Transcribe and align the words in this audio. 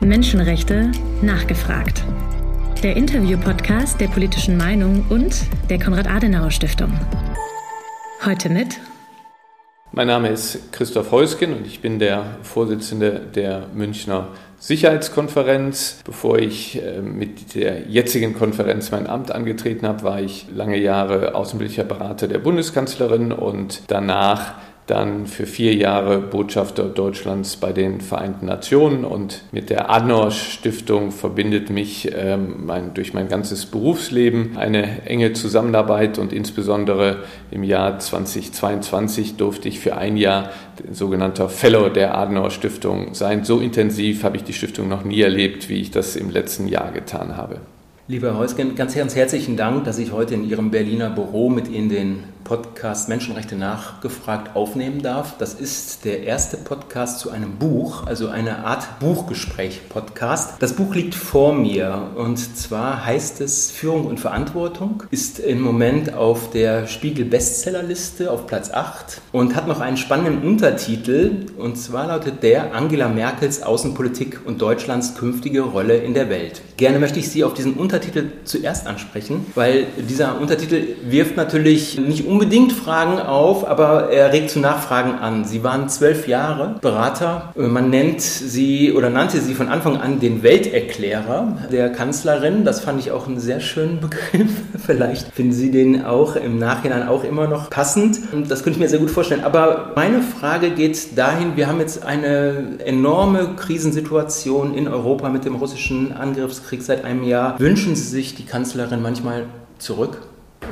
Menschenrechte 0.00 0.90
nachgefragt. 1.20 2.02
Der 2.82 2.96
Interview-Podcast 2.96 4.00
der 4.00 4.08
politischen 4.08 4.56
Meinung 4.56 5.04
und 5.10 5.42
der 5.68 5.78
Konrad-Adenauer-Stiftung. 5.78 6.90
Heute 8.24 8.48
mit. 8.48 8.80
Mein 9.92 10.06
Name 10.06 10.30
ist 10.30 10.72
Christoph 10.72 11.10
Heusgen 11.10 11.52
und 11.52 11.66
ich 11.66 11.80
bin 11.82 11.98
der 11.98 12.38
Vorsitzende 12.42 13.20
der 13.34 13.66
Münchner 13.74 14.28
Sicherheitskonferenz. 14.58 16.00
Bevor 16.04 16.38
ich 16.38 16.82
äh, 16.82 17.02
mit 17.02 17.54
der 17.54 17.86
jetzigen 17.86 18.32
Konferenz 18.34 18.90
mein 18.90 19.06
Amt 19.06 19.32
angetreten 19.32 19.86
habe, 19.86 20.02
war 20.02 20.22
ich 20.22 20.46
lange 20.50 20.78
Jahre 20.78 21.34
außenpolitischer 21.34 21.84
Berater 21.84 22.26
der 22.26 22.38
Bundeskanzlerin 22.38 23.32
und 23.32 23.82
danach 23.88 24.54
dann 24.90 25.26
für 25.26 25.46
vier 25.46 25.74
Jahre 25.74 26.18
Botschafter 26.18 26.84
Deutschlands 26.84 27.56
bei 27.56 27.72
den 27.72 28.00
Vereinten 28.00 28.46
Nationen 28.46 29.04
und 29.04 29.42
mit 29.52 29.70
der 29.70 29.90
Adenauer 29.90 30.32
Stiftung 30.32 31.12
verbindet 31.12 31.70
mich 31.70 32.10
ähm, 32.14 32.66
mein, 32.66 32.92
durch 32.94 33.14
mein 33.14 33.28
ganzes 33.28 33.66
Berufsleben 33.66 34.56
eine 34.56 35.06
enge 35.06 35.32
Zusammenarbeit 35.32 36.18
und 36.18 36.32
insbesondere 36.32 37.24
im 37.50 37.62
Jahr 37.62 37.98
2022 37.98 39.36
durfte 39.36 39.68
ich 39.68 39.78
für 39.78 39.96
ein 39.96 40.16
Jahr 40.16 40.50
sogenannter 40.90 41.48
Fellow 41.48 41.88
der 41.88 42.18
Adenauer 42.18 42.50
Stiftung 42.50 43.14
sein. 43.14 43.44
So 43.44 43.60
intensiv 43.60 44.24
habe 44.24 44.36
ich 44.36 44.44
die 44.44 44.52
Stiftung 44.52 44.88
noch 44.88 45.04
nie 45.04 45.20
erlebt, 45.20 45.68
wie 45.68 45.80
ich 45.80 45.90
das 45.90 46.16
im 46.16 46.30
letzten 46.30 46.66
Jahr 46.66 46.90
getan 46.90 47.36
habe. 47.36 47.60
Lieber 48.08 48.36
Heusgen, 48.36 48.74
ganz, 48.74 48.96
ganz 48.96 49.14
herzlichen 49.14 49.56
Dank, 49.56 49.84
dass 49.84 49.98
ich 49.98 50.10
heute 50.10 50.34
in 50.34 50.48
Ihrem 50.48 50.72
Berliner 50.72 51.10
Büro 51.10 51.48
mit 51.48 51.68
Ihnen 51.68 51.88
den 51.88 52.24
Podcast 52.44 53.08
Menschenrechte 53.08 53.56
nachgefragt 53.56 54.56
aufnehmen 54.56 55.02
darf. 55.02 55.38
Das 55.38 55.54
ist 55.54 56.04
der 56.04 56.24
erste 56.24 56.56
Podcast 56.56 57.20
zu 57.20 57.30
einem 57.30 57.56
Buch, 57.56 58.06
also 58.06 58.28
eine 58.28 58.64
Art 58.64 58.98
Buchgespräch-Podcast. 59.00 60.54
Das 60.60 60.74
Buch 60.74 60.94
liegt 60.94 61.14
vor 61.14 61.52
mir 61.54 62.10
und 62.16 62.38
zwar 62.56 63.04
heißt 63.04 63.40
es 63.40 63.70
Führung 63.70 64.06
und 64.06 64.20
Verantwortung, 64.20 65.02
ist 65.10 65.38
im 65.38 65.60
Moment 65.60 66.14
auf 66.14 66.50
der 66.50 66.86
Spiegel 66.86 67.24
Bestsellerliste 67.24 68.30
auf 68.30 68.46
Platz 68.46 68.70
8 68.70 69.20
und 69.32 69.54
hat 69.54 69.68
noch 69.68 69.80
einen 69.80 69.96
spannenden 69.96 70.42
Untertitel 70.42 71.46
und 71.58 71.76
zwar 71.76 72.08
lautet 72.08 72.42
der 72.42 72.74
Angela 72.74 73.08
Merkels 73.08 73.62
Außenpolitik 73.62 74.40
und 74.44 74.60
Deutschlands 74.60 75.14
künftige 75.14 75.62
Rolle 75.62 75.96
in 75.98 76.14
der 76.14 76.30
Welt. 76.30 76.62
Gerne 76.76 76.98
möchte 76.98 77.18
ich 77.18 77.28
Sie 77.28 77.44
auf 77.44 77.54
diesen 77.54 77.74
Untertitel 77.74 78.30
zuerst 78.44 78.86
ansprechen, 78.86 79.46
weil 79.54 79.86
dieser 80.08 80.40
Untertitel 80.40 80.96
wirft 81.04 81.36
natürlich 81.36 81.98
nicht 81.98 82.26
unbedingt 82.30 82.72
Fragen 82.72 83.18
auf, 83.18 83.66
aber 83.66 84.10
er 84.10 84.32
regt 84.32 84.50
zu 84.50 84.60
Nachfragen 84.60 85.14
an. 85.18 85.44
Sie 85.44 85.64
waren 85.64 85.88
zwölf 85.88 86.28
Jahre 86.28 86.76
Berater. 86.80 87.52
Man 87.56 87.90
nennt 87.90 88.20
sie 88.20 88.92
oder 88.92 89.10
nannte 89.10 89.40
sie 89.40 89.54
von 89.54 89.68
Anfang 89.68 89.96
an 89.96 90.20
den 90.20 90.42
Welterklärer 90.42 91.58
der 91.72 91.90
Kanzlerin. 91.90 92.64
Das 92.64 92.80
fand 92.80 93.00
ich 93.00 93.10
auch 93.10 93.26
einen 93.26 93.40
sehr 93.40 93.60
schönen 93.60 94.00
Begriff. 94.00 94.50
Vielleicht 94.86 95.32
finden 95.32 95.52
Sie 95.52 95.70
den 95.70 96.04
auch 96.04 96.36
im 96.36 96.58
Nachhinein 96.58 97.08
auch 97.08 97.24
immer 97.24 97.48
noch 97.48 97.68
passend. 97.70 98.20
Das 98.48 98.62
könnte 98.62 98.76
ich 98.76 98.82
mir 98.82 98.88
sehr 98.88 99.00
gut 99.00 99.10
vorstellen. 99.10 99.42
Aber 99.42 99.92
meine 99.96 100.22
Frage 100.22 100.70
geht 100.70 101.18
dahin, 101.18 101.56
wir 101.56 101.66
haben 101.66 101.80
jetzt 101.80 102.04
eine 102.04 102.78
enorme 102.84 103.56
Krisensituation 103.56 104.74
in 104.74 104.86
Europa 104.86 105.28
mit 105.28 105.44
dem 105.44 105.56
russischen 105.56 106.12
Angriffskrieg 106.12 106.82
seit 106.82 107.04
einem 107.04 107.24
Jahr. 107.24 107.58
Wünschen 107.58 107.96
Sie 107.96 108.04
sich 108.04 108.34
die 108.34 108.44
Kanzlerin 108.44 109.02
manchmal 109.02 109.46
zurück? 109.78 110.18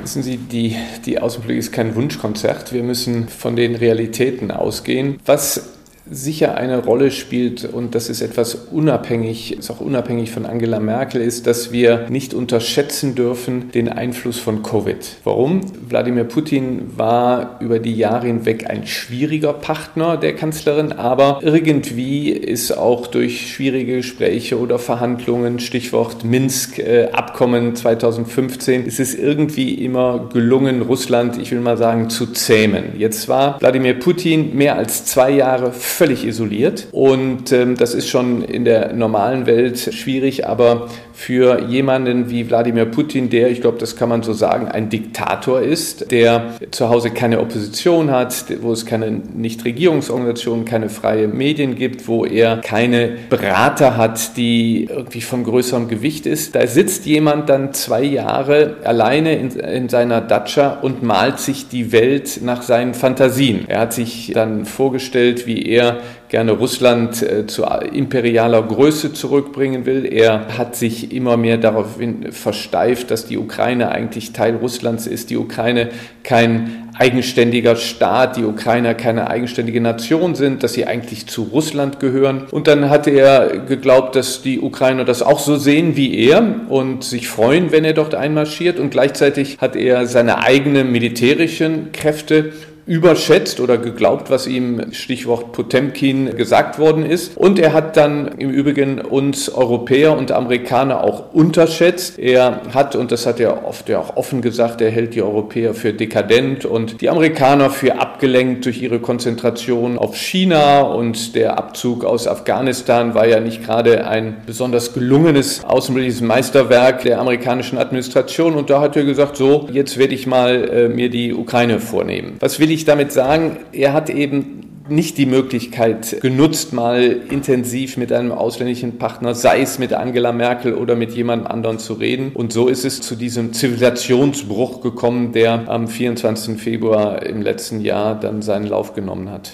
Wissen 0.01 0.23
Sie, 0.23 0.37
die, 0.37 0.75
die 1.05 1.19
Außenpolitik 1.19 1.59
ist 1.59 1.71
kein 1.71 1.95
Wunschkonzert. 1.95 2.73
Wir 2.73 2.83
müssen 2.83 3.27
von 3.27 3.55
den 3.55 3.75
Realitäten 3.75 4.51
ausgehen. 4.51 5.19
Was 5.25 5.78
sicher 6.11 6.55
eine 6.55 6.83
Rolle 6.83 7.11
spielt 7.11 7.65
und 7.65 7.95
das 7.95 8.09
ist 8.09 8.21
etwas 8.21 8.55
unabhängig, 8.55 9.57
ist 9.57 9.69
auch 9.69 9.79
unabhängig 9.79 10.31
von 10.31 10.45
Angela 10.45 10.79
Merkel, 10.79 11.21
ist, 11.21 11.47
dass 11.47 11.71
wir 11.71 12.07
nicht 12.09 12.33
unterschätzen 12.33 13.15
dürfen 13.15 13.71
den 13.71 13.89
Einfluss 13.89 14.39
von 14.39 14.63
Covid. 14.63 15.17
Warum? 15.23 15.61
Wladimir 15.87 16.23
Putin 16.23 16.97
war 16.97 17.57
über 17.59 17.79
die 17.79 17.95
Jahre 17.95 18.27
hinweg 18.27 18.69
ein 18.69 18.87
schwieriger 18.87 19.53
Partner 19.53 20.17
der 20.17 20.35
Kanzlerin, 20.35 20.91
aber 20.91 21.39
irgendwie 21.43 22.29
ist 22.29 22.71
auch 22.71 23.07
durch 23.07 23.51
schwierige 23.51 23.97
Gespräche 23.97 24.59
oder 24.59 24.79
Verhandlungen, 24.79 25.59
Stichwort 25.59 26.23
Minsk-Abkommen 26.23 27.75
2015, 27.75 28.85
ist 28.85 28.99
es 28.99 29.15
irgendwie 29.15 29.73
immer 29.73 30.29
gelungen, 30.33 30.81
Russland, 30.81 31.37
ich 31.37 31.51
will 31.51 31.59
mal 31.59 31.77
sagen, 31.77 32.09
zu 32.09 32.27
zähmen. 32.27 32.95
Jetzt 32.97 33.27
war 33.27 33.59
Wladimir 33.61 33.93
Putin 33.93 34.55
mehr 34.55 34.75
als 34.75 35.05
zwei 35.05 35.31
Jahre 35.31 35.71
völlig 35.99 36.25
isoliert 36.25 36.87
und 36.93 37.51
ähm, 37.51 37.75
das 37.75 37.93
ist 37.93 38.07
schon 38.07 38.41
in 38.41 38.63
der 38.63 38.93
normalen 38.93 39.45
Welt 39.47 39.77
schwierig, 39.93 40.47
aber 40.47 40.87
für 41.19 41.63
jemanden 41.63 42.29
wie 42.29 42.49
Wladimir 42.49 42.85
Putin, 42.85 43.29
der, 43.29 43.51
ich 43.51 43.59
glaube, 43.59 43.77
das 43.77 43.97
kann 43.97 44.07
man 44.07 44.23
so 44.23 44.31
sagen, 44.31 44.69
ein 44.69 44.87
Diktator 44.87 45.59
ist, 45.59 46.11
der 46.11 46.53
zu 46.71 46.87
Hause 46.87 47.09
keine 47.09 47.41
Opposition 47.41 48.09
hat, 48.09 48.45
wo 48.61 48.71
es 48.71 48.85
keine 48.85 49.11
Nichtregierungsorganisationen, 49.11 50.63
keine 50.63 50.87
freie 50.87 51.27
Medien 51.27 51.75
gibt, 51.75 52.07
wo 52.07 52.23
er 52.23 52.61
keine 52.61 53.17
Berater 53.29 53.97
hat, 53.97 54.37
die 54.37 54.85
irgendwie 54.85 55.19
von 55.19 55.43
größerem 55.43 55.89
Gewicht 55.89 56.25
ist. 56.25 56.55
Da 56.55 56.65
sitzt 56.65 57.05
jemand 57.05 57.49
dann 57.49 57.73
zwei 57.73 58.03
Jahre 58.03 58.77
alleine 58.85 59.37
in, 59.37 59.51
in 59.51 59.89
seiner 59.89 60.21
Datscha 60.21 60.79
und 60.81 61.03
malt 61.03 61.39
sich 61.39 61.67
die 61.67 61.91
Welt 61.91 62.39
nach 62.41 62.61
seinen 62.61 62.93
Fantasien. 62.93 63.65
Er 63.67 63.81
hat 63.81 63.93
sich 63.93 64.31
dann 64.33 64.63
vorgestellt, 64.63 65.45
wie 65.47 65.65
er 65.65 65.88
gerne 66.29 66.51
Russland 66.51 67.21
äh, 67.21 67.47
zu 67.47 67.63
imperialer 67.63 68.61
Größe 68.61 69.13
zurückbringen 69.13 69.85
will. 69.85 70.05
Er 70.05 70.57
hat 70.57 70.75
sich 70.75 71.11
immer 71.11 71.37
mehr 71.37 71.57
darauf 71.57 71.97
versteift, 72.31 73.11
dass 73.11 73.25
die 73.25 73.37
Ukraine 73.37 73.89
eigentlich 73.89 74.31
Teil 74.31 74.55
Russlands 74.55 75.07
ist, 75.07 75.29
die 75.29 75.37
Ukraine 75.37 75.89
kein 76.23 76.89
eigenständiger 76.99 77.77
Staat, 77.77 78.35
die 78.35 78.43
Ukrainer 78.43 78.93
keine 78.93 79.29
eigenständige 79.29 79.79
Nation 79.79 80.35
sind, 80.35 80.63
dass 80.63 80.73
sie 80.73 80.85
eigentlich 80.85 81.27
zu 81.27 81.43
Russland 81.43 81.99
gehören. 81.99 82.45
Und 82.51 82.67
dann 82.67 82.89
hat 82.89 83.07
er 83.07 83.59
geglaubt, 83.59 84.15
dass 84.15 84.41
die 84.41 84.59
Ukrainer 84.59 85.05
das 85.05 85.21
auch 85.21 85.39
so 85.39 85.55
sehen 85.55 85.95
wie 85.95 86.19
er 86.19 86.43
und 86.67 87.05
sich 87.05 87.29
freuen, 87.29 87.71
wenn 87.71 87.85
er 87.85 87.93
dort 87.93 88.15
einmarschiert. 88.15 88.79
Und 88.79 88.89
gleichzeitig 88.89 89.57
hat 89.59 89.77
er 89.77 90.07
seine 90.07 90.39
eigenen 90.43 90.91
militärischen 90.91 91.93
Kräfte 91.93 92.51
überschätzt 92.89 93.59
oder 93.59 93.77
geglaubt, 93.77 94.31
was 94.31 94.47
ihm 94.47 94.91
Stichwort 94.93 95.51
Potemkin 95.51 96.35
gesagt 96.35 96.79
worden 96.79 97.05
ist. 97.05 97.37
Und 97.37 97.59
er 97.59 97.71
hat 97.71 97.95
dann 97.97 98.29
im 98.39 98.49
Übrigen 98.49 98.99
uns 98.99 99.47
Europäer 99.47 100.17
und 100.17 100.31
Amerikaner 100.31 101.03
auch 101.03 101.31
unterschätzt. 101.31 102.17
Er 102.17 102.61
hat, 102.73 102.95
und 102.95 103.11
das 103.11 103.27
hat 103.27 103.39
er 103.39 103.67
oft 103.67 103.89
ja 103.89 103.99
auch 103.99 104.17
offen 104.17 104.41
gesagt, 104.41 104.81
er 104.81 104.89
hält 104.89 105.13
die 105.13 105.21
Europäer 105.21 105.75
für 105.75 105.93
dekadent 105.93 106.65
und 106.65 107.01
die 107.01 107.09
Amerikaner 107.09 107.69
für 107.69 107.99
abgelenkt 107.99 108.65
durch 108.65 108.81
ihre 108.81 108.99
Konzentration 108.99 109.99
auf 109.99 110.15
China 110.15 110.81
und 110.81 111.35
der 111.35 111.59
Abzug 111.59 112.03
aus 112.03 112.27
Afghanistan 112.27 113.13
war 113.13 113.27
ja 113.27 113.39
nicht 113.39 113.63
gerade 113.63 114.07
ein 114.07 114.37
besonders 114.47 114.93
gelungenes 114.93 115.63
außenpolitisches 115.63 116.21
Meisterwerk 116.21 117.03
der 117.03 117.19
amerikanischen 117.19 117.77
Administration. 117.77 118.55
Und 118.55 118.71
da 118.71 118.81
hat 118.81 118.95
er 118.95 119.03
gesagt, 119.03 119.37
so, 119.37 119.67
jetzt 119.71 119.99
werde 119.99 120.15
ich 120.15 120.25
mal 120.25 120.69
äh, 120.69 120.89
mir 120.89 121.11
die 121.11 121.35
Ukraine 121.35 121.79
vornehmen. 121.79 122.37
Was 122.39 122.59
will 122.59 122.71
ich 122.71 122.78
ich 122.79 122.85
damit 122.85 123.11
sagen, 123.11 123.57
er 123.71 123.93
hat 123.93 124.09
eben 124.09 124.59
nicht 124.89 125.17
die 125.17 125.25
Möglichkeit 125.25 126.19
genutzt, 126.21 126.73
mal 126.73 127.03
intensiv 127.29 127.97
mit 127.97 128.11
einem 128.11 128.31
ausländischen 128.31 128.97
Partner, 128.97 129.35
sei 129.35 129.61
es 129.61 129.77
mit 129.79 129.93
Angela 129.93 130.31
Merkel 130.31 130.73
oder 130.73 130.95
mit 130.95 131.11
jemand 131.11 131.45
anderem 131.45 131.77
zu 131.77 131.93
reden. 131.93 132.31
Und 132.33 132.51
so 132.53 132.67
ist 132.67 132.85
es 132.85 133.01
zu 133.01 133.15
diesem 133.15 133.53
Zivilisationsbruch 133.53 134.81
gekommen, 134.81 135.31
der 135.31 135.69
am 135.69 135.87
24. 135.87 136.59
Februar 136.59 137.23
im 137.23 137.41
letzten 137.41 137.81
Jahr 137.81 138.19
dann 138.19 138.41
seinen 138.41 138.67
Lauf 138.67 138.93
genommen 138.93 139.29
hat. 139.29 139.51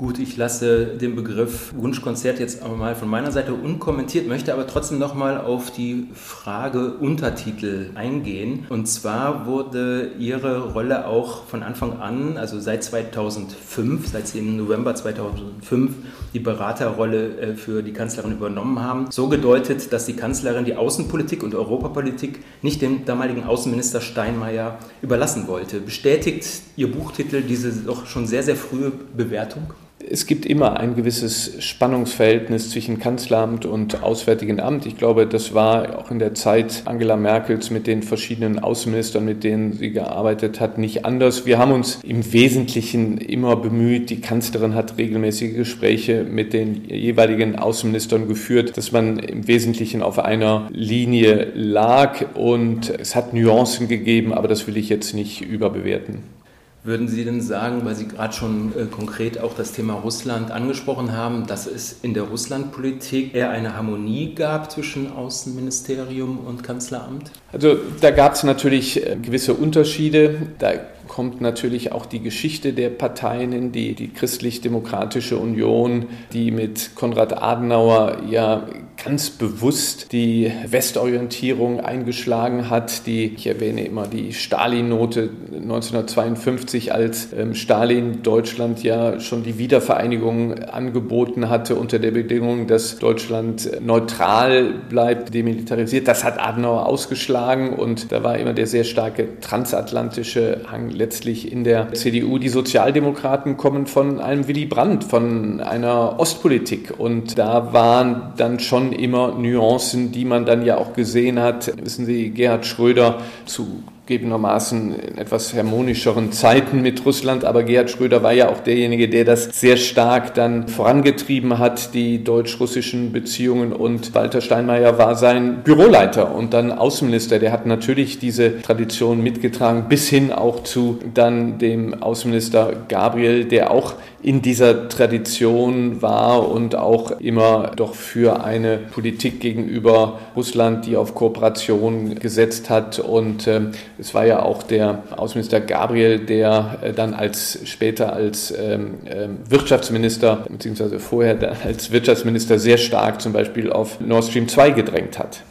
Gut, 0.00 0.18
ich 0.18 0.38
lasse 0.38 0.86
den 0.86 1.14
Begriff 1.14 1.74
Wunschkonzert 1.76 2.40
jetzt 2.40 2.66
mal 2.66 2.94
von 2.94 3.06
meiner 3.06 3.32
Seite 3.32 3.52
unkommentiert, 3.52 4.26
möchte 4.26 4.54
aber 4.54 4.66
trotzdem 4.66 4.98
nochmal 4.98 5.38
auf 5.38 5.70
die 5.70 6.08
Frage 6.14 6.94
Untertitel 6.94 7.90
eingehen. 7.94 8.64
Und 8.70 8.86
zwar 8.86 9.44
wurde 9.44 10.12
Ihre 10.18 10.72
Rolle 10.72 11.06
auch 11.06 11.44
von 11.44 11.62
Anfang 11.62 12.00
an, 12.00 12.38
also 12.38 12.58
seit 12.58 12.82
2005, 12.82 14.08
seit 14.08 14.26
Sie 14.26 14.38
im 14.38 14.56
November 14.56 14.94
2005 14.94 15.92
die 16.32 16.40
Beraterrolle 16.40 17.36
äh, 17.36 17.54
für 17.54 17.82
die 17.82 17.92
Kanzlerin 17.92 18.32
übernommen 18.32 18.80
haben, 18.80 19.10
so 19.10 19.28
gedeutet, 19.28 19.92
dass 19.92 20.06
die 20.06 20.14
Kanzlerin 20.16 20.64
die 20.64 20.76
Außenpolitik 20.76 21.42
und 21.42 21.54
Europapolitik 21.54 22.42
nicht 22.62 22.80
dem 22.80 23.04
damaligen 23.04 23.44
Außenminister 23.44 24.00
Steinmeier 24.00 24.78
überlassen 25.02 25.46
wollte. 25.46 25.78
Bestätigt 25.78 26.46
Ihr 26.76 26.90
Buchtitel 26.90 27.42
diese 27.42 27.70
doch 27.82 28.06
schon 28.06 28.26
sehr, 28.26 28.42
sehr 28.42 28.56
frühe 28.56 28.92
Bewertung? 29.14 29.74
Es 30.12 30.26
gibt 30.26 30.44
immer 30.44 30.80
ein 30.80 30.96
gewisses 30.96 31.62
Spannungsverhältnis 31.62 32.70
zwischen 32.70 32.98
Kanzleramt 32.98 33.64
und 33.64 34.02
Auswärtigen 34.02 34.58
Amt. 34.58 34.84
Ich 34.84 34.96
glaube, 34.96 35.24
das 35.24 35.54
war 35.54 36.00
auch 36.00 36.10
in 36.10 36.18
der 36.18 36.34
Zeit 36.34 36.82
Angela 36.86 37.16
Merkels 37.16 37.70
mit 37.70 37.86
den 37.86 38.02
verschiedenen 38.02 38.58
Außenministern, 38.58 39.24
mit 39.24 39.44
denen 39.44 39.74
sie 39.74 39.92
gearbeitet 39.92 40.58
hat, 40.58 40.78
nicht 40.78 41.04
anders. 41.04 41.46
Wir 41.46 41.58
haben 41.58 41.70
uns 41.70 42.00
im 42.02 42.32
Wesentlichen 42.32 43.18
immer 43.18 43.54
bemüht. 43.54 44.10
Die 44.10 44.20
Kanzlerin 44.20 44.74
hat 44.74 44.98
regelmäßige 44.98 45.54
Gespräche 45.54 46.24
mit 46.24 46.54
den 46.54 46.86
jeweiligen 46.88 47.54
Außenministern 47.54 48.26
geführt, 48.26 48.76
dass 48.76 48.90
man 48.90 49.20
im 49.20 49.46
Wesentlichen 49.46 50.02
auf 50.02 50.18
einer 50.18 50.68
Linie 50.72 51.52
lag 51.54 52.34
und 52.34 52.90
es 52.90 53.14
hat 53.14 53.32
Nuancen 53.32 53.86
gegeben, 53.86 54.34
aber 54.34 54.48
das 54.48 54.66
will 54.66 54.76
ich 54.76 54.88
jetzt 54.88 55.14
nicht 55.14 55.40
überbewerten. 55.40 56.39
Würden 56.82 57.08
Sie 57.08 57.24
denn 57.26 57.42
sagen, 57.42 57.84
weil 57.84 57.94
Sie 57.94 58.08
gerade 58.08 58.32
schon 58.32 58.72
äh, 58.74 58.86
konkret 58.86 59.38
auch 59.38 59.54
das 59.54 59.72
Thema 59.72 59.94
Russland 59.94 60.50
angesprochen 60.50 61.12
haben, 61.12 61.46
dass 61.46 61.66
es 61.66 61.96
in 62.00 62.14
der 62.14 62.22
Russlandpolitik 62.22 63.34
eher 63.34 63.50
eine 63.50 63.76
Harmonie 63.76 64.34
gab 64.34 64.72
zwischen 64.72 65.12
Außenministerium 65.12 66.38
und 66.38 66.62
Kanzleramt? 66.62 67.32
Also 67.52 67.76
da 68.00 68.10
gab 68.10 68.32
es 68.32 68.44
natürlich 68.44 69.06
äh, 69.06 69.16
gewisse 69.20 69.52
Unterschiede. 69.52 70.46
Da 70.58 70.72
kommt 71.10 71.40
natürlich 71.40 71.90
auch 71.90 72.06
die 72.06 72.20
Geschichte 72.20 72.72
der 72.72 72.88
Parteien 72.88 73.52
in 73.52 73.72
die, 73.72 73.94
die 73.94 74.12
Christlich-Demokratische 74.12 75.38
Union, 75.38 76.06
die 76.32 76.52
mit 76.52 76.94
Konrad 76.94 77.42
Adenauer 77.42 78.18
ja 78.30 78.68
ganz 79.04 79.30
bewusst 79.30 80.12
die 80.12 80.52
Westorientierung 80.66 81.80
eingeschlagen 81.80 82.70
hat, 82.70 83.06
die, 83.06 83.34
ich 83.34 83.46
erwähne 83.46 83.84
immer 83.84 84.06
die 84.06 84.32
Stalin-Note 84.32 85.30
1952, 85.52 86.94
als 86.94 87.32
ähm, 87.32 87.54
Stalin 87.54 88.22
Deutschland 88.22 88.82
ja 88.84 89.18
schon 89.18 89.42
die 89.42 89.58
Wiedervereinigung 89.58 90.62
angeboten 90.62 91.48
hatte 91.48 91.74
unter 91.74 91.98
der 91.98 92.12
Bedingung, 92.12 92.68
dass 92.68 92.98
Deutschland 92.98 93.80
neutral 93.80 94.74
bleibt, 94.88 95.34
demilitarisiert. 95.34 96.06
Das 96.06 96.22
hat 96.22 96.38
Adenauer 96.38 96.86
ausgeschlagen 96.86 97.70
und 97.70 98.12
da 98.12 98.22
war 98.22 98.38
immer 98.38 98.52
der 98.52 98.68
sehr 98.68 98.84
starke 98.84 99.40
transatlantische 99.40 100.62
Hang 100.70 100.90
letztlich 101.00 101.50
in 101.50 101.64
der 101.64 101.92
CDU. 101.94 102.38
Die 102.38 102.48
Sozialdemokraten 102.48 103.56
kommen 103.56 103.86
von 103.86 104.20
einem 104.20 104.46
Willy 104.46 104.66
Brandt, 104.66 105.02
von 105.02 105.60
einer 105.60 106.20
Ostpolitik 106.20 106.94
und 106.98 107.38
da 107.38 107.72
waren 107.72 108.34
dann 108.36 108.60
schon 108.60 108.92
immer 108.92 109.34
Nuancen, 109.34 110.12
die 110.12 110.24
man 110.24 110.46
dann 110.46 110.64
ja 110.64 110.76
auch 110.76 110.92
gesehen 110.92 111.40
hat. 111.40 111.72
Wissen 111.82 112.04
Sie, 112.04 112.30
Gerhard 112.30 112.66
Schröder 112.66 113.18
zu 113.46 113.82
zugegebenermaßen 114.10 114.98
in 114.98 115.18
etwas 115.18 115.54
harmonischeren 115.54 116.32
Zeiten 116.32 116.82
mit 116.82 117.06
Russland, 117.06 117.44
aber 117.44 117.62
Gerhard 117.62 117.90
Schröder 117.90 118.24
war 118.24 118.32
ja 118.32 118.48
auch 118.48 118.58
derjenige, 118.58 119.08
der 119.08 119.24
das 119.24 119.60
sehr 119.60 119.76
stark 119.76 120.34
dann 120.34 120.66
vorangetrieben 120.66 121.60
hat, 121.60 121.94
die 121.94 122.24
deutsch-russischen 122.24 123.12
Beziehungen 123.12 123.72
und 123.72 124.12
Walter 124.12 124.40
Steinmeier 124.40 124.98
war 124.98 125.14
sein 125.14 125.62
Büroleiter 125.62 126.34
und 126.34 126.52
dann 126.54 126.72
Außenminister. 126.72 127.38
Der 127.38 127.52
hat 127.52 127.66
natürlich 127.66 128.18
diese 128.18 128.60
Tradition 128.62 129.22
mitgetragen, 129.22 129.84
bis 129.88 130.08
hin 130.08 130.32
auch 130.32 130.64
zu 130.64 130.98
dann 131.14 131.58
dem 131.58 132.02
Außenminister 132.02 132.72
Gabriel, 132.88 133.44
der 133.44 133.70
auch 133.70 133.94
in 134.22 134.42
dieser 134.42 134.88
Tradition 134.88 136.02
war 136.02 136.48
und 136.48 136.74
auch 136.74 137.20
immer 137.20 137.72
doch 137.74 137.94
für 137.94 138.44
eine 138.44 138.76
Politik 138.78 139.40
gegenüber 139.40 140.18
Russland, 140.36 140.86
die 140.86 140.96
auf 140.96 141.14
Kooperation 141.14 142.16
gesetzt 142.16 142.68
hat. 142.68 142.98
Und 142.98 143.46
äh, 143.46 143.62
es 143.98 144.14
war 144.14 144.26
ja 144.26 144.42
auch 144.42 144.62
der 144.62 145.04
Außenminister 145.16 145.60
Gabriel, 145.60 146.18
der 146.18 146.78
äh, 146.82 146.92
dann 146.92 147.14
als 147.14 147.60
später 147.64 148.12
als 148.12 148.50
ähm, 148.50 148.98
äh, 149.06 149.28
Wirtschaftsminister, 149.48 150.44
beziehungsweise 150.48 151.00
vorher 151.00 151.56
als 151.64 151.90
Wirtschaftsminister 151.90 152.58
sehr 152.58 152.78
stark 152.78 153.22
zum 153.22 153.32
Beispiel 153.32 153.72
auf 153.72 154.00
Nord 154.00 154.24
Stream 154.24 154.48
2 154.48 154.70
gedrängt 154.72 155.18
hat. 155.18 155.42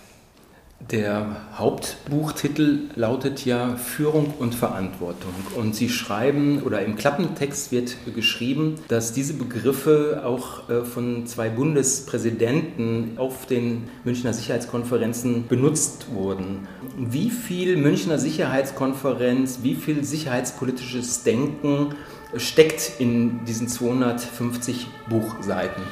Der 0.92 1.36
Hauptbuchtitel 1.56 2.90
lautet 2.96 3.46
ja 3.46 3.76
Führung 3.76 4.34
und 4.40 4.56
Verantwortung. 4.56 5.34
Und 5.56 5.76
Sie 5.76 5.88
schreiben, 5.88 6.64
oder 6.64 6.84
im 6.84 6.96
Klappentext 6.96 7.72
wird 7.72 7.96
geschrieben, 8.16 8.76
dass 8.88 9.14
diese 9.14 9.36
Begriffe 9.36 10.24
auch 10.26 10.68
äh, 10.68 10.84
von 10.84 11.28
zwei 11.28 11.50
Bundespräsidenten 11.50 13.12
auf 13.18 13.46
den 13.46 13.88
Münchner 14.04 14.34
Sicherheitskonferenzen 14.34 15.48
benutzt 15.48 16.08
wurden. 16.12 16.68
Wie 16.98 17.30
viel 17.30 17.78
Münchner 17.78 18.18
Sicherheitskonferenz, 18.18 19.60
wie 19.62 19.76
viel 19.76 20.04
sicherheitspolitisches 20.04 21.22
Denken 21.22 21.94
steckt 22.36 22.94
in 22.98 23.46
diesen 23.46 23.68
250 23.68 24.88
Buchseiten? 25.08 25.84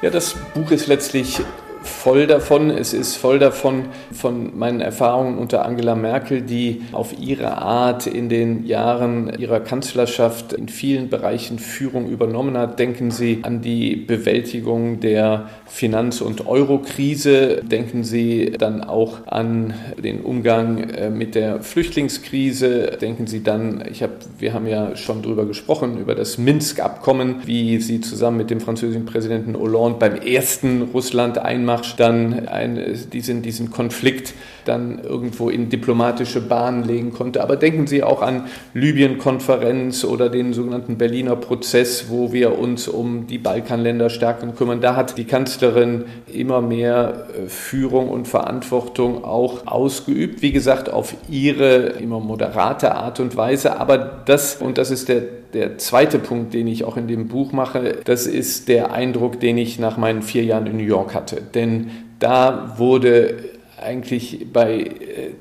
Ja, 0.00 0.10
das 0.10 0.36
Buch 0.54 0.70
ist 0.70 0.86
letztlich 0.86 1.40
voll 1.88 2.26
davon. 2.26 2.70
Es 2.70 2.92
ist 2.92 3.16
voll 3.16 3.38
davon 3.38 3.86
von 4.12 4.56
meinen 4.58 4.80
Erfahrungen 4.80 5.38
unter 5.38 5.64
Angela 5.64 5.94
Merkel, 5.94 6.42
die 6.42 6.82
auf 6.92 7.18
ihre 7.18 7.58
Art 7.58 8.06
in 8.06 8.28
den 8.28 8.66
Jahren 8.66 9.32
ihrer 9.38 9.60
Kanzlerschaft 9.60 10.52
in 10.52 10.68
vielen 10.68 11.08
Bereichen 11.08 11.58
Führung 11.58 12.08
übernommen 12.08 12.56
hat. 12.56 12.78
Denken 12.78 13.10
Sie 13.10 13.40
an 13.42 13.60
die 13.60 13.96
Bewältigung 13.96 15.00
der 15.00 15.48
Finanz- 15.66 16.20
und 16.20 16.46
Eurokrise. 16.46 17.62
Denken 17.64 18.04
Sie 18.04 18.52
dann 18.58 18.82
auch 18.84 19.26
an 19.26 19.74
den 20.02 20.20
Umgang 20.20 20.90
äh, 20.90 21.10
mit 21.10 21.34
der 21.34 21.62
Flüchtlingskrise. 21.62 22.98
Denken 23.00 23.26
Sie 23.26 23.42
dann, 23.42 23.82
ich 23.90 24.02
habe, 24.02 24.14
wir 24.38 24.52
haben 24.52 24.66
ja 24.66 24.96
schon 24.96 25.22
darüber 25.22 25.46
gesprochen, 25.46 25.98
über 25.98 26.14
das 26.14 26.38
Minsk-Abkommen, 26.38 27.42
wie 27.46 27.78
sie 27.80 28.00
zusammen 28.00 28.36
mit 28.36 28.50
dem 28.50 28.60
französischen 28.60 29.06
Präsidenten 29.06 29.56
Hollande 29.56 29.98
beim 29.98 30.16
ersten 30.16 30.82
Russland 30.94 31.38
einmal 31.78 31.88
Marsch 31.88 31.96
dann 31.96 32.48
ein, 32.48 33.08
diesen, 33.12 33.42
diesen 33.42 33.70
Konflikt 33.70 34.34
dann 34.64 34.98
irgendwo 34.98 35.48
in 35.48 35.68
diplomatische 35.68 36.40
Bahnen 36.40 36.84
legen 36.84 37.12
konnte. 37.12 37.42
Aber 37.42 37.56
denken 37.56 37.86
Sie 37.86 38.02
auch 38.02 38.20
an 38.20 38.46
Libyen-Konferenz 38.74 40.04
oder 40.04 40.28
den 40.28 40.52
sogenannten 40.52 40.98
Berliner 40.98 41.36
Prozess, 41.36 42.06
wo 42.08 42.32
wir 42.32 42.58
uns 42.58 42.88
um 42.88 43.26
die 43.26 43.38
Balkanländer 43.38 44.10
stärker 44.10 44.48
kümmern. 44.48 44.80
Da 44.80 44.96
hat 44.96 45.16
die 45.16 45.24
Kanzlerin 45.24 46.04
immer 46.26 46.60
mehr 46.60 47.28
äh, 47.36 47.48
Führung 47.48 48.08
und 48.08 48.28
Verantwortung 48.28 49.24
auch 49.24 49.66
ausgeübt. 49.66 50.42
Wie 50.42 50.52
gesagt, 50.52 50.90
auf 50.90 51.14
ihre 51.28 51.98
immer 52.00 52.20
moderate 52.20 52.94
Art 52.94 53.20
und 53.20 53.36
Weise. 53.36 53.78
Aber 53.78 53.98
das, 53.98 54.56
und 54.56 54.78
das 54.78 54.90
ist 54.90 55.08
der 55.08 55.22
der 55.52 55.78
zweite 55.78 56.18
Punkt, 56.18 56.54
den 56.54 56.66
ich 56.66 56.84
auch 56.84 56.96
in 56.96 57.08
dem 57.08 57.28
Buch 57.28 57.52
mache, 57.52 57.98
das 58.04 58.26
ist 58.26 58.68
der 58.68 58.92
Eindruck, 58.92 59.40
den 59.40 59.58
ich 59.58 59.78
nach 59.78 59.96
meinen 59.96 60.22
vier 60.22 60.44
Jahren 60.44 60.66
in 60.66 60.76
New 60.76 60.84
York 60.84 61.14
hatte. 61.14 61.40
Denn 61.54 61.90
da 62.18 62.74
wurde 62.78 63.34
eigentlich 63.82 64.46
bei 64.52 64.80
äh, 64.80 64.94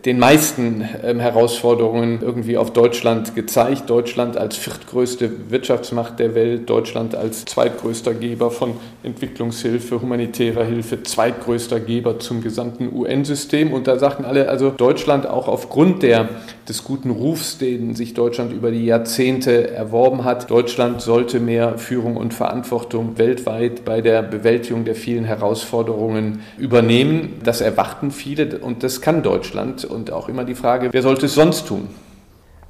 den 0.05 0.19
meisten 0.19 0.87
ähm, 1.03 1.19
Herausforderungen 1.19 2.19
irgendwie 2.21 2.57
auf 2.57 2.71
Deutschland 2.71 3.35
gezeigt. 3.35 3.89
Deutschland 3.89 4.37
als 4.37 4.57
viertgrößte 4.57 5.49
Wirtschaftsmacht 5.49 6.19
der 6.19 6.35
Welt, 6.35 6.69
Deutschland 6.69 7.15
als 7.15 7.45
zweitgrößter 7.45 8.13
Geber 8.13 8.51
von 8.51 8.73
Entwicklungshilfe, 9.03 10.01
humanitärer 10.01 10.63
Hilfe, 10.63 11.03
zweitgrößter 11.03 11.79
Geber 11.79 12.19
zum 12.19 12.41
gesamten 12.41 12.93
UN-System. 12.93 13.73
Und 13.73 13.87
da 13.87 13.97
sagten 13.97 14.25
alle, 14.25 14.49
also 14.49 14.69
Deutschland 14.69 15.27
auch 15.27 15.47
aufgrund 15.47 16.03
der, 16.03 16.29
des 16.69 16.83
guten 16.83 17.09
Rufs, 17.09 17.57
den 17.57 17.95
sich 17.95 18.13
Deutschland 18.13 18.53
über 18.53 18.71
die 18.71 18.85
Jahrzehnte 18.85 19.71
erworben 19.71 20.23
hat, 20.23 20.49
Deutschland 20.49 21.01
sollte 21.01 21.39
mehr 21.39 21.77
Führung 21.77 22.17
und 22.17 22.33
Verantwortung 22.33 23.17
weltweit 23.17 23.83
bei 23.83 24.01
der 24.01 24.21
Bewältigung 24.21 24.85
der 24.85 24.95
vielen 24.95 25.25
Herausforderungen 25.25 26.41
übernehmen. 26.57 27.39
Das 27.43 27.61
erwarten 27.61 28.11
viele 28.11 28.26
viele 28.27 28.59
und 28.59 28.83
das 28.83 28.99
kann 28.99 29.23
Deutschland. 29.23 29.85
Und 29.85 30.11
auch 30.11 30.27
immer 30.27 30.43
die 30.43 30.55
Frage, 30.55 30.89
wer 30.91 31.01
sollte 31.01 31.27
es 31.27 31.35
sonst 31.35 31.67
tun? 31.67 31.87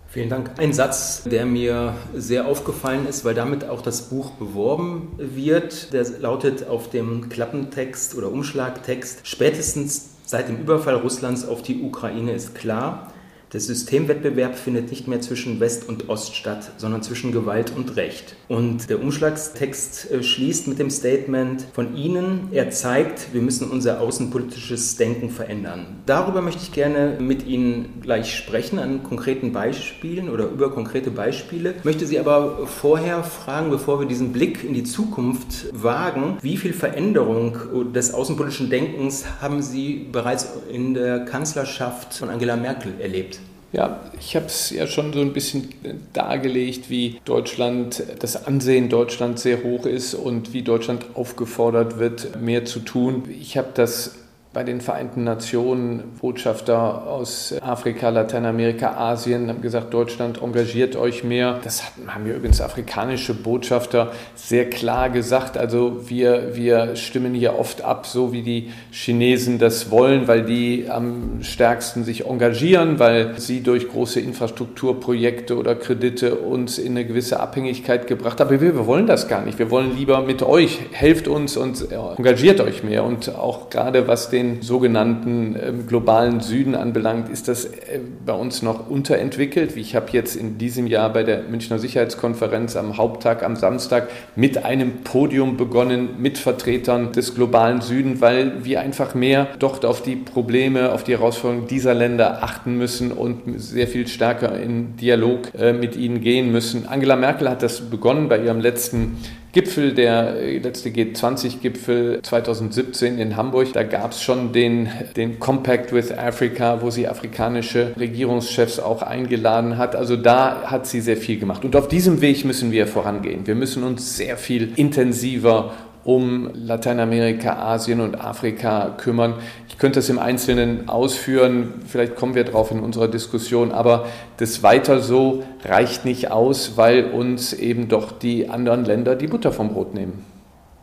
Vielen 0.09 0.29
Dank. 0.29 0.51
Ein 0.57 0.71
Satz, 0.71 1.23
der 1.23 1.45
mir 1.45 1.95
sehr 2.15 2.47
aufgefallen 2.47 3.07
ist, 3.07 3.25
weil 3.25 3.33
damit 3.33 3.67
auch 3.67 3.81
das 3.81 4.03
Buch 4.03 4.31
beworben 4.31 5.13
wird, 5.17 5.93
der 5.93 6.05
lautet 6.19 6.67
auf 6.67 6.89
dem 6.89 7.29
Klappentext 7.29 8.15
oder 8.15 8.31
Umschlagtext, 8.31 9.21
spätestens 9.23 10.11
seit 10.25 10.47
dem 10.47 10.57
Überfall 10.57 10.95
Russlands 10.95 11.47
auf 11.47 11.61
die 11.61 11.81
Ukraine 11.81 12.33
ist 12.33 12.55
klar, 12.55 13.13
der 13.57 13.61
Systemwettbewerb 13.61 14.55
findet 14.55 14.91
nicht 14.91 15.07
mehr 15.07 15.19
zwischen 15.19 15.59
West 15.59 15.89
und 15.89 16.09
Ost 16.09 16.35
statt, 16.35 16.73
sondern 16.77 17.01
zwischen 17.01 17.31
Gewalt 17.31 17.73
und 17.75 17.95
Recht. 17.95 18.35
Und 18.49 18.87
der 18.87 19.01
Umschlagstext 19.01 20.11
äh, 20.11 20.21
schließt 20.21 20.67
mit 20.67 20.77
dem 20.77 20.91
Statement 20.91 21.65
von 21.73 21.95
Ihnen, 21.95 22.49
er 22.51 22.69
zeigt, 22.69 23.33
wir 23.33 23.41
müssen 23.41 23.71
unser 23.71 23.99
außenpolitisches 23.99 24.97
Denken 24.97 25.31
verändern. 25.31 26.03
Darüber 26.05 26.43
möchte 26.43 26.61
ich 26.61 26.71
gerne 26.71 27.17
mit 27.19 27.47
Ihnen 27.47 27.99
gleich 28.01 28.35
sprechen, 28.35 28.77
an 28.77 29.01
konkreten 29.01 29.53
Beispielen 29.53 30.29
oder 30.29 30.45
über 30.45 30.71
konkrete 30.71 31.09
Beispiele. 31.09 31.73
Möchte 31.83 32.05
Sie 32.05 32.19
aber 32.19 32.67
vorher 32.67 33.23
fragen, 33.23 33.71
bevor 33.71 33.99
wir 33.99 34.07
diesen 34.07 34.33
Blick 34.33 34.63
in 34.63 34.75
die 34.75 34.83
Zukunft 34.83 35.65
wagen, 35.73 36.37
wie 36.43 36.57
viel 36.57 36.73
Veränderung 36.73 37.57
des 37.91 38.13
außenpolitischen 38.13 38.69
Denkens 38.69 39.25
haben 39.41 39.63
Sie 39.63 40.07
bereits 40.11 40.47
in 40.71 40.93
der 40.93 41.25
Kanzlerschaft 41.25 42.13
von 42.13 42.29
Angela 42.29 42.55
Merkel 42.55 42.93
erlebt? 42.99 43.39
Ja, 43.74 44.00
ich 44.17 44.36
habe 44.36 44.45
es 44.45 44.69
ja 44.69 44.88
schon 44.88 45.12
so 45.12 45.19
ein 45.19 45.33
bisschen 45.33 45.69
dargelegt, 46.13 46.89
wie 46.89 47.19
Deutschland, 47.25 48.01
das 48.19 48.45
Ansehen 48.47 48.88
Deutschlands 48.88 49.43
sehr 49.43 49.63
hoch 49.63 49.86
ist 49.86 50.13
und 50.13 50.53
wie 50.53 50.62
Deutschland 50.62 51.05
aufgefordert 51.15 52.00
wird, 52.00 52.41
mehr 52.41 52.63
zu 52.63 52.79
tun. 52.79 53.24
Ich 53.29 53.57
habe 53.57 53.69
das 53.74 54.15
bei 54.57 54.63
den 54.63 54.81
Vereinten 54.81 55.23
Nationen 55.23 56.15
Botschafter 56.19 57.05
aus 57.05 57.53
Afrika, 57.61 58.09
Lateinamerika, 58.09 58.97
Asien 58.97 59.49
haben 59.49 59.61
gesagt, 59.61 59.93
Deutschland 59.93 60.41
engagiert 60.41 60.95
euch 60.95 61.23
mehr. 61.23 61.59
Das 61.63 61.83
haben 62.07 62.25
wir 62.25 62.33
übrigens 62.33 62.59
afrikanische 62.59 63.35
Botschafter 63.35 64.13
sehr 64.33 64.67
klar 64.67 65.11
gesagt. 65.11 65.59
Also 65.59 66.09
wir, 66.09 66.55
wir 66.55 66.95
stimmen 66.95 67.35
hier 67.35 67.59
oft 67.59 67.83
ab, 67.83 68.07
so 68.07 68.33
wie 68.33 68.41
die 68.41 68.71
Chinesen 68.89 69.59
das 69.59 69.91
wollen, 69.91 70.27
weil 70.27 70.43
die 70.43 70.87
am 70.89 71.43
stärksten 71.43 72.03
sich 72.03 72.25
engagieren, 72.25 72.97
weil 72.97 73.39
sie 73.39 73.61
durch 73.61 73.87
große 73.87 74.19
Infrastrukturprojekte 74.19 75.55
oder 75.55 75.75
Kredite 75.75 76.33
uns 76.33 76.79
in 76.79 76.93
eine 76.93 77.05
gewisse 77.05 77.39
Abhängigkeit 77.39 78.07
gebracht 78.07 78.39
haben. 78.39 78.47
Aber 78.47 78.59
wir, 78.59 78.73
wir 78.73 78.87
wollen 78.87 79.05
das 79.05 79.27
gar 79.27 79.45
nicht. 79.45 79.59
Wir 79.59 79.69
wollen 79.69 79.95
lieber 79.95 80.21
mit 80.21 80.41
euch, 80.41 80.79
helft 80.93 81.27
uns 81.27 81.57
und 81.57 81.91
engagiert 81.91 82.59
euch 82.59 82.83
mehr. 82.83 83.03
Und 83.03 83.35
auch 83.35 83.69
gerade 83.69 84.07
was 84.07 84.31
den 84.31 84.46
den 84.47 84.61
sogenannten 84.61 85.55
ähm, 85.61 85.87
globalen 85.87 86.41
Süden 86.41 86.75
anbelangt, 86.75 87.29
ist 87.29 87.47
das 87.47 87.65
äh, 87.65 87.99
bei 88.25 88.33
uns 88.33 88.61
noch 88.61 88.89
unterentwickelt. 88.89 89.75
Ich 89.75 89.95
habe 89.95 90.07
jetzt 90.11 90.35
in 90.35 90.57
diesem 90.57 90.87
Jahr 90.87 91.11
bei 91.11 91.23
der 91.23 91.43
Münchner 91.43 91.79
Sicherheitskonferenz 91.79 92.75
am 92.75 92.97
Haupttag 92.97 93.43
am 93.43 93.55
Samstag 93.55 94.09
mit 94.35 94.63
einem 94.63 95.03
Podium 95.03 95.57
begonnen 95.57 96.09
mit 96.19 96.37
Vertretern 96.37 97.11
des 97.11 97.35
globalen 97.35 97.81
Süden, 97.81 98.21
weil 98.21 98.63
wir 98.63 98.81
einfach 98.81 99.15
mehr 99.15 99.47
dort 99.59 99.85
auf 99.85 100.01
die 100.01 100.15
Probleme, 100.15 100.91
auf 100.91 101.03
die 101.03 101.13
Herausforderungen 101.13 101.67
dieser 101.67 101.93
Länder 101.93 102.43
achten 102.43 102.77
müssen 102.77 103.11
und 103.11 103.59
sehr 103.59 103.87
viel 103.87 104.07
stärker 104.07 104.59
in 104.59 104.95
Dialog 104.97 105.53
äh, 105.57 105.73
mit 105.73 105.95
ihnen 105.95 106.21
gehen 106.21 106.51
müssen. 106.51 106.87
Angela 106.87 107.15
Merkel 107.15 107.49
hat 107.49 107.63
das 107.63 107.81
begonnen 107.81 108.29
bei 108.29 108.39
ihrem 108.39 108.59
letzten 108.59 109.17
Gipfel, 109.57 109.95
der 109.95 110.35
letzte 110.61 110.89
G20-Gipfel 110.89 112.21
2017 112.21 113.17
in 113.17 113.35
Hamburg, 113.37 113.73
da 113.73 113.81
gab 113.81 114.11
es 114.11 114.21
schon 114.21 114.53
den, 114.53 114.87
den 115.15 115.39
Compact 115.39 115.91
with 115.91 116.15
Africa, 116.15 116.83
wo 116.83 116.91
sie 116.91 117.07
afrikanische 117.07 117.91
Regierungschefs 117.97 118.77
auch 118.77 119.01
eingeladen 119.01 119.79
hat. 119.79 119.95
Also 119.95 120.15
da 120.15 120.61
hat 120.65 120.85
sie 120.85 121.01
sehr 121.01 121.17
viel 121.17 121.39
gemacht. 121.39 121.65
Und 121.65 121.75
auf 121.75 121.87
diesem 121.87 122.21
Weg 122.21 122.45
müssen 122.45 122.71
wir 122.71 122.85
vorangehen. 122.85 123.47
Wir 123.47 123.55
müssen 123.55 123.83
uns 123.83 124.15
sehr 124.15 124.37
viel 124.37 124.73
intensiver 124.75 125.71
um 126.07 126.49
Lateinamerika, 126.53 127.57
Asien 127.57 127.99
und 127.99 128.21
Afrika 128.21 128.95
kümmern. 128.97 129.33
Ich 129.67 129.77
könnte 129.77 129.99
das 129.99 130.07
im 130.07 130.19
Einzelnen 130.19 130.87
ausführen, 130.87 131.81
vielleicht 131.85 132.15
kommen 132.15 132.33
wir 132.33 132.45
darauf 132.45 132.71
in 132.71 132.79
unserer 132.79 133.09
Diskussion, 133.09 133.73
aber 133.73 134.05
das 134.37 134.63
weiter 134.63 135.01
so 135.01 135.43
reicht 135.65 136.05
nicht 136.05 136.31
aus, 136.31 136.77
weil 136.77 137.11
uns 137.11 137.51
eben 137.51 137.89
doch 137.89 138.13
die 138.13 138.47
anderen 138.47 138.85
Länder 138.85 139.15
die 139.15 139.27
Butter 139.27 139.51
vom 139.51 139.73
Brot 139.73 139.93
nehmen. 139.93 140.37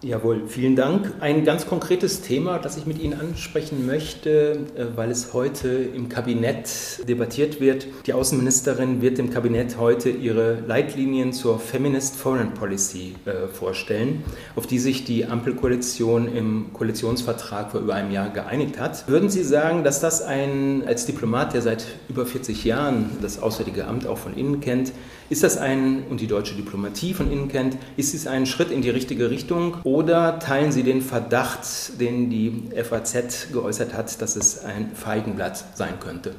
Jawohl, 0.04 0.42
vielen 0.48 0.76
Dank. 0.76 1.14
Ein 1.20 1.46
ganz 1.46 1.64
konkretes 1.64 2.20
Thema, 2.20 2.58
das 2.58 2.76
ich 2.76 2.84
mit 2.84 3.00
Ihnen 3.00 3.18
ansprechen 3.18 3.86
möchte, 3.86 4.58
äh, 4.76 4.84
weil 4.96 5.10
es 5.10 5.32
heute 5.32 5.68
im 5.68 6.10
Kabinett 6.10 7.08
debattiert 7.08 7.58
wird. 7.58 7.86
Die 8.06 8.12
Außenministerin 8.12 9.00
wird 9.00 9.16
dem 9.16 9.30
Kabinett 9.30 9.78
heute 9.78 10.10
ihre 10.10 10.58
Leitlinien 10.66 11.32
zur 11.32 11.58
Feminist 11.58 12.16
Foreign 12.16 12.52
Policy 12.52 13.14
äh, 13.24 13.48
vorstellen, 13.48 14.22
auf 14.56 14.66
die 14.66 14.78
sich 14.78 15.04
die 15.04 15.24
Ampelkoalition 15.24 16.30
im 16.36 16.74
Koalitionsvertrag 16.74 17.70
vor 17.70 17.80
über 17.80 17.94
einem 17.94 18.10
Jahr 18.10 18.28
geeinigt 18.28 18.78
hat. 18.78 19.08
Würden 19.08 19.30
Sie 19.30 19.42
sagen, 19.42 19.84
dass 19.84 20.00
das 20.00 20.20
ein, 20.20 20.84
als 20.86 21.06
Diplomat, 21.06 21.54
der 21.54 21.62
seit 21.62 21.86
über 22.10 22.26
40 22.26 22.62
Jahren 22.64 23.08
das 23.22 23.40
Auswärtige 23.40 23.86
Amt 23.86 24.06
auch 24.06 24.18
von 24.18 24.36
innen 24.36 24.60
kennt, 24.60 24.92
ist 25.30 25.42
das 25.42 25.56
ein, 25.56 26.04
und 26.10 26.20
die 26.20 26.26
deutsche 26.26 26.54
Diplomatie 26.54 27.14
von 27.14 27.30
innen 27.30 27.48
kennt, 27.48 27.76
ist 27.96 28.12
dies 28.12 28.26
ein 28.26 28.46
Schritt 28.46 28.70
in 28.70 28.82
die 28.82 28.90
richtige 28.90 29.30
Richtung 29.30 29.76
oder 29.84 30.38
teilen 30.38 30.72
Sie 30.72 30.82
den 30.82 31.02
Verdacht, 31.02 32.00
den 32.00 32.30
die 32.30 32.70
FAZ 32.82 33.52
geäußert 33.52 33.94
hat, 33.94 34.20
dass 34.20 34.36
es 34.36 34.64
ein 34.64 34.90
Feigenblatt 34.94 35.64
sein 35.76 35.98
könnte? 36.00 36.34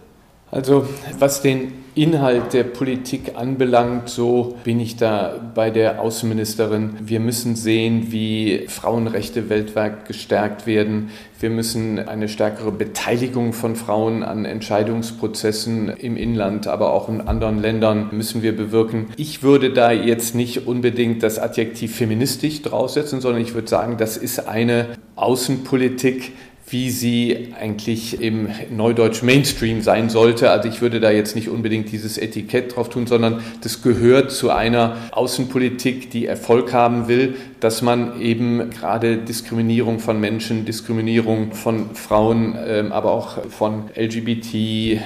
Also 0.52 0.88
was 1.20 1.42
den 1.42 1.86
Inhalt 1.96 2.52
der 2.52 2.66
Politik 2.66 3.34
anbelangt, 3.36 4.10
so 4.10 4.58
bin 4.66 4.82
ich 4.82 4.98
da 4.98 5.34
bei 5.56 5.70
der 5.70 6.02
Außenministerin. 6.02 6.98
Wir 7.00 7.22
müssen 7.22 7.56
sehen, 7.56 8.12
wie 8.12 8.66
Frauenrechte 8.68 9.50
weltweit 9.50 10.06
gestärkt 10.06 10.68
werden. 10.68 11.12
Wir 11.40 11.50
müssen 11.50 12.00
eine 12.00 12.28
stärkere 12.28 12.74
Beteiligung 12.74 13.54
von 13.54 13.78
Frauen 13.78 14.24
an 14.24 14.44
Entscheidungsprozessen 14.44 15.88
im 15.88 16.18
Inland, 16.18 16.68
aber 16.68 16.92
auch 16.92 17.08
in 17.08 17.22
anderen 17.22 17.62
Ländern 17.62 18.10
müssen 18.12 18.44
wir 18.44 18.58
bewirken. 18.58 19.08
Ich 19.16 19.42
würde 19.42 19.72
da 19.72 19.94
jetzt 19.94 20.36
nicht 20.36 20.68
unbedingt 20.68 21.24
das 21.24 21.40
Adjektiv 21.40 21.96
feministisch 21.96 22.62
draufsetzen, 22.62 23.22
sondern 23.22 23.42
ich 23.42 23.54
würde 23.54 23.70
sagen, 23.70 23.96
das 23.98 24.18
ist 24.18 24.50
eine 24.50 24.98
Außenpolitik, 25.16 26.34
wie 26.68 26.90
sie 26.90 27.54
eigentlich 27.60 28.22
im 28.22 28.50
Neudeutsch 28.76 29.22
Mainstream 29.22 29.82
sein 29.82 30.10
sollte. 30.10 30.50
Also 30.50 30.68
ich 30.68 30.82
würde 30.82 31.00
da 31.00 31.12
jetzt 31.12 31.36
nicht 31.36 31.48
unbedingt 31.48 31.92
dieses 31.92 32.18
Etikett 32.18 32.76
drauf 32.76 32.90
tun, 32.90 33.06
sondern 33.06 33.44
das 33.62 33.84
gehört 33.84 34.32
zu 34.32 34.50
einer 34.50 34.98
Außenpolitik, 35.12 36.10
die 36.10 36.26
Erfolg 36.26 36.74
haben 36.74 37.08
will, 37.08 37.36
dass 37.66 37.82
man 37.82 38.22
eben 38.22 38.70
gerade 38.70 39.18
Diskriminierung 39.18 39.98
von 39.98 40.20
Menschen, 40.20 40.66
Diskriminierung 40.66 41.54
von 41.54 41.96
Frauen, 41.96 42.56
ähm, 42.64 42.92
aber 42.92 43.12
auch 43.12 43.40
von 43.50 43.86
LGBT 43.96 44.54
äh, 44.54 45.00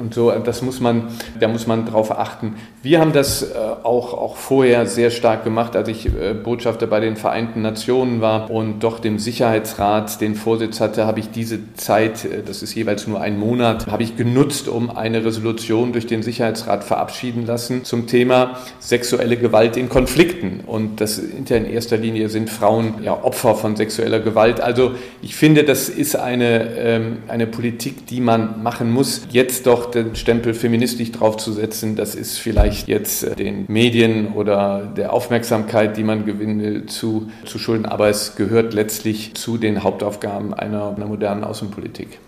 und 0.00 0.14
so, 0.14 0.30
das 0.30 0.62
muss 0.62 0.80
man, 0.80 1.08
da 1.38 1.48
muss 1.48 1.66
man 1.66 1.84
drauf 1.84 2.18
achten. 2.18 2.54
Wir 2.82 3.00
haben 3.00 3.12
das 3.12 3.42
äh, 3.42 3.58
auch, 3.82 4.14
auch 4.14 4.36
vorher 4.36 4.86
sehr 4.86 5.10
stark 5.10 5.44
gemacht, 5.44 5.76
als 5.76 5.88
ich 5.88 6.06
äh, 6.06 6.32
Botschafter 6.32 6.86
bei 6.86 7.00
den 7.00 7.16
Vereinten 7.16 7.60
Nationen 7.60 8.22
war 8.22 8.50
und 8.50 8.80
doch 8.80 9.00
dem 9.00 9.18
Sicherheitsrat 9.18 10.22
den 10.22 10.34
Vorsitz 10.34 10.80
hatte, 10.80 11.04
habe 11.04 11.20
ich 11.20 11.30
diese 11.30 11.74
Zeit, 11.74 12.26
das 12.46 12.62
ist 12.62 12.74
jeweils 12.74 13.06
nur 13.06 13.20
ein 13.20 13.38
Monat, 13.38 13.86
habe 13.88 14.02
ich 14.02 14.16
genutzt, 14.16 14.66
um 14.66 14.88
eine 14.88 15.26
Resolution 15.26 15.92
durch 15.92 16.06
den 16.06 16.22
Sicherheitsrat 16.22 16.84
verabschieden 16.84 17.44
lassen 17.44 17.84
zum 17.84 18.06
Thema 18.06 18.56
sexuelle 18.78 19.36
Gewalt 19.36 19.76
in 19.76 19.90
Konflikten. 19.90 20.60
Und 20.66 21.02
das 21.02 21.18
in 21.18 21.66
erster 21.66 21.97
Linie 21.98 22.28
sind 22.28 22.50
Frauen 22.50 23.02
ja 23.02 23.12
Opfer 23.22 23.54
von 23.54 23.76
sexueller 23.76 24.20
Gewalt. 24.20 24.60
Also 24.60 24.92
ich 25.22 25.36
finde, 25.36 25.64
das 25.64 25.88
ist 25.88 26.16
eine, 26.16 26.76
ähm, 26.76 27.18
eine 27.28 27.46
Politik, 27.46 28.06
die 28.06 28.20
man 28.20 28.62
machen 28.62 28.90
muss. 28.90 29.26
Jetzt 29.30 29.66
doch 29.66 29.90
den 29.90 30.16
Stempel 30.16 30.54
feministisch 30.54 31.12
draufzusetzen, 31.12 31.96
das 31.96 32.14
ist 32.14 32.38
vielleicht 32.38 32.88
jetzt 32.88 33.24
äh, 33.24 33.34
den 33.34 33.64
Medien 33.68 34.32
oder 34.34 34.90
der 34.96 35.12
Aufmerksamkeit, 35.12 35.96
die 35.96 36.04
man 36.04 36.24
gewinnen 36.24 36.60
will, 36.60 36.86
zu, 36.86 37.28
zu 37.44 37.58
schulden. 37.58 37.86
Aber 37.86 38.08
es 38.08 38.36
gehört 38.36 38.74
letztlich 38.74 39.34
zu 39.34 39.58
den 39.58 39.82
Hauptaufgaben 39.82 40.54
einer, 40.54 40.94
einer 40.96 41.06
modernen 41.06 41.44
Außenpolitik. 41.44 42.18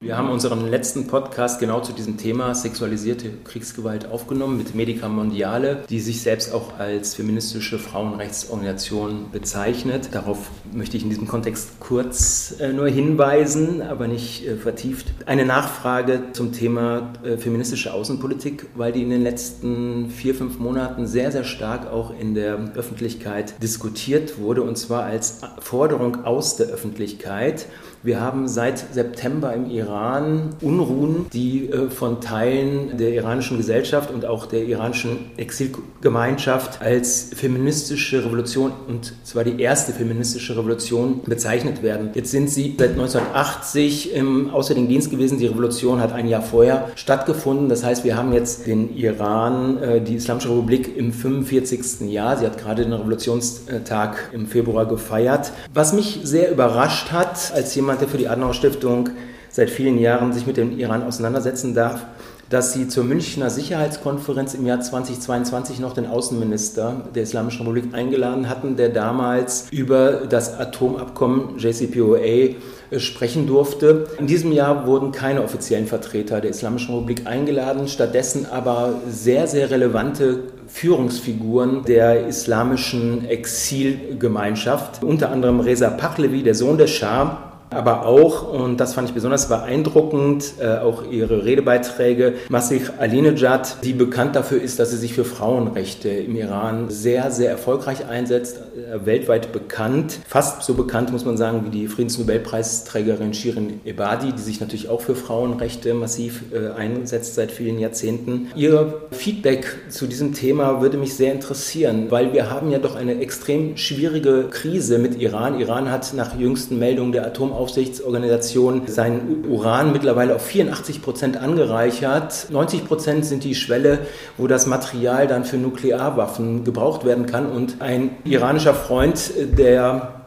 Wir 0.00 0.16
haben 0.16 0.30
unseren 0.30 0.70
letzten 0.70 1.08
Podcast 1.08 1.58
genau 1.58 1.80
zu 1.80 1.92
diesem 1.92 2.18
Thema 2.18 2.54
sexualisierte 2.54 3.30
Kriegsgewalt 3.42 4.08
aufgenommen 4.08 4.56
mit 4.56 4.72
Medica 4.76 5.08
Mondiale, 5.08 5.82
die 5.90 5.98
sich 5.98 6.22
selbst 6.22 6.54
auch 6.54 6.78
als 6.78 7.16
feministische 7.16 7.80
Frauenrechtsorganisation 7.80 9.32
bezeichnet. 9.32 10.10
Darauf 10.12 10.50
möchte 10.72 10.96
ich 10.96 11.02
in 11.02 11.08
diesem 11.08 11.26
Kontext 11.26 11.80
kurz 11.80 12.54
äh, 12.60 12.72
nur 12.72 12.86
hinweisen, 12.88 13.82
aber 13.82 14.06
nicht 14.06 14.46
äh, 14.46 14.56
vertieft. 14.56 15.08
Eine 15.26 15.44
Nachfrage 15.44 16.30
zum 16.32 16.52
Thema 16.52 17.12
äh, 17.24 17.36
feministische 17.36 17.92
Außenpolitik, 17.92 18.66
weil 18.76 18.92
die 18.92 19.02
in 19.02 19.10
den 19.10 19.22
letzten 19.22 20.10
vier, 20.10 20.36
fünf 20.36 20.60
Monaten 20.60 21.08
sehr, 21.08 21.32
sehr 21.32 21.44
stark 21.44 21.90
auch 21.90 22.12
in 22.16 22.36
der 22.36 22.72
Öffentlichkeit 22.76 23.60
diskutiert 23.60 24.38
wurde 24.38 24.62
und 24.62 24.78
zwar 24.78 25.02
als 25.02 25.40
Forderung 25.58 26.24
aus 26.24 26.56
der 26.56 26.68
Öffentlichkeit. 26.68 27.66
Wir 28.04 28.20
haben 28.20 28.46
seit 28.46 28.94
September 28.94 29.52
im 29.52 29.68
Iran 29.68 30.50
Unruhen, 30.62 31.26
die 31.32 31.68
äh, 31.68 31.90
von 31.90 32.20
Teilen 32.20 32.96
der 32.96 33.12
iranischen 33.12 33.56
Gesellschaft 33.56 34.12
und 34.12 34.24
auch 34.24 34.46
der 34.46 34.64
iranischen 34.64 35.32
Exilgemeinschaft 35.36 36.80
als 36.80 37.30
feministische 37.34 38.24
Revolution 38.24 38.70
und 38.86 39.14
zwar 39.24 39.42
die 39.42 39.60
erste 39.60 39.92
feministische 39.92 40.56
Revolution 40.56 41.22
bezeichnet 41.24 41.82
werden. 41.82 42.10
Jetzt 42.14 42.30
sind 42.30 42.50
sie 42.50 42.76
seit 42.78 42.90
1980 42.90 44.14
im 44.14 44.50
Auswärtigen 44.50 44.88
Dienst 44.88 45.10
gewesen. 45.10 45.38
Die 45.38 45.46
Revolution 45.46 46.00
hat 46.00 46.12
ein 46.12 46.28
Jahr 46.28 46.42
vorher 46.42 46.90
stattgefunden. 46.94 47.68
Das 47.68 47.82
heißt, 47.82 48.04
wir 48.04 48.16
haben 48.16 48.32
jetzt 48.32 48.68
den 48.68 48.96
Iran, 48.96 49.78
äh, 49.78 50.00
die 50.00 50.14
Islamische 50.14 50.50
Republik 50.50 50.96
im 50.96 51.12
45. 51.12 52.08
Jahr. 52.12 52.36
Sie 52.36 52.46
hat 52.46 52.58
gerade 52.58 52.84
den 52.84 52.92
Revolutionstag 52.92 54.30
im 54.32 54.46
Februar 54.46 54.86
gefeiert. 54.86 55.50
Was 55.74 55.92
mich 55.92 56.20
sehr 56.22 56.52
überrascht 56.52 57.10
hat, 57.10 57.52
als 57.52 57.74
jemand 57.74 57.87
jemand, 57.88 58.02
der 58.02 58.08
für 58.08 58.18
die 58.18 58.28
Adenauer 58.28 58.52
Stiftung 58.52 59.08
seit 59.48 59.70
vielen 59.70 59.98
Jahren 59.98 60.34
sich 60.34 60.46
mit 60.46 60.58
dem 60.58 60.78
Iran 60.78 61.02
auseinandersetzen 61.02 61.74
darf, 61.74 62.04
dass 62.50 62.74
Sie 62.74 62.86
zur 62.88 63.04
Münchner 63.04 63.48
Sicherheitskonferenz 63.48 64.52
im 64.52 64.66
Jahr 64.66 64.80
2022 64.80 65.80
noch 65.80 65.94
den 65.94 66.06
Außenminister 66.06 67.08
der 67.14 67.22
Islamischen 67.22 67.66
Republik 67.66 67.94
eingeladen 67.94 68.48
hatten, 68.50 68.76
der 68.76 68.90
damals 68.90 69.68
über 69.70 70.26
das 70.28 70.58
Atomabkommen 70.58 71.58
JCPOA 71.58 72.18
äh, 72.18 72.56
sprechen 72.98 73.46
durfte. 73.46 74.06
In 74.18 74.26
diesem 74.26 74.52
Jahr 74.52 74.86
wurden 74.86 75.12
keine 75.12 75.42
offiziellen 75.42 75.86
Vertreter 75.86 76.42
der 76.42 76.50
Islamischen 76.50 76.94
Republik 76.94 77.26
eingeladen, 77.26 77.88
stattdessen 77.88 78.46
aber 78.50 79.00
sehr, 79.08 79.46
sehr 79.46 79.70
relevante 79.70 80.40
Führungsfiguren 80.66 81.84
der 81.84 82.26
islamischen 82.26 83.26
Exilgemeinschaft, 83.26 85.02
unter 85.02 85.30
anderem 85.30 85.60
Reza 85.60 85.88
Pahlavi, 85.88 86.42
der 86.42 86.54
Sohn 86.54 86.76
des 86.76 86.90
Schah, 86.90 87.47
aber 87.70 88.06
auch, 88.06 88.52
und 88.52 88.78
das 88.78 88.94
fand 88.94 89.08
ich 89.08 89.14
besonders 89.14 89.48
beeindruckend, 89.48 90.54
äh, 90.60 90.78
auch 90.78 91.04
ihre 91.10 91.44
Redebeiträge, 91.44 92.34
Masih 92.48 92.82
Alinejad, 92.98 93.84
die 93.84 93.92
bekannt 93.92 94.36
dafür 94.36 94.60
ist, 94.60 94.78
dass 94.78 94.90
sie 94.90 94.96
sich 94.96 95.14
für 95.14 95.24
Frauenrechte 95.24 96.08
im 96.08 96.36
Iran 96.36 96.90
sehr, 96.90 97.30
sehr 97.30 97.50
erfolgreich 97.50 98.06
einsetzt, 98.06 98.58
äh, 98.58 99.04
weltweit 99.04 99.52
bekannt, 99.52 100.18
fast 100.26 100.62
so 100.62 100.74
bekannt, 100.74 101.12
muss 101.12 101.24
man 101.24 101.36
sagen, 101.36 101.64
wie 101.66 101.70
die 101.70 101.88
Friedensnobelpreisträgerin 101.88 103.34
Shirin 103.34 103.80
Ebadi, 103.84 104.32
die 104.32 104.42
sich 104.42 104.60
natürlich 104.60 104.88
auch 104.88 105.00
für 105.00 105.14
Frauenrechte 105.14 105.94
massiv 105.94 106.44
äh, 106.52 106.70
einsetzt 106.70 107.34
seit 107.34 107.52
vielen 107.52 107.78
Jahrzehnten. 107.78 108.48
Ihr 108.54 108.94
Feedback 109.10 109.66
zu 109.90 110.06
diesem 110.06 110.32
Thema 110.32 110.80
würde 110.80 110.96
mich 110.96 111.14
sehr 111.14 111.32
interessieren, 111.32 112.06
weil 112.10 112.32
wir 112.32 112.50
haben 112.50 112.70
ja 112.70 112.78
doch 112.78 112.96
eine 112.96 113.20
extrem 113.20 113.76
schwierige 113.76 114.44
Krise 114.50 114.98
mit 114.98 115.20
Iran. 115.20 115.60
Iran 115.60 115.90
hat 115.90 116.14
nach 116.14 116.38
jüngsten 116.38 116.78
Meldungen 116.78 117.12
der 117.12 117.26
Atom 117.26 117.52
Atomaufsichtsorganisation 117.58 118.82
sein 118.86 119.44
Uran 119.48 119.92
mittlerweile 119.92 120.36
auf 120.36 120.46
84 120.46 121.02
Prozent 121.02 121.36
angereichert. 121.36 122.46
90 122.50 122.86
Prozent 122.86 123.24
sind 123.24 123.42
die 123.42 123.54
Schwelle, 123.54 123.98
wo 124.36 124.46
das 124.46 124.66
Material 124.66 125.26
dann 125.26 125.44
für 125.44 125.56
Nuklearwaffen 125.56 126.64
gebraucht 126.64 127.04
werden 127.04 127.26
kann. 127.26 127.50
Und 127.50 127.80
ein 127.80 128.10
iranischer 128.24 128.74
Freund, 128.74 129.32
der 129.58 130.17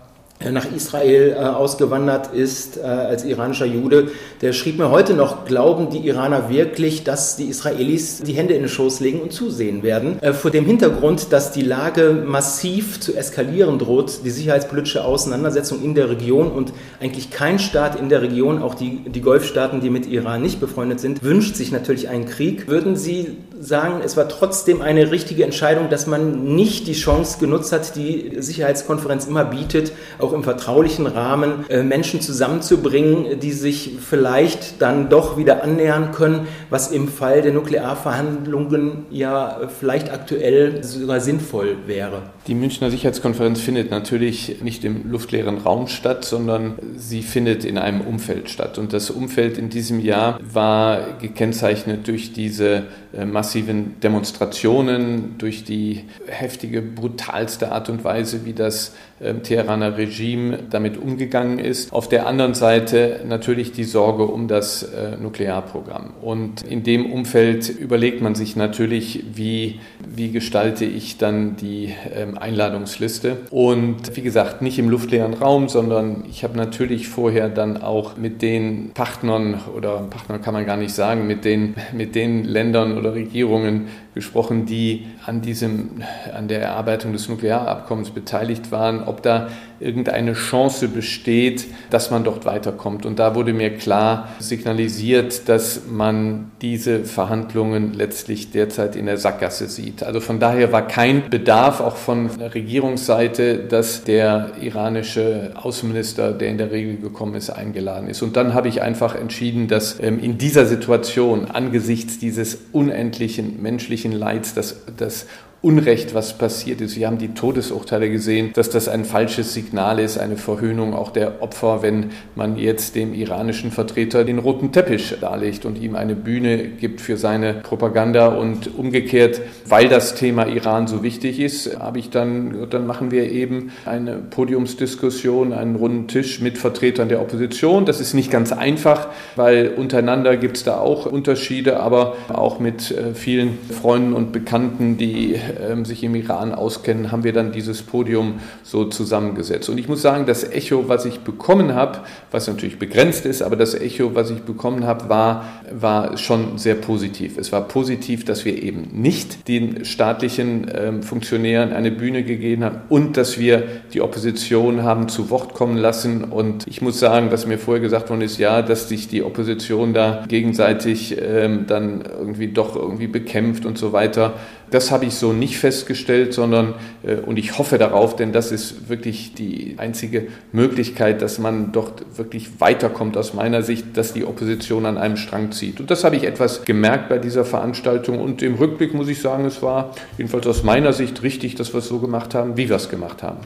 nach 0.49 0.71
Israel 0.75 1.35
äh, 1.37 1.43
ausgewandert 1.43 2.33
ist 2.33 2.77
äh, 2.77 2.81
als 2.81 3.23
iranischer 3.23 3.65
Jude, 3.65 4.09
der 4.41 4.53
schrieb 4.53 4.77
mir 4.77 4.89
heute 4.89 5.13
noch, 5.13 5.45
glauben 5.45 5.89
die 5.89 5.99
Iraner 5.99 6.49
wirklich, 6.49 7.03
dass 7.03 7.35
die 7.35 7.45
Israelis 7.45 8.21
die 8.21 8.33
Hände 8.33 8.53
in 8.53 8.61
den 8.61 8.69
Schoß 8.69 8.99
legen 9.01 9.21
und 9.21 9.31
zusehen 9.33 9.83
werden? 9.83 10.21
Äh, 10.21 10.33
vor 10.33 10.49
dem 10.51 10.65
Hintergrund, 10.65 11.31
dass 11.31 11.51
die 11.51 11.61
Lage 11.61 12.23
massiv 12.25 12.99
zu 12.99 13.15
eskalieren 13.15 13.77
droht, 13.77 14.25
die 14.25 14.31
sicherheitspolitische 14.31 15.05
Auseinandersetzung 15.05 15.83
in 15.83 15.93
der 15.93 16.09
Region 16.09 16.51
und 16.51 16.73
eigentlich 16.99 17.29
kein 17.29 17.59
Staat 17.59 17.99
in 17.99 18.09
der 18.09 18.21
Region, 18.21 18.61
auch 18.61 18.73
die, 18.73 18.99
die 19.07 19.21
Golfstaaten, 19.21 19.81
die 19.81 19.89
mit 19.89 20.07
Iran 20.07 20.41
nicht 20.41 20.59
befreundet 20.59 20.99
sind, 20.99 21.23
wünscht 21.23 21.55
sich 21.55 21.71
natürlich 21.71 22.09
einen 22.09 22.25
Krieg. 22.25 22.67
Würden 22.67 22.95
Sie 22.95 23.37
sagen, 23.61 24.01
es 24.03 24.17
war 24.17 24.27
trotzdem 24.27 24.81
eine 24.81 25.11
richtige 25.11 25.43
Entscheidung, 25.43 25.89
dass 25.89 26.07
man 26.07 26.55
nicht 26.55 26.87
die 26.87 26.93
Chance 26.93 27.37
genutzt 27.39 27.71
hat, 27.71 27.95
die 27.95 28.37
Sicherheitskonferenz 28.39 29.27
immer 29.27 29.45
bietet, 29.45 29.91
auch 30.17 30.33
im 30.33 30.43
vertraulichen 30.43 31.05
Rahmen 31.05 31.65
äh, 31.69 31.83
Menschen 31.83 32.21
zusammenzubringen, 32.21 33.39
die 33.39 33.51
sich 33.51 33.97
vielleicht 34.01 34.81
dann 34.81 35.09
doch 35.09 35.37
wieder 35.37 35.63
annähern 35.63 36.11
können, 36.11 36.47
was 36.69 36.91
im 36.91 37.07
Fall 37.07 37.41
der 37.41 37.53
Nuklearverhandlungen 37.53 39.05
ja 39.11 39.61
vielleicht 39.79 40.11
aktuell 40.11 40.83
sogar 40.83 41.19
sinnvoll 41.19 41.77
wäre. 41.85 42.23
Die 42.47 42.55
Münchner 42.55 42.89
Sicherheitskonferenz 42.89 43.59
findet 43.59 43.91
natürlich 43.91 44.63
nicht 44.63 44.83
im 44.83 45.11
luftleeren 45.11 45.59
Raum 45.59 45.87
statt, 45.87 46.25
sondern 46.25 46.79
sie 46.95 47.21
findet 47.21 47.63
in 47.63 47.77
einem 47.77 48.01
Umfeld 48.01 48.49
statt. 48.49 48.79
Und 48.79 48.93
das 48.93 49.11
Umfeld 49.11 49.59
in 49.59 49.69
diesem 49.69 49.99
Jahr 49.99 50.39
war 50.41 51.17
gekennzeichnet 51.19 52.07
durch 52.07 52.33
diese 52.33 52.71
äh, 52.71 52.81
massiven 53.25 53.99
Demonstrationen, 53.99 55.37
durch 55.37 55.63
die 55.63 56.05
heftige, 56.27 56.81
brutalste 56.81 57.71
Art 57.71 57.89
und 57.89 58.03
Weise, 58.03 58.45
wie 58.45 58.53
das 58.53 58.95
Teheraner 59.43 59.97
Regime 59.97 60.59
damit 60.69 60.97
umgegangen 60.97 61.59
ist. 61.59 61.93
Auf 61.93 62.09
der 62.09 62.27
anderen 62.27 62.53
Seite 62.53 63.21
natürlich 63.27 63.71
die 63.71 63.83
Sorge 63.83 64.25
um 64.25 64.47
das 64.47 64.83
äh, 64.83 65.17
Nuklearprogramm. 65.21 66.13
Und 66.21 66.63
in 66.63 66.83
dem 66.83 67.11
Umfeld 67.11 67.69
überlegt 67.69 68.21
man 68.21 68.35
sich 68.35 68.55
natürlich, 68.55 69.23
wie, 69.33 69.79
wie 70.07 70.31
gestalte 70.31 70.85
ich 70.85 71.17
dann 71.17 71.55
die 71.55 71.93
ähm, 72.13 72.37
Einladungsliste. 72.37 73.37
Und 73.51 74.15
wie 74.15 74.21
gesagt, 74.21 74.61
nicht 74.61 74.79
im 74.79 74.89
luftleeren 74.89 75.33
Raum, 75.33 75.69
sondern 75.69 76.23
ich 76.29 76.43
habe 76.43 76.57
natürlich 76.57 77.07
vorher 77.07 77.49
dann 77.49 77.81
auch 77.81 78.17
mit 78.17 78.41
den 78.41 78.91
Partnern 78.93 79.59
oder 79.75 79.99
Partnern 80.09 80.41
kann 80.41 80.53
man 80.53 80.65
gar 80.65 80.77
nicht 80.77 80.93
sagen, 80.93 81.27
mit 81.27 81.45
den, 81.45 81.75
mit 81.93 82.15
den 82.15 82.43
Ländern 82.43 82.97
oder 82.97 83.13
Regierungen 83.13 83.87
gesprochen, 84.13 84.65
die 84.65 85.07
an, 85.25 85.41
diesem, 85.41 86.01
an 86.33 86.47
der 86.47 86.61
Erarbeitung 86.61 87.13
des 87.13 87.29
Nuklearabkommens 87.29 88.09
beteiligt 88.09 88.71
waren, 88.71 89.03
ob 89.11 89.21
da 89.21 89.49
irgendeine 89.81 90.33
Chance 90.33 90.87
besteht, 90.87 91.65
dass 91.89 92.11
man 92.11 92.23
dort 92.23 92.45
weiterkommt. 92.45 93.05
Und 93.05 93.19
da 93.19 93.35
wurde 93.35 93.51
mir 93.51 93.75
klar 93.75 94.29
signalisiert, 94.39 95.49
dass 95.49 95.81
man 95.89 96.51
diese 96.61 97.03
Verhandlungen 97.03 97.93
letztlich 97.93 98.51
derzeit 98.51 98.95
in 98.95 99.07
der 99.07 99.17
Sackgasse 99.17 99.67
sieht. 99.67 100.03
Also 100.03 100.19
von 100.19 100.39
daher 100.39 100.71
war 100.71 100.87
kein 100.87 101.29
Bedarf 101.29 101.81
auch 101.81 101.95
von 101.95 102.29
der 102.37 102.53
Regierungsseite, 102.53 103.57
dass 103.57 104.03
der 104.03 104.51
iranische 104.61 105.53
Außenminister, 105.55 106.31
der 106.31 106.49
in 106.49 106.57
der 106.57 106.71
Regel 106.71 106.97
gekommen 106.97 107.33
ist, 107.35 107.49
eingeladen 107.49 108.07
ist. 108.07 108.21
Und 108.21 108.37
dann 108.37 108.53
habe 108.53 108.67
ich 108.67 108.81
einfach 108.81 109.15
entschieden, 109.15 109.67
dass 109.67 109.99
ähm, 109.99 110.19
in 110.19 110.37
dieser 110.37 110.65
Situation 110.67 111.45
angesichts 111.45 112.19
dieses 112.19 112.59
unendlichen 112.71 113.61
menschlichen 113.61 114.11
Leids, 114.11 114.53
das, 114.53 114.81
das 114.95 115.25
Unrecht, 115.63 116.15
was 116.15 116.39
passiert 116.39 116.81
ist. 116.81 116.95
Wir 116.95 117.05
haben 117.05 117.19
die 117.19 117.35
Todesurteile 117.35 118.09
gesehen, 118.09 118.49
dass 118.53 118.71
das 118.71 118.87
ein 118.87 119.05
falsches 119.05 119.53
Signal 119.53 119.99
ist, 119.99 120.17
eine 120.17 120.35
Verhöhnung 120.35 120.95
auch 120.95 121.11
der 121.11 121.43
Opfer, 121.43 121.83
wenn 121.83 122.09
man 122.33 122.57
jetzt 122.57 122.95
dem 122.95 123.13
iranischen 123.13 123.69
Vertreter 123.69 124.23
den 124.23 124.39
roten 124.39 124.71
Teppich 124.71 125.17
darlegt 125.21 125.65
und 125.65 125.79
ihm 125.79 125.95
eine 125.95 126.15
Bühne 126.15 126.57
gibt 126.63 126.99
für 126.99 127.15
seine 127.15 127.53
Propaganda 127.53 128.29
und 128.29 128.75
umgekehrt, 128.75 129.39
weil 129.67 129.87
das 129.87 130.15
Thema 130.15 130.47
Iran 130.47 130.87
so 130.87 131.03
wichtig 131.03 131.39
ist, 131.39 131.79
habe 131.79 131.99
ich 131.99 132.09
dann, 132.09 132.67
dann 132.71 132.87
machen 132.87 133.11
wir 133.11 133.31
eben 133.31 133.71
eine 133.85 134.15
Podiumsdiskussion, 134.15 135.53
einen 135.53 135.75
runden 135.75 136.07
Tisch 136.07 136.41
mit 136.41 136.57
Vertretern 136.57 137.07
der 137.07 137.21
Opposition. 137.21 137.85
Das 137.85 138.01
ist 138.01 138.15
nicht 138.15 138.31
ganz 138.31 138.51
einfach, 138.51 139.09
weil 139.35 139.75
untereinander 139.77 140.37
gibt 140.37 140.57
es 140.57 140.63
da 140.63 140.77
auch 140.79 141.05
Unterschiede, 141.05 141.79
aber 141.79 142.15
auch 142.29 142.59
mit 142.59 142.89
äh, 142.89 143.13
vielen 143.13 143.59
Freunden 143.69 144.13
und 144.13 144.31
Bekannten, 144.31 144.97
die 144.97 145.35
ähm, 145.59 145.85
sich 145.85 146.03
im 146.03 146.15
Iran 146.15 146.53
auskennen, 146.53 147.11
haben 147.11 147.23
wir 147.23 147.33
dann 147.33 147.51
dieses 147.51 147.81
Podium 147.81 148.39
so 148.63 148.85
zusammengesetzt. 148.85 149.69
Und 149.69 149.77
ich 149.77 149.87
muss 149.87 150.01
sagen, 150.01 150.25
das 150.25 150.43
Echo, 150.43 150.87
was 150.87 151.05
ich 151.05 151.21
bekommen 151.21 151.75
habe, 151.75 151.99
was 152.31 152.47
natürlich 152.47 152.79
begrenzt 152.79 153.25
ist, 153.25 153.41
aber 153.41 153.55
das 153.55 153.73
Echo, 153.73 154.15
was 154.15 154.29
ich 154.29 154.41
bekommen 154.41 154.85
habe, 154.85 155.09
war, 155.09 155.45
war 155.71 156.17
schon 156.17 156.57
sehr 156.57 156.75
positiv. 156.75 157.37
Es 157.37 157.51
war 157.51 157.67
positiv, 157.67 158.25
dass 158.25 158.45
wir 158.45 158.61
eben 158.61 158.89
nicht 158.91 159.47
den 159.47 159.85
staatlichen 159.85 160.71
ähm, 160.73 161.03
Funktionären 161.03 161.73
eine 161.73 161.91
Bühne 161.91 162.23
gegeben 162.23 162.63
haben 162.63 162.81
und 162.89 163.17
dass 163.17 163.37
wir 163.37 163.63
die 163.93 164.01
Opposition 164.01 164.83
haben 164.83 165.09
zu 165.09 165.29
Wort 165.29 165.53
kommen 165.53 165.77
lassen. 165.77 166.23
Und 166.23 166.67
ich 166.67 166.81
muss 166.81 166.99
sagen, 166.99 167.29
dass 167.29 167.45
mir 167.45 167.57
vorher 167.57 167.81
gesagt 167.81 168.09
worden 168.09 168.21
ist, 168.21 168.37
ja, 168.37 168.61
dass 168.61 168.89
sich 168.89 169.07
die 169.07 169.23
Opposition 169.23 169.93
da 169.93 170.23
gegenseitig 170.27 171.17
ähm, 171.21 171.65
dann 171.67 172.01
irgendwie 172.01 172.47
doch 172.47 172.75
irgendwie 172.75 173.07
bekämpft 173.07 173.65
und 173.65 173.77
so 173.77 173.93
weiter. 173.93 174.33
Das 174.71 174.89
habe 174.89 175.05
ich 175.05 175.15
so 175.15 175.33
nicht 175.33 175.57
festgestellt, 175.57 176.33
sondern, 176.33 176.75
äh, 177.03 177.15
und 177.15 177.37
ich 177.37 177.57
hoffe 177.57 177.77
darauf, 177.77 178.15
denn 178.15 178.31
das 178.31 178.51
ist 178.51 178.89
wirklich 178.89 179.35
die 179.35 179.75
einzige 179.77 180.27
Möglichkeit, 180.51 181.21
dass 181.21 181.37
man 181.37 181.71
dort 181.71 182.17
wirklich 182.17 182.59
weiterkommt 182.59 183.17
aus 183.17 183.33
meiner 183.33 183.61
Sicht, 183.61 183.95
dass 183.95 184.13
die 184.13 184.25
Opposition 184.25 184.85
an 184.85 184.97
einem 184.97 185.17
Strang 185.17 185.51
zieht. 185.51 185.79
Und 185.79 185.91
das 185.91 186.03
habe 186.03 186.15
ich 186.15 186.23
etwas 186.23 186.63
gemerkt 186.63 187.09
bei 187.09 187.19
dieser 187.19 187.45
Veranstaltung. 187.45 188.19
Und 188.19 188.41
im 188.41 188.55
Rückblick 188.55 188.93
muss 188.93 189.09
ich 189.09 189.21
sagen, 189.21 189.45
es 189.45 189.61
war 189.61 189.93
jedenfalls 190.17 190.47
aus 190.47 190.63
meiner 190.63 190.93
Sicht 190.93 191.21
richtig, 191.21 191.55
dass 191.55 191.73
wir 191.73 191.79
es 191.79 191.87
so 191.87 191.99
gemacht 191.99 192.33
haben, 192.33 192.55
wie 192.55 192.69
wir 192.69 192.77
es 192.77 192.89
gemacht 192.89 193.23
haben. 193.23 193.39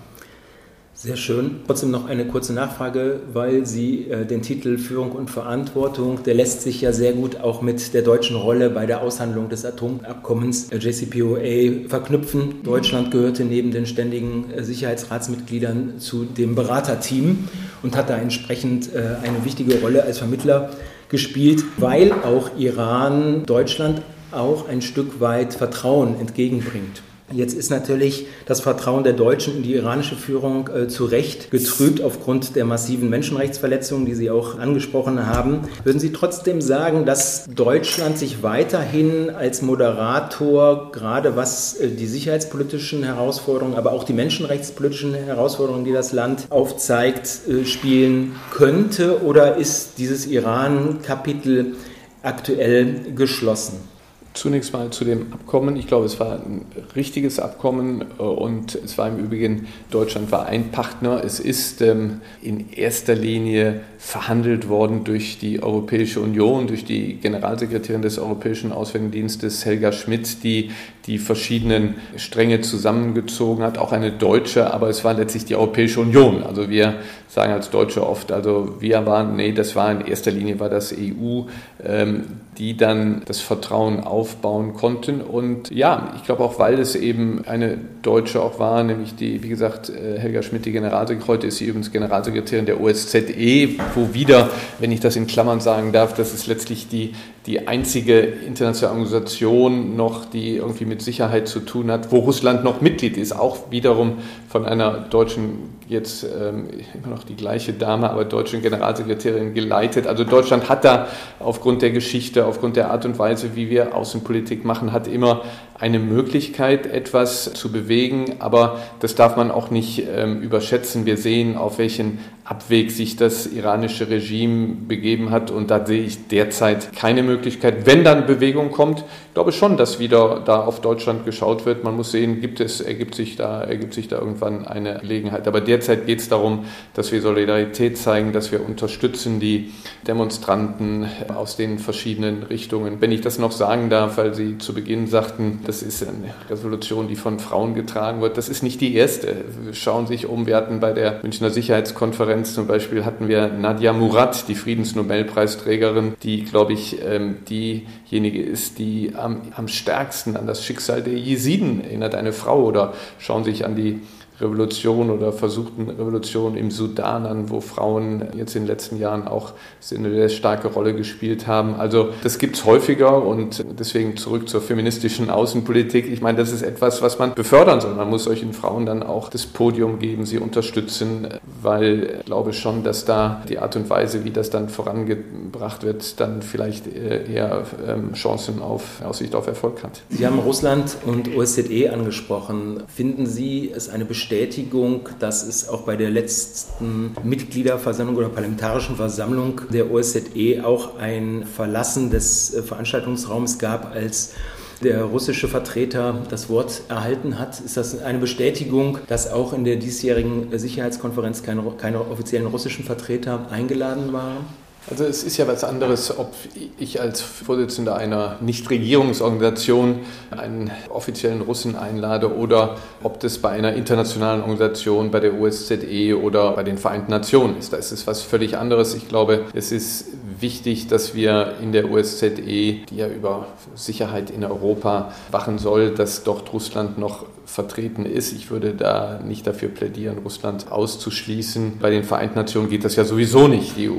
Sehr 1.06 1.18
schön. 1.18 1.58
Trotzdem 1.68 1.92
noch 1.92 2.08
eine 2.08 2.26
kurze 2.26 2.52
Nachfrage, 2.52 3.20
weil 3.32 3.68
Sie 3.68 4.10
äh, 4.10 4.26
den 4.26 4.42
Titel 4.42 4.80
Führung 4.80 5.12
und 5.12 5.30
Verantwortung, 5.30 6.24
der 6.24 6.34
lässt 6.34 6.64
sich 6.64 6.82
ja 6.82 6.94
sehr 6.94 7.14
gut 7.14 7.40
auch 7.42 7.62
mit 7.62 7.94
der 7.94 8.02
deutschen 8.02 8.36
Rolle 8.36 8.72
bei 8.72 8.88
der 8.88 9.04
Aushandlung 9.04 9.48
des 9.48 9.66
Atomabkommens 9.66 10.72
äh, 10.72 10.78
JCPOA 10.78 11.88
verknüpfen. 11.90 12.64
Deutschland 12.64 13.12
gehörte 13.12 13.46
neben 13.46 13.70
den 13.70 13.86
ständigen 13.86 14.50
äh, 14.50 14.64
Sicherheitsratsmitgliedern 14.64 16.00
zu 16.00 16.26
dem 16.26 16.56
Beraterteam 16.56 17.50
und 17.84 17.96
hat 17.96 18.10
da 18.10 18.18
entsprechend 18.18 18.92
äh, 18.96 19.18
eine 19.22 19.46
wichtige 19.46 19.80
Rolle 19.82 20.02
als 20.02 20.18
Vermittler 20.18 20.72
gespielt, 21.10 21.64
weil 21.78 22.14
auch 22.14 22.58
Iran 22.58 23.44
Deutschland 23.46 24.02
auch 24.32 24.68
ein 24.68 24.82
Stück 24.82 25.20
weit 25.20 25.54
Vertrauen 25.54 26.20
entgegenbringt. 26.20 27.04
Jetzt 27.36 27.54
ist 27.54 27.70
natürlich 27.70 28.28
das 28.46 28.62
Vertrauen 28.62 29.04
der 29.04 29.12
Deutschen 29.12 29.58
in 29.58 29.64
die 29.64 29.74
iranische 29.74 30.16
Führung 30.16 30.70
äh, 30.70 30.88
zu 30.88 31.04
Recht 31.04 31.52
getrübt 31.52 32.02
aufgrund 32.02 32.56
der 32.56 32.64
massiven 32.64 33.10
Menschenrechtsverletzungen, 33.10 34.06
die 34.06 34.16
Sie 34.16 34.32
auch 34.32 34.58
angesprochen 34.58 35.26
haben. 35.26 35.62
Würden 35.84 36.00
Sie 36.00 36.14
trotzdem 36.14 36.62
sagen, 36.62 37.06
dass 37.06 37.46
Deutschland 37.54 38.18
sich 38.18 38.42
weiterhin 38.42 39.30
als 39.30 39.62
Moderator, 39.62 40.94
gerade 40.94 41.36
was 41.36 41.76
äh, 41.76 41.90
die 41.90 42.08
sicherheitspolitischen 42.08 43.04
Herausforderungen, 43.04 43.76
aber 43.76 43.92
auch 43.92 44.06
die 44.06 44.14
menschenrechtspolitischen 44.14 45.14
Herausforderungen, 45.14 45.84
die 45.84 45.94
das 45.94 46.14
Land 46.14 46.48
aufzeigt, 46.52 47.42
äh, 47.50 47.66
spielen 47.66 48.36
könnte? 48.52 49.24
Oder 49.24 49.58
ist 49.58 49.98
dieses 49.98 50.26
Iran-Kapitel 50.26 51.76
aktuell 52.24 53.12
geschlossen? 53.14 53.95
Zunächst 54.36 54.74
mal 54.74 54.90
zu 54.90 55.06
dem 55.06 55.32
Abkommen. 55.32 55.78
Ich 55.78 55.88
glaube, 55.88 56.06
es 56.06 56.20
war 56.20 56.34
ein 56.34 56.66
richtiges 56.94 57.40
Abkommen 57.40 58.04
äh, 58.20 58.22
und 58.22 58.76
es 58.76 58.98
war 58.98 59.08
im 59.08 59.18
Übrigen, 59.18 59.68
Deutschland 59.92 60.30
war 60.30 60.46
ein 60.48 60.72
Partner. 60.72 61.24
Es 61.24 61.40
ist 61.40 61.82
ähm, 61.82 62.20
in 62.42 62.70
erster 62.74 63.16
Linie 63.16 63.80
verhandelt 63.98 64.68
worden 64.68 65.06
durch 65.06 65.40
die 65.40 65.64
Europäische 65.64 66.20
Union, 66.20 66.68
durch 66.68 66.84
die 66.84 67.16
Generalsekretärin 67.16 68.02
des 68.02 68.20
Europäischen 68.20 68.74
Auswärtigen 68.74 69.12
Dienstes 69.12 69.66
Helga 69.66 69.94
Schmidt, 69.94 70.44
die 70.44 70.72
die 71.08 71.20
verschiedenen 71.20 71.96
Stränge 72.18 72.62
zusammengezogen 72.62 73.64
hat, 73.64 73.78
auch 73.78 73.92
eine 73.92 74.12
deutsche, 74.12 74.74
aber 74.74 74.90
es 74.90 75.04
war 75.04 75.14
letztlich 75.14 75.46
die 75.46 75.56
Europäische 75.56 76.00
Union. 76.00 76.44
Also 76.44 76.70
wir 76.70 76.96
sagen 77.28 77.54
als 77.54 77.70
Deutsche 77.70 78.08
oft, 78.08 78.32
also 78.32 78.78
wir 78.80 79.06
waren, 79.06 79.36
nee, 79.36 79.52
das 79.52 79.76
war 79.76 79.92
in 79.92 80.02
erster 80.02 80.32
Linie 80.32 80.60
war 80.60 80.70
das 80.70 80.94
EU, 80.94 81.44
ähm, 81.84 82.24
die 82.58 82.78
dann 82.78 83.22
das 83.26 83.40
Vertrauen 83.42 84.00
aufbauen 84.00 84.74
konnten. 84.74 85.22
Und 85.22 85.70
ja, 85.70 86.14
ich 86.16 86.24
glaube 86.24 86.44
auch, 86.44 86.58
weil 86.58 86.80
es 86.80 86.96
eben 86.96 87.44
eine 87.46 87.78
Deutsche 88.02 88.42
auch 88.42 88.58
war, 88.58 88.84
nämlich 88.84 89.16
die, 89.16 89.44
wie 89.44 89.50
gesagt, 89.50 89.90
äh, 89.90 90.18
Helga 90.18 90.42
Schmidt, 90.42 90.66
die 90.66 90.72
Generalsekretärin, 90.72 91.28
heute 91.28 91.48
ist 91.48 91.58
sie 91.58 91.66
übrigens 91.66 91.92
Generalsekretärin 91.92 92.66
der 92.66 92.82
OSZE, 92.82 93.70
wo 93.94 94.14
wieder, 94.14 94.50
wenn 94.80 94.92
ich 94.92 95.02
das 95.02 95.16
in 95.16 95.28
Klammern 95.28 95.60
sagen 95.60 95.92
darf, 95.92 96.14
das 96.14 96.34
ist 96.34 96.48
letztlich 96.48 96.88
die 96.88 97.14
die 97.46 97.68
einzige 97.68 98.20
internationale 98.20 98.96
Organisation 98.96 99.96
noch, 99.96 100.26
die 100.26 100.58
irgendwie 100.58 100.86
mit 100.86 101.02
Sicherheit 101.02 101.48
zu 101.48 101.60
tun 101.60 101.92
hat, 101.92 102.12
wo 102.12 102.20
Russland 102.20 102.64
noch 102.64 102.82
Mitglied 102.82 103.18
ist, 103.18 103.34
auch 103.34 103.72
wiederum 103.72 104.18
von 104.56 104.66
einer 104.66 104.92
deutschen, 105.10 105.76
jetzt 105.90 106.24
ähm, 106.24 106.68
immer 106.94 107.14
noch 107.14 107.26
die 107.26 107.36
gleiche 107.36 107.74
Dame, 107.74 108.10
aber 108.10 108.24
deutschen 108.24 108.62
Generalsekretärin 108.62 109.54
geleitet. 109.54 110.08
Also 110.08 110.24
Deutschland 110.24 110.70
hat 110.70 110.86
da 110.86 111.10
aufgrund 111.42 111.82
der 111.82 111.92
Geschichte, 111.92 112.46
aufgrund 112.46 112.78
der 112.78 112.90
Art 112.90 113.04
und 113.04 113.20
Weise, 113.20 113.58
wie 113.58 113.70
wir 113.70 113.94
Außenpolitik 113.94 114.64
machen, 114.64 114.94
hat 114.94 115.10
immer 115.10 115.42
eine 115.78 116.00
Möglichkeit, 116.00 116.86
etwas 116.86 117.52
zu 117.54 117.70
bewegen, 117.70 118.38
aber 118.40 118.80
das 119.02 119.16
darf 119.16 119.36
man 119.36 119.52
auch 119.52 119.72
nicht 119.72 120.06
ähm, 120.08 120.42
überschätzen. 120.42 121.06
Wir 121.06 121.18
sehen, 121.18 121.58
auf 121.58 121.78
welchen 121.78 122.20
Abweg 122.46 122.92
sich 122.92 123.18
das 123.18 123.48
iranische 123.48 124.10
Regime 124.10 124.68
begeben 124.88 125.32
hat 125.32 125.52
und 125.52 125.70
da 125.70 125.86
sehe 125.86 126.04
ich 126.04 126.30
derzeit 126.30 126.96
keine 126.96 127.24
Möglichkeit. 127.24 127.86
Wenn 127.86 128.06
dann 128.06 128.26
Bewegung 128.26 128.72
kommt, 128.72 129.04
glaube 129.36 129.52
schon, 129.52 129.76
dass 129.76 130.00
wieder 130.00 130.42
da 130.46 130.62
auf 130.62 130.80
Deutschland 130.80 131.26
geschaut 131.26 131.66
wird. 131.66 131.84
Man 131.84 131.98
muss 131.98 132.12
sehen, 132.12 132.40
gibt 132.40 132.62
es, 132.62 132.80
ergibt 132.80 133.16
sich 133.16 133.36
da, 133.36 133.62
ergibt 133.62 133.94
sich 133.94 134.08
da 134.08 134.18
irgendwann 134.18 134.66
eine 134.66 135.00
Gelegenheit. 135.02 135.46
Aber 135.50 135.60
derzeit 135.60 136.06
geht 136.06 136.20
es 136.22 136.30
darum, 136.30 136.66
dass 136.94 137.12
wir 137.12 137.22
Solidarität 137.22 137.98
zeigen, 137.98 138.32
dass 138.32 138.54
wir 138.54 138.66
unterstützen 138.66 139.42
die 139.42 139.74
Demonstranten 140.08 141.08
aus 141.36 141.58
den 141.58 141.80
verschiedenen 141.80 142.44
Richtungen. 142.44 143.02
Wenn 143.02 143.12
ich 143.12 143.20
das 143.20 143.38
noch 143.38 143.52
sagen 143.52 143.90
darf, 143.90 144.18
weil 144.18 144.34
Sie 144.34 144.58
zu 144.58 144.74
Beginn 144.74 145.08
sagten, 145.08 145.60
das 145.66 145.84
ist 145.84 146.02
eine 146.08 146.34
Resolution, 146.50 147.10
die 147.10 147.18
von 147.18 147.40
Frauen 147.40 147.76
getragen 147.76 148.22
wird. 148.22 148.38
Das 148.38 148.48
ist 148.48 148.64
nicht 148.64 148.80
die 148.80 148.96
erste. 148.96 149.36
Wir 149.64 149.74
schauen 149.74 150.08
sich 150.08 150.28
um. 150.28 150.48
Wir 150.48 150.56
hatten 150.56 150.80
bei 150.80 150.94
der 150.94 151.20
Münchner 151.24 151.50
Sicherheitskonferenz 151.50 152.54
zum 152.54 152.68
Beispiel 152.68 153.04
hatten 153.04 153.28
wir 153.28 153.50
Nadia 153.50 153.92
Murad, 153.92 154.48
die 154.48 154.56
Friedensnobelpreisträgerin, 154.56 156.14
die, 156.24 156.46
glaube 156.46 156.72
ich, 156.72 157.00
ähm, 157.06 157.40
diejenige 157.50 158.42
ist, 158.42 158.80
die 158.80 159.14
am, 159.26 159.42
am 159.56 159.68
stärksten 159.68 160.38
an 160.38 160.48
das 160.48 160.64
Schicksal 160.64 161.02
der 161.02 161.14
Jesiden 161.14 161.84
erinnert, 161.84 162.16
eine 162.16 162.32
Frau. 162.32 162.64
Oder 162.64 162.94
schauen 163.20 163.44
sich 163.44 163.66
an 163.66 163.76
die 163.76 164.02
Revolution 164.42 165.10
oder 165.10 165.32
versuchten 165.32 165.90
Revolution 165.90 166.58
im 166.58 166.72
Sudan 166.72 167.26
an, 167.26 167.50
wo 167.50 167.62
Frauen 167.62 168.26
jetzt 168.36 168.56
in 168.56 168.64
den 168.64 168.68
letzten 168.68 169.00
Jahren 169.00 169.28
auch 169.28 169.54
eine 169.96 170.10
sehr 170.10 170.30
starke 170.30 170.68
Rolle 170.68 170.94
gespielt 170.94 171.48
haben. 171.48 171.76
Also 171.76 172.10
das 172.24 172.38
gibt 172.38 172.58
es 172.58 172.66
häufiger 172.66 173.24
und 173.24 173.64
deswegen 173.80 174.18
zurück 174.18 174.50
zur 174.50 174.62
feministischen 174.62 175.30
Außenpolitik. 175.30 176.12
Ich 176.12 176.22
meine, 176.22 176.38
das 176.38 176.52
ist 176.52 176.64
etwas, 176.64 177.02
was 177.02 177.18
man 177.18 177.34
befördern 177.34 177.80
soll. 177.80 177.94
Man 177.96 178.10
muss 178.10 178.26
solchen 178.26 178.54
Frauen 178.54 178.86
dann 178.86 179.04
auch 179.04 179.30
das 179.30 179.46
Podium 179.46 180.00
geben, 180.00 180.26
sie 180.26 180.38
unterstützen, 180.38 181.28
weil 181.62 182.18
ich 182.20 182.26
glaube 182.26 182.52
schon, 182.54 182.84
dass 182.84 183.06
da 183.06 183.42
die 183.48 183.60
Art 183.60 183.76
und 183.76 183.90
Weise, 183.90 184.26
wie 184.26 184.32
das 184.32 184.50
dann 184.50 184.68
vorangebracht 184.70 185.84
wird, 185.84 186.20
dann 186.20 186.42
vielleicht 186.42 186.88
äh, 186.88 187.32
eher 187.32 187.64
ähm, 187.88 188.14
Chancen 188.14 188.62
auf 188.62 189.02
Aussicht 189.04 189.34
auf 189.36 189.48
Erfolg 189.48 189.84
hat. 189.84 190.02
Sie 190.10 190.26
haben 190.26 190.40
Russland 190.40 190.98
und 191.06 191.36
OSZE 191.36 191.92
angesprochen. 191.92 192.84
Finden 192.88 193.26
Sie 193.28 193.72
es 193.74 193.88
eine 193.88 194.04
bestimmte 194.04 194.25
Bestätigung, 194.26 195.08
dass 195.20 195.44
es 195.44 195.70
auch 195.70 195.82
bei 195.82 195.96
der 195.96 196.10
letzten 196.10 197.16
Mitgliederversammlung 197.24 198.16
oder 198.16 198.30
parlamentarischen 198.30 198.96
Versammlung 198.96 199.62
der 199.72 199.92
OSZE 199.92 200.64
auch 200.64 200.98
ein 200.98 201.46
Verlassen 201.46 202.10
des 202.10 202.52
äh, 202.56 202.64
Veranstaltungsraums 202.64 203.60
gab, 203.60 203.94
als 203.94 204.34
der 204.82 205.04
russische 205.04 205.48
Vertreter 205.48 206.24
das 206.32 206.50
Wort 206.50 206.82
erhalten 206.90 207.38
hat. 207.38 207.60
Ist 207.60 207.78
das 207.78 208.02
eine 208.02 208.18
Bestätigung, 208.18 208.98
dass 209.06 209.32
auch 209.32 209.54
in 209.54 209.64
der 209.64 209.76
diesjährigen 209.76 210.58
Sicherheitskonferenz 210.58 211.44
keine, 211.44 211.62
keine 211.78 212.02
offiziellen 212.02 212.48
russischen 212.48 212.84
Vertreter 212.84 213.52
eingeladen 213.52 214.12
waren? 214.12 214.65
Also 214.90 215.04
es 215.04 215.24
ist 215.24 215.38
ja 215.38 215.48
was 215.48 215.64
anderes, 215.64 216.16
ob 216.16 216.34
ich 216.78 217.02
als 217.02 217.20
Vorsitzender 217.20 217.96
einer 217.96 218.38
Nichtregierungsorganisation 218.42 220.02
einen 220.30 220.70
offiziellen 220.90 221.42
Russen 221.42 221.76
einlade 221.76 222.36
oder 222.36 222.78
ob 223.02 223.20
das 223.20 223.40
bei 223.40 223.50
einer 223.50 223.74
internationalen 223.74 224.42
Organisation, 224.42 225.10
bei 225.10 225.20
der 225.20 225.40
OSZE 225.40 226.22
oder 226.22 226.52
bei 226.52 226.64
den 226.64 226.78
Vereinten 226.78 227.10
Nationen 227.10 227.58
ist. 227.58 227.74
Da 227.74 227.78
ist 227.78 227.92
es 227.92 228.06
was 228.06 228.22
völlig 228.22 228.58
anderes. 228.58 228.94
Ich 228.94 229.08
glaube, 229.08 229.46
es 229.54 229.72
ist 229.72 230.10
wichtig, 230.40 230.88
dass 230.88 231.16
wir 231.16 231.56
in 231.64 231.72
der 231.72 231.90
OSZE, 231.90 232.30
die 232.30 232.84
ja 232.92 233.08
über 233.08 233.48
Sicherheit 233.74 234.30
in 234.30 234.44
Europa 234.44 235.14
wachen 235.32 235.58
soll, 235.58 235.96
dass 235.96 236.24
dort 236.24 236.54
Russland 236.54 237.00
noch 237.00 237.26
vertreten 237.46 238.06
ist. 238.06 238.34
Ich 238.34 238.50
würde 238.50 238.74
da 238.74 239.20
nicht 239.24 239.46
dafür 239.48 239.70
plädieren, 239.70 240.18
Russland 240.20 240.72
auszuschließen. 240.72 241.80
Bei 241.80 241.90
den 241.90 242.04
Vereinten 242.04 242.36
Nationen 242.36 242.70
geht 242.70 242.84
das 242.84 242.96
ja 242.96 243.06
sowieso 243.06 243.48
nicht. 243.48 243.78
Die 243.78 243.90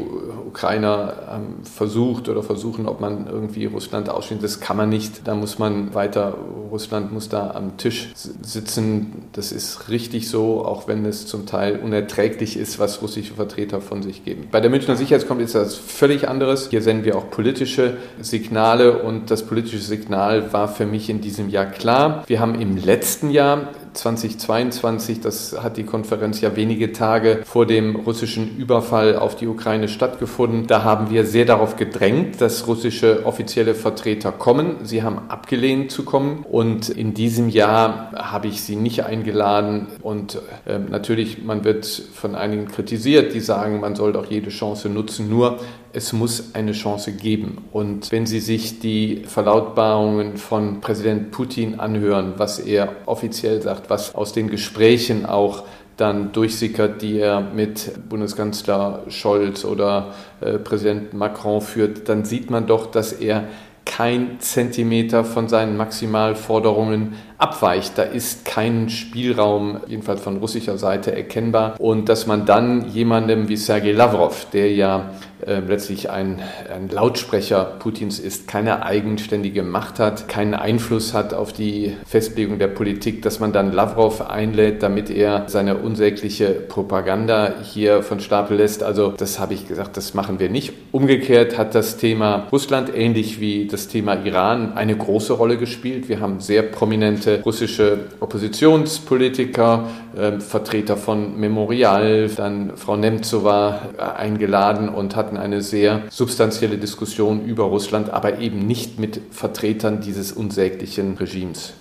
Ukrainer 0.56 1.12
ähm, 1.34 1.64
versucht 1.64 2.28
oder 2.28 2.42
versuchen, 2.42 2.86
ob 2.86 3.00
man 3.00 3.26
irgendwie 3.26 3.66
Russland 3.66 4.08
ausschließt. 4.08 4.42
Das 4.42 4.60
kann 4.60 4.76
man 4.76 4.88
nicht. 4.88 5.26
Da 5.26 5.34
muss 5.34 5.58
man 5.58 5.94
weiter, 5.94 6.34
Russland 6.70 7.12
muss 7.12 7.28
da 7.28 7.50
am 7.50 7.76
Tisch 7.76 8.08
sitzen. 8.14 9.24
Das 9.32 9.52
ist 9.52 9.88
richtig 9.90 10.28
so, 10.28 10.64
auch 10.64 10.88
wenn 10.88 11.04
es 11.04 11.26
zum 11.26 11.46
Teil 11.46 11.78
unerträglich 11.78 12.56
ist, 12.56 12.78
was 12.78 13.02
russische 13.02 13.34
Vertreter 13.34 13.80
von 13.80 14.02
sich 14.02 14.24
geben. 14.24 14.48
Bei 14.50 14.60
der 14.60 14.70
Münchner 14.70 14.96
Sicherheitskonferenz 14.96 15.54
ist 15.54 15.60
das 15.60 15.74
völlig 15.74 16.28
anderes. 16.28 16.70
Hier 16.70 16.80
senden 16.80 17.04
wir 17.04 17.16
auch 17.16 17.30
politische 17.30 17.98
Signale 18.20 19.02
und 19.02 19.30
das 19.30 19.44
politische 19.44 19.78
Signal 19.78 20.52
war 20.54 20.68
für 20.68 20.86
mich 20.86 21.10
in 21.10 21.20
diesem 21.20 21.50
Jahr 21.50 21.66
klar. 21.66 22.24
Wir 22.26 22.40
haben 22.40 22.54
im 22.60 22.76
letzten 22.76 23.28
Jahr 23.28 23.35
ja 23.36 23.58
2022, 23.96 25.20
das 25.20 25.56
hat 25.62 25.76
die 25.76 25.84
Konferenz 25.84 26.40
ja 26.40 26.54
wenige 26.54 26.92
Tage 26.92 27.40
vor 27.44 27.66
dem 27.66 27.96
russischen 27.96 28.56
Überfall 28.56 29.16
auf 29.16 29.36
die 29.36 29.46
Ukraine 29.46 29.88
stattgefunden. 29.88 30.66
Da 30.66 30.84
haben 30.84 31.10
wir 31.10 31.24
sehr 31.24 31.44
darauf 31.44 31.76
gedrängt, 31.76 32.40
dass 32.40 32.66
russische 32.66 33.24
offizielle 33.24 33.74
Vertreter 33.74 34.32
kommen. 34.32 34.76
Sie 34.84 35.02
haben 35.02 35.18
abgelehnt 35.28 35.90
zu 35.90 36.04
kommen 36.04 36.44
und 36.48 36.88
in 36.88 37.14
diesem 37.14 37.48
Jahr 37.48 38.12
habe 38.14 38.48
ich 38.48 38.62
sie 38.62 38.76
nicht 38.76 39.04
eingeladen 39.04 39.88
und 40.02 40.40
äh, 40.66 40.78
natürlich, 40.78 41.42
man 41.42 41.64
wird 41.64 41.86
von 41.86 42.34
einigen 42.34 42.68
kritisiert, 42.68 43.34
die 43.34 43.40
sagen, 43.40 43.80
man 43.80 43.94
soll 43.94 44.12
doch 44.12 44.26
jede 44.30 44.50
Chance 44.50 44.88
nutzen. 44.88 45.28
Nur 45.28 45.58
es 45.96 46.12
muss 46.12 46.54
eine 46.54 46.72
Chance 46.72 47.12
geben. 47.12 47.64
Und 47.72 48.12
wenn 48.12 48.26
Sie 48.26 48.40
sich 48.40 48.80
die 48.80 49.22
Verlautbarungen 49.26 50.36
von 50.36 50.82
Präsident 50.82 51.30
Putin 51.30 51.80
anhören, 51.80 52.34
was 52.36 52.58
er 52.58 52.96
offiziell 53.06 53.62
sagt, 53.62 53.85
was 53.88 54.14
aus 54.14 54.32
den 54.32 54.48
Gesprächen 54.48 55.26
auch 55.26 55.64
dann 55.96 56.32
durchsickert, 56.32 57.00
die 57.00 57.18
er 57.18 57.40
mit 57.40 58.08
Bundeskanzler 58.08 59.04
Scholz 59.08 59.64
oder 59.64 60.14
äh, 60.40 60.58
Präsident 60.58 61.14
Macron 61.14 61.60
führt, 61.60 62.08
dann 62.08 62.24
sieht 62.24 62.50
man 62.50 62.66
doch, 62.66 62.86
dass 62.86 63.12
er 63.12 63.44
kein 63.86 64.40
Zentimeter 64.40 65.24
von 65.24 65.48
seinen 65.48 65.76
Maximalforderungen 65.76 67.14
abweicht. 67.38 67.96
Da 67.96 68.02
ist 68.02 68.44
kein 68.44 68.90
Spielraum, 68.90 69.80
jedenfalls 69.86 70.20
von 70.20 70.36
russischer 70.38 70.76
Seite, 70.76 71.14
erkennbar. 71.14 71.80
Und 71.80 72.08
dass 72.08 72.26
man 72.26 72.44
dann 72.44 72.88
jemandem 72.88 73.48
wie 73.48 73.56
Sergei 73.56 73.92
Lavrov, 73.92 74.48
der 74.52 74.72
ja 74.72 75.12
äh, 75.44 75.60
letztlich 75.60 76.10
ein, 76.10 76.40
ein 76.72 76.88
Lautsprecher 76.88 77.76
Putins 77.78 78.18
ist, 78.18 78.48
keine 78.48 78.84
eigenständige 78.84 79.62
Macht 79.62 79.98
hat, 79.98 80.28
keinen 80.28 80.54
Einfluss 80.54 81.12
hat 81.12 81.34
auf 81.34 81.52
die 81.52 81.94
Festlegung 82.06 82.58
der 82.58 82.68
Politik, 82.68 83.22
dass 83.22 83.40
man 83.40 83.52
dann 83.52 83.72
Lavrov 83.72 84.22
einlädt, 84.22 84.82
damit 84.82 85.10
er 85.10 85.44
seine 85.48 85.76
unsägliche 85.76 86.48
Propaganda 86.50 87.54
hier 87.62 88.02
von 88.02 88.20
Stapel 88.20 88.56
lässt. 88.56 88.82
Also 88.82 89.12
das 89.16 89.38
habe 89.38 89.54
ich 89.54 89.68
gesagt, 89.68 89.96
das 89.96 90.14
machen 90.14 90.38
wir 90.40 90.48
nicht. 90.48 90.72
Umgekehrt 90.92 91.58
hat 91.58 91.74
das 91.74 91.96
Thema 91.96 92.46
Russland 92.50 92.90
ähnlich 92.94 93.40
wie 93.40 93.66
das 93.66 93.88
Thema 93.88 94.24
Iran 94.24 94.72
eine 94.74 94.96
große 94.96 95.32
Rolle 95.32 95.58
gespielt. 95.58 96.08
Wir 96.08 96.20
haben 96.20 96.40
sehr 96.40 96.62
prominente 96.62 97.42
russische 97.44 98.06
Oppositionspolitiker, 98.20 99.88
äh, 100.16 100.40
Vertreter 100.40 100.96
von 100.96 101.38
Memorial, 101.38 102.28
dann 102.34 102.72
Frau 102.76 102.96
Nemtsova 102.96 103.80
äh, 103.98 104.02
eingeladen 104.02 104.88
und 104.88 105.16
hatten 105.16 105.35
eine 105.38 105.62
sehr 105.62 106.02
substanzielle 106.10 106.78
Diskussion 106.78 107.44
über 107.44 107.64
Russland, 107.64 108.10
aber 108.10 108.38
eben 108.38 108.66
nicht 108.66 108.98
mit 108.98 109.20
Vertretern 109.30 110.00
dieses 110.00 110.32
unsäglichen 110.32 111.16
Regimes. 111.16 111.74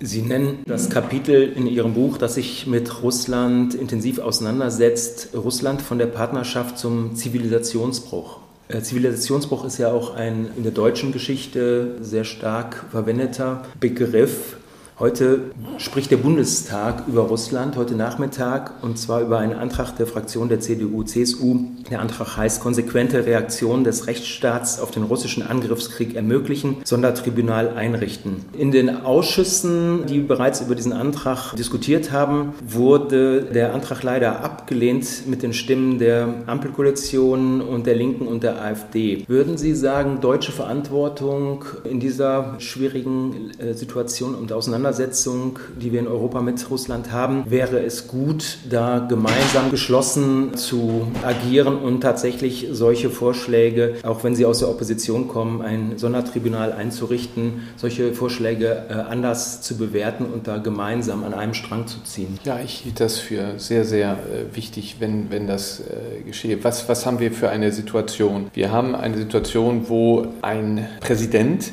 Sie 0.00 0.22
nennen 0.22 0.58
das 0.66 0.90
Kapitel 0.90 1.52
in 1.54 1.66
Ihrem 1.66 1.94
Buch, 1.94 2.18
das 2.18 2.34
sich 2.34 2.66
mit 2.66 3.02
Russland 3.02 3.74
intensiv 3.74 4.18
auseinandersetzt, 4.18 5.30
Russland 5.34 5.80
von 5.80 5.98
der 5.98 6.06
Partnerschaft 6.06 6.78
zum 6.78 7.14
Zivilisationsbruch. 7.14 8.38
Äh, 8.68 8.80
Zivilisationsbruch 8.80 9.64
ist 9.64 9.78
ja 9.78 9.92
auch 9.92 10.14
ein 10.14 10.48
in 10.56 10.62
der 10.62 10.72
deutschen 10.72 11.12
Geschichte 11.12 11.96
sehr 12.00 12.24
stark 12.24 12.86
verwendeter 12.90 13.64
Begriff. 13.78 14.56
Heute 15.00 15.50
spricht 15.78 16.12
der 16.12 16.18
Bundestag 16.18 17.08
über 17.08 17.22
Russland, 17.22 17.76
heute 17.76 17.96
Nachmittag, 17.96 18.74
und 18.80 18.96
zwar 18.96 19.22
über 19.22 19.40
einen 19.40 19.54
Antrag 19.54 19.96
der 19.96 20.06
Fraktion 20.06 20.48
der 20.48 20.60
CDU-CSU. 20.60 21.58
Der 21.90 22.00
Antrag 22.00 22.36
heißt 22.36 22.62
konsequente 22.62 23.26
Reaktion 23.26 23.82
des 23.82 24.06
Rechtsstaats 24.06 24.78
auf 24.78 24.92
den 24.92 25.02
russischen 25.02 25.42
Angriffskrieg 25.42 26.14
ermöglichen, 26.14 26.76
Sondertribunal 26.84 27.70
einrichten. 27.70 28.44
In 28.56 28.70
den 28.70 29.04
Ausschüssen, 29.04 30.06
die 30.06 30.20
bereits 30.20 30.60
über 30.60 30.76
diesen 30.76 30.92
Antrag 30.92 31.56
diskutiert 31.56 32.12
haben, 32.12 32.52
wurde 32.64 33.42
der 33.42 33.74
Antrag 33.74 34.00
leider 34.04 34.44
abgelehnt 34.44 35.26
mit 35.26 35.42
den 35.42 35.54
Stimmen 35.54 35.98
der 35.98 36.28
Ampelkoalition 36.46 37.62
und 37.62 37.88
der 37.88 37.96
Linken 37.96 38.28
und 38.28 38.44
der 38.44 38.62
AfD. 38.62 39.24
Würden 39.26 39.58
Sie 39.58 39.74
sagen, 39.74 40.20
deutsche 40.20 40.52
Verantwortung 40.52 41.64
in 41.82 41.98
dieser 41.98 42.54
schwierigen 42.60 43.50
äh, 43.58 43.74
Situation 43.74 44.36
und 44.36 44.52
Auseinandersetzung 44.52 44.83
Auseinandersetzung, 44.84 45.58
die 45.80 45.92
wir 45.92 46.00
in 46.00 46.06
Europa 46.06 46.42
mit 46.42 46.70
Russland 46.70 47.10
haben, 47.10 47.44
wäre 47.48 47.80
es 47.80 48.06
gut, 48.06 48.58
da 48.68 48.98
gemeinsam 48.98 49.70
geschlossen 49.70 50.56
zu 50.56 51.06
agieren 51.22 51.78
und 51.78 52.02
tatsächlich 52.02 52.68
solche 52.70 53.08
Vorschläge, 53.08 53.94
auch 54.02 54.24
wenn 54.24 54.34
sie 54.34 54.44
aus 54.44 54.58
der 54.58 54.68
Opposition 54.68 55.26
kommen, 55.28 55.62
ein 55.62 55.96
Sondertribunal 55.96 56.72
einzurichten, 56.72 57.62
solche 57.76 58.12
Vorschläge 58.12 58.84
äh, 58.90 58.92
anders 58.92 59.62
zu 59.62 59.78
bewerten 59.78 60.26
und 60.26 60.46
da 60.46 60.58
gemeinsam 60.58 61.24
an 61.24 61.32
einem 61.32 61.54
Strang 61.54 61.86
zu 61.86 62.02
ziehen. 62.02 62.38
Ja, 62.44 62.60
ich 62.62 62.80
hielt 62.80 63.00
das 63.00 63.18
für 63.18 63.58
sehr, 63.58 63.86
sehr 63.86 64.12
äh, 64.12 64.54
wichtig, 64.54 64.96
wenn, 64.98 65.30
wenn 65.30 65.46
das 65.46 65.80
äh, 65.80 66.22
geschehe. 66.26 66.62
Was, 66.62 66.88
was 66.90 67.06
haben 67.06 67.20
wir 67.20 67.32
für 67.32 67.48
eine 67.48 67.72
Situation? 67.72 68.50
Wir 68.52 68.70
haben 68.70 68.94
eine 68.94 69.16
Situation, 69.16 69.88
wo 69.88 70.26
ein 70.42 70.86
Präsident 71.00 71.72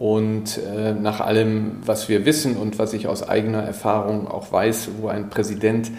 und 0.00 0.56
äh, 0.56 0.94
nach 0.94 1.20
allem, 1.20 1.72
was 1.84 2.08
wir 2.08 2.24
wissen 2.24 2.56
und 2.56 2.78
was 2.78 2.94
ich 2.94 3.06
aus 3.06 3.22
eigener 3.22 3.62
Erfahrung 3.62 4.26
auch 4.26 4.50
weiß, 4.50 4.88
wo 4.98 5.08
ein 5.08 5.28
Präsident 5.28 5.90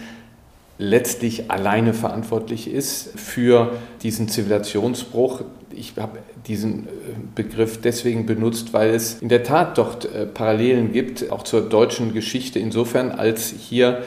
letztlich 0.76 1.52
alleine 1.52 1.94
verantwortlich 1.94 2.68
ist 2.68 3.12
für 3.14 3.74
diesen 4.02 4.26
Zivilisationsbruch. 4.26 5.42
Ich 5.70 5.92
habe 5.98 6.18
diesen 6.48 6.88
äh, 6.88 6.90
Begriff 7.36 7.80
deswegen 7.80 8.26
benutzt, 8.26 8.72
weil 8.72 8.90
es 8.90 9.22
in 9.22 9.28
der 9.28 9.44
Tat 9.44 9.78
dort 9.78 10.12
äh, 10.12 10.26
Parallelen 10.26 10.92
gibt, 10.92 11.30
auch 11.30 11.44
zur 11.44 11.60
deutschen 11.60 12.12
Geschichte, 12.12 12.58
insofern 12.58 13.12
als 13.12 13.54
hier 13.56 14.02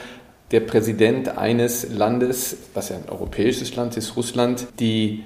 der 0.50 0.60
Präsident 0.60 1.38
eines 1.38 1.90
Landes, 1.90 2.58
was 2.74 2.90
ja 2.90 2.96
ein 2.96 3.08
europäisches 3.08 3.74
Land 3.76 3.96
ist, 3.96 4.14
Russland, 4.14 4.66
die 4.78 5.24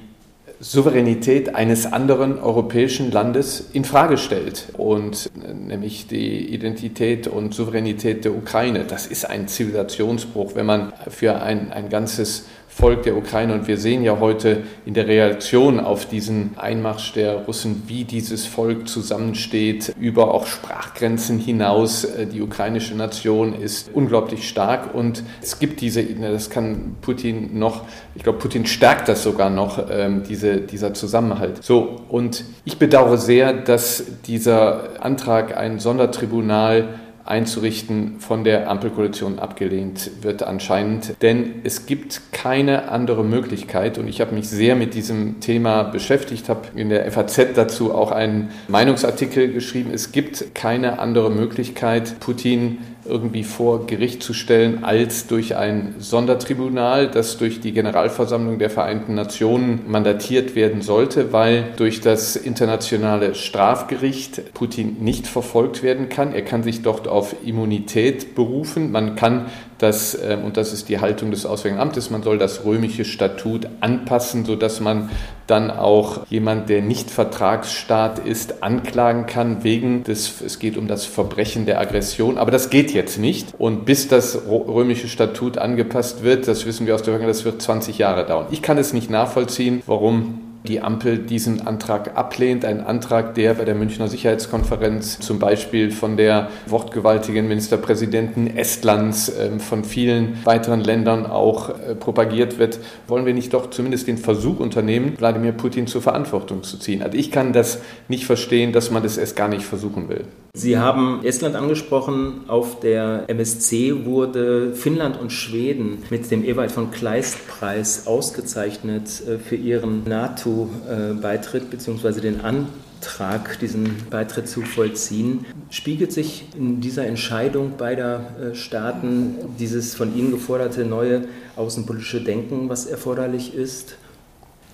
Souveränität 0.63 1.55
eines 1.55 1.91
anderen 1.91 2.39
europäischen 2.39 3.11
Landes 3.11 3.71
in 3.73 3.87
Frage 3.87 4.19
stellt 4.19 4.69
und 4.77 5.31
nämlich 5.55 6.07
die 6.07 6.53
Identität 6.53 7.27
und 7.29 7.55
Souveränität 7.55 8.27
der 8.27 8.35
Ukraine. 8.35 8.85
Das 8.85 9.07
ist 9.07 9.25
ein 9.25 9.49
Zivilisationsbruch, 9.49 10.55
wenn 10.55 10.67
man 10.67 10.93
für 11.09 11.41
ein, 11.41 11.73
ein 11.73 11.89
ganzes 11.89 12.45
Volk 12.81 13.03
der 13.03 13.15
Ukraine. 13.15 13.53
Und 13.53 13.69
wir 13.69 13.77
sehen 13.77 14.03
ja 14.03 14.19
heute 14.21 14.63
in 14.87 14.95
der 14.95 15.07
Reaktion 15.07 15.79
auf 15.79 16.07
diesen 16.07 16.53
Einmarsch 16.57 17.13
der 17.13 17.45
Russen, 17.45 17.83
wie 17.87 18.05
dieses 18.05 18.47
Volk 18.47 18.89
zusammensteht, 18.89 19.95
über 20.01 20.33
auch 20.33 20.47
Sprachgrenzen 20.47 21.39
hinaus. 21.39 22.05
Äh, 22.05 22.27
die 22.27 22.41
ukrainische 22.41 22.95
Nation 22.95 23.55
ist 23.55 23.91
unglaublich 23.93 24.49
stark 24.49 24.95
und 24.95 25.23
es 25.43 25.59
gibt 25.59 25.83
diese, 25.83 26.03
das 26.03 26.49
kann 26.49 26.97
Putin 27.03 27.59
noch, 27.59 27.83
ich 28.15 28.23
glaube, 28.23 28.39
Putin 28.39 28.65
stärkt 28.65 29.09
das 29.09 29.23
sogar 29.23 29.51
noch, 29.51 29.85
ähm, 29.91 30.23
diese, 30.27 30.57
dieser 30.57 30.95
Zusammenhalt. 30.95 31.63
So, 31.63 32.01
und 32.09 32.45
ich 32.65 32.79
bedauere 32.79 33.19
sehr, 33.19 33.53
dass 33.53 34.05
dieser 34.27 35.05
Antrag, 35.05 35.55
ein 35.55 35.81
Sondertribunal, 35.81 36.89
einzurichten, 37.25 38.21
von 38.21 38.45
der 38.45 38.71
Ampelkoalition 38.71 39.39
abgelehnt 39.39 40.11
wird 40.23 40.43
anscheinend. 40.43 41.15
Denn 41.23 41.61
es 41.65 41.87
gibt 41.87 42.33
keine 42.33 42.91
andere 42.91 43.25
Möglichkeit 43.25 43.99
und 43.99 44.09
ich 44.09 44.21
habe 44.21 44.35
mich 44.35 44.49
sehr 44.49 44.77
mit 44.77 44.95
diesem 44.95 45.41
Thema 45.41 45.85
beschäftigt, 45.85 46.49
habe 46.49 46.69
in 46.75 46.89
der 46.89 47.11
FAZ 47.11 47.55
dazu 47.55 47.95
auch 47.95 48.11
einen 48.11 48.51
Meinungsartikel 48.69 49.53
geschrieben. 49.53 49.91
Es 49.93 50.13
gibt 50.13 50.55
keine 50.55 50.99
andere 50.99 51.31
Möglichkeit, 51.31 52.21
Putin 52.21 52.79
irgendwie 53.11 53.45
vor 53.45 53.87
Gericht 53.87 54.23
zu 54.23 54.33
stellen, 54.33 54.85
als 54.85 55.27
durch 55.27 55.57
ein 55.57 55.95
Sondertribunal, 55.99 57.09
das 57.09 57.37
durch 57.37 57.61
die 57.61 57.73
Generalversammlung 57.73 58.59
der 58.59 58.71
Vereinten 58.71 59.15
Nationen 59.15 59.83
mandatiert 59.89 60.55
werden 60.55 60.81
sollte, 60.81 61.33
weil 61.33 61.65
durch 61.77 62.01
das 62.01 62.37
internationale 62.37 63.35
Strafgericht 63.35 64.55
Putin 64.55 64.97
nicht 65.01 65.27
verfolgt 65.27 65.83
werden 65.83 66.09
kann. 66.09 66.33
Er 66.33 66.43
kann 66.43 66.63
sich 66.63 66.83
dort 66.83 67.09
auf 67.09 67.37
Immunität 67.45 68.35
berufen. 68.35 68.93
Man 68.93 69.17
kann 69.17 69.47
das, 69.81 70.17
ähm, 70.23 70.45
und 70.45 70.57
das 70.57 70.73
ist 70.73 70.89
die 70.89 71.01
Haltung 71.01 71.31
des 71.31 71.47
Auswärtigen 71.47 71.81
Amtes, 71.81 72.11
man 72.11 72.23
soll 72.23 72.39
das 72.39 72.65
römische 72.65 73.05
Statut 73.05 73.67
anpassen, 73.81 74.45
sodass 74.45 74.81
man 74.81 75.11
dann 75.47 75.71
auch 75.71 76.27
jemand, 76.29 76.69
der 76.69 76.83
nicht 76.83 77.11
Vertragsstaat 77.11 78.21
ist, 78.21 78.63
anklagen 78.63 79.27
kann 79.27 79.65
wegen 79.65 80.05
des, 80.05 80.41
es 80.43 80.59
geht 80.59 80.77
um 80.77 80.87
das 80.87 81.07
Verbrechen 81.07 81.67
der 81.67 81.81
Aggression. 81.81 82.39
Aber 82.39 82.51
das 82.51 82.71
geht 82.71 82.93
jetzt 82.93 83.19
nicht. 83.19 83.55
Und 83.59 83.85
bis 83.87 84.07
das 84.07 84.39
römische 84.49 85.09
Statut 85.09 85.59
angepasst 85.59 86.23
wird, 86.23 86.47
das 86.47 86.67
wissen 86.67 86.87
wir 86.87 86.95
aus 86.95 87.03
der 87.03 87.15
Vergangenheit, 87.15 87.37
das 87.37 87.45
wird 87.45 87.63
20 87.63 87.99
Jahre 87.99 88.27
dauern. 88.27 88.47
Ich 88.51 88.63
kann 88.63 88.79
es 88.79 88.93
nicht 88.93 89.11
nachvollziehen, 89.11 89.83
warum 89.87 90.50
die 90.65 90.81
Ampel 90.81 91.19
diesen 91.19 91.67
Antrag 91.67 92.17
ablehnt. 92.17 92.65
Ein 92.65 92.81
Antrag, 92.81 93.35
der 93.35 93.55
bei 93.55 93.65
der 93.65 93.75
Münchner 93.75 94.09
Sicherheitskonferenz 94.09 95.19
zum 95.21 95.39
Beispiel 95.39 95.91
von 95.91 96.17
der 96.17 96.49
wortgewaltigen 96.67 97.49
Ministerpräsidentin 97.49 98.57
Estlands, 98.57 99.33
ähm, 99.39 99.61
von 99.61 99.85
vielen 99.85 100.45
weiteren 100.45 100.81
Ländern 100.81 101.27
auch 101.27 101.71
äh, 101.71 101.95
propagiert 101.95 102.59
wird. 102.59 102.79
Wollen 103.09 103.27
wir 103.27 103.35
nicht 103.35 103.55
doch 103.55 103.71
zumindest 103.71 104.07
den 104.07 104.19
Versuch 104.19 104.61
unternehmen, 104.61 105.15
Wladimir 105.19 105.53
Putin 105.53 105.87
zur 105.87 106.03
Verantwortung 106.03 106.63
zu 106.63 106.79
ziehen? 106.79 107.03
Also 107.03 107.17
ich 107.17 107.31
kann 107.31 107.53
das 107.53 107.81
nicht 108.09 108.27
verstehen, 108.27 108.73
dass 108.73 108.91
man 108.91 109.03
das 109.03 109.17
erst 109.17 109.37
gar 109.37 109.49
nicht 109.49 109.65
versuchen 109.65 110.09
will. 110.09 110.25
Sie 110.53 110.79
haben 110.79 111.25
Estland 111.25 111.55
angesprochen. 111.55 112.43
Auf 112.49 112.81
der 112.81 113.25
MSC 113.29 114.05
wurde 114.05 114.75
Finnland 114.75 115.19
und 115.19 115.31
Schweden 115.31 116.03
mit 116.11 116.29
dem 116.31 116.45
Ewald 116.45 116.73
von 116.73 116.91
Kleist-Preis 116.91 118.09
ausgezeichnet 118.09 119.23
äh, 119.27 119.39
für 119.39 119.55
ihren 119.55 120.03
NATO-Beitritt 120.05 121.71
bzw. 121.71 122.21
den 122.21 122.41
Antrag, 122.41 123.61
diesen 123.61 124.09
Beitritt 124.11 124.49
zu 124.49 124.63
vollziehen. 124.63 125.47
Spiegelt 125.71 126.13
sich 126.13 126.47
in 126.59 126.81
dieser 126.81 127.07
Entscheidung 127.07 127.77
beider 127.79 128.35
äh, 128.41 128.55
Staaten 128.57 129.37
dieses 129.59 129.95
von 129.95 130.17
Ihnen 130.17 130.33
geforderte 130.33 130.85
neue 130.85 131.29
außenpolitische 131.55 132.23
Denken, 132.23 132.69
was 132.69 132.87
erforderlich 132.87 133.55
ist? 133.55 133.97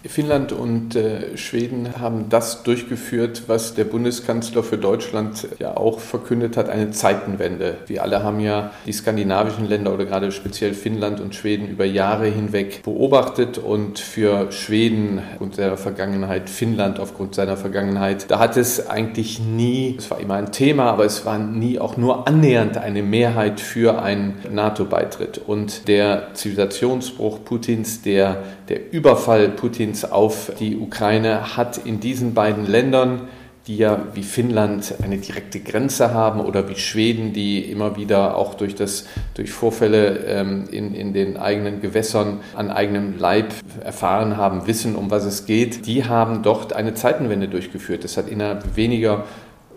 Finnland 0.09 0.53
und 0.53 0.97
äh, 0.97 1.37
Schweden 1.37 2.01
haben 2.01 2.29
das 2.29 2.63
durchgeführt, 2.63 3.45
was 3.47 3.75
der 3.75 3.85
Bundeskanzler 3.85 4.63
für 4.63 4.79
Deutschland 4.79 5.49
ja 5.59 5.77
auch 5.77 6.01
verkündet 6.01 6.57
hat, 6.57 6.69
eine 6.69 6.91
Zeitenwende. 6.91 7.77
Wir 7.87 8.03
alle 8.03 8.23
haben 8.23 8.41
ja 8.41 8.71
die 8.87 8.93
skandinavischen 8.93 9.67
Länder 9.67 9.93
oder 9.93 10.05
gerade 10.05 10.33
speziell 10.33 10.75
Finnland 10.75 11.21
und 11.21 11.35
Schweden 11.35 11.69
über 11.69 11.85
Jahre 11.85 12.27
hinweg 12.27 12.83
beobachtet 12.83 13.59
und 13.59 13.99
für 13.99 14.53
Schweden 14.53 15.21
aufgrund 15.33 15.57
seiner 15.57 15.77
Vergangenheit, 15.77 16.51
Finnland 16.51 17.01
aufgrund 17.01 17.35
seiner 17.35 17.57
Vergangenheit, 17.57 18.31
da 18.31 18.39
hat 18.39 18.57
es 18.57 18.89
eigentlich 18.89 19.41
nie, 19.41 19.97
es 19.99 20.11
war 20.11 20.21
immer 20.21 20.35
ein 20.35 20.53
Thema, 20.53 20.91
aber 20.91 21.05
es 21.05 21.25
war 21.25 21.39
nie 21.39 21.79
auch 21.79 21.97
nur 21.97 22.27
annähernd 22.27 22.79
eine 22.79 23.03
Mehrheit 23.03 23.61
für 23.61 24.03
einen 24.03 24.35
NATO-Beitritt. 24.51 25.39
Und 25.39 25.89
der 25.89 26.35
Zivilisationsbruch 26.35 27.45
Putins, 27.45 28.03
der, 28.03 28.43
der 28.69 28.93
Überfall 28.93 29.49
Putins 29.51 30.05
auf 30.05 30.53
die 30.59 30.77
Ukraine 30.77 31.57
hat 31.57 31.79
in 31.79 32.01
diesen 32.01 32.35
beiden 32.35 32.67
Ländern 32.67 33.29
die 33.67 33.79
ja 33.79 34.07
wie 34.15 34.23
Finnland 34.23 34.95
eine 35.03 35.19
direkte 35.19 35.59
Grenze 35.59 36.15
haben 36.15 36.41
oder 36.41 36.69
wie 36.69 36.77
Schweden, 36.77 37.33
die 37.33 37.61
immer 37.61 37.97
wieder 37.97 38.37
auch 38.37 38.55
durch, 38.55 38.77
das, 38.77 39.07
durch 39.35 39.51
Vorfälle 39.51 40.19
ähm, 40.27 40.69
in, 40.71 40.95
in 40.95 41.13
den 41.13 41.37
eigenen 41.37 41.81
Gewässern 41.81 42.41
an 42.55 42.71
eigenem 42.71 43.19
Leib 43.19 43.53
erfahren 43.83 44.37
haben, 44.37 44.69
wissen, 44.69 44.95
um 44.95 45.11
was 45.11 45.25
es 45.25 45.47
geht, 45.47 45.87
die 45.87 46.05
haben 46.05 46.43
dort 46.45 46.75
eine 46.75 46.95
Zeitenwende 46.95 47.49
durchgeführt. 47.49 48.05
Das 48.05 48.17
hat 48.17 48.29
innerhalb 48.29 48.77
weniger 48.77 49.25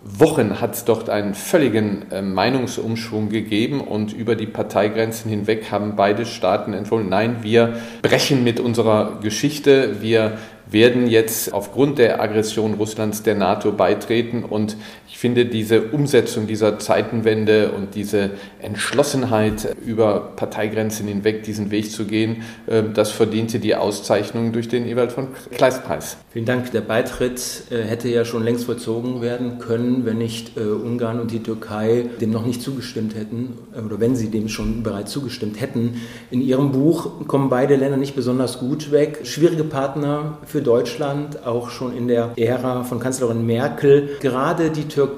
Wochen 0.02 0.60
hat 0.60 0.74
es 0.74 0.84
dort 0.84 1.10
einen 1.10 1.34
völligen 1.34 2.10
äh, 2.10 2.22
Meinungsumschwung 2.22 3.28
gegeben 3.28 3.80
und 3.80 4.14
über 4.14 4.34
die 4.34 4.46
Parteigrenzen 4.46 5.30
hinweg 5.30 5.70
haben 5.70 5.94
beide 5.94 6.24
Staaten 6.24 6.72
empfohlen, 6.72 7.08
nein, 7.10 7.38
wir 7.42 7.74
brechen 8.00 8.42
mit 8.42 8.60
unserer 8.60 9.20
Geschichte, 9.20 10.00
wir 10.00 10.38
werden 10.72 11.08
jetzt 11.08 11.52
aufgrund 11.52 11.98
der 11.98 12.20
Aggression 12.20 12.74
Russlands 12.74 13.22
der 13.22 13.34
NATO 13.34 13.72
beitreten. 13.72 14.44
Und 14.44 14.76
finde 15.20 15.44
diese 15.44 15.82
Umsetzung 15.82 16.46
dieser 16.46 16.78
Zeitenwende 16.78 17.72
und 17.72 17.94
diese 17.94 18.30
Entschlossenheit, 18.62 19.76
über 19.84 20.32
Parteigrenzen 20.34 21.08
hinweg 21.08 21.42
diesen 21.42 21.70
Weg 21.70 21.90
zu 21.90 22.06
gehen, 22.06 22.42
ähm, 22.66 22.94
das 22.94 23.10
verdiente 23.10 23.58
die 23.58 23.74
Auszeichnung 23.74 24.52
durch 24.52 24.68
den 24.68 24.88
Ewald 24.88 25.12
von 25.12 25.28
Kleist-Preis. 25.50 26.16
Vielen 26.32 26.46
Dank. 26.46 26.72
Der 26.72 26.80
Beitritt 26.80 27.64
äh, 27.70 27.82
hätte 27.82 28.08
ja 28.08 28.24
schon 28.24 28.44
längst 28.44 28.64
vollzogen 28.64 29.20
werden 29.20 29.58
können, 29.58 30.06
wenn 30.06 30.16
nicht 30.16 30.56
äh, 30.56 30.60
Ungarn 30.60 31.20
und 31.20 31.32
die 31.32 31.42
Türkei 31.42 32.06
dem 32.18 32.30
noch 32.30 32.46
nicht 32.46 32.62
zugestimmt 32.62 33.14
hätten 33.14 33.58
äh, 33.76 33.82
oder 33.82 34.00
wenn 34.00 34.16
sie 34.16 34.30
dem 34.30 34.48
schon 34.48 34.82
bereits 34.82 35.12
zugestimmt 35.12 35.60
hätten. 35.60 36.00
In 36.30 36.40
Ihrem 36.40 36.72
Buch 36.72 37.26
kommen 37.26 37.50
beide 37.50 37.76
Länder 37.76 37.98
nicht 37.98 38.16
besonders 38.16 38.58
gut 38.58 38.90
weg. 38.90 39.20
Schwierige 39.24 39.64
Partner 39.64 40.38
für 40.46 40.62
Deutschland, 40.62 41.44
auch 41.44 41.68
schon 41.68 41.94
in 41.94 42.08
der 42.08 42.32
Ära 42.36 42.84
von 42.84 43.00
Kanzlerin 43.00 43.44
Merkel. 43.44 44.08
Gerade 44.22 44.70
die 44.70 44.88
Türkei 44.88 45.09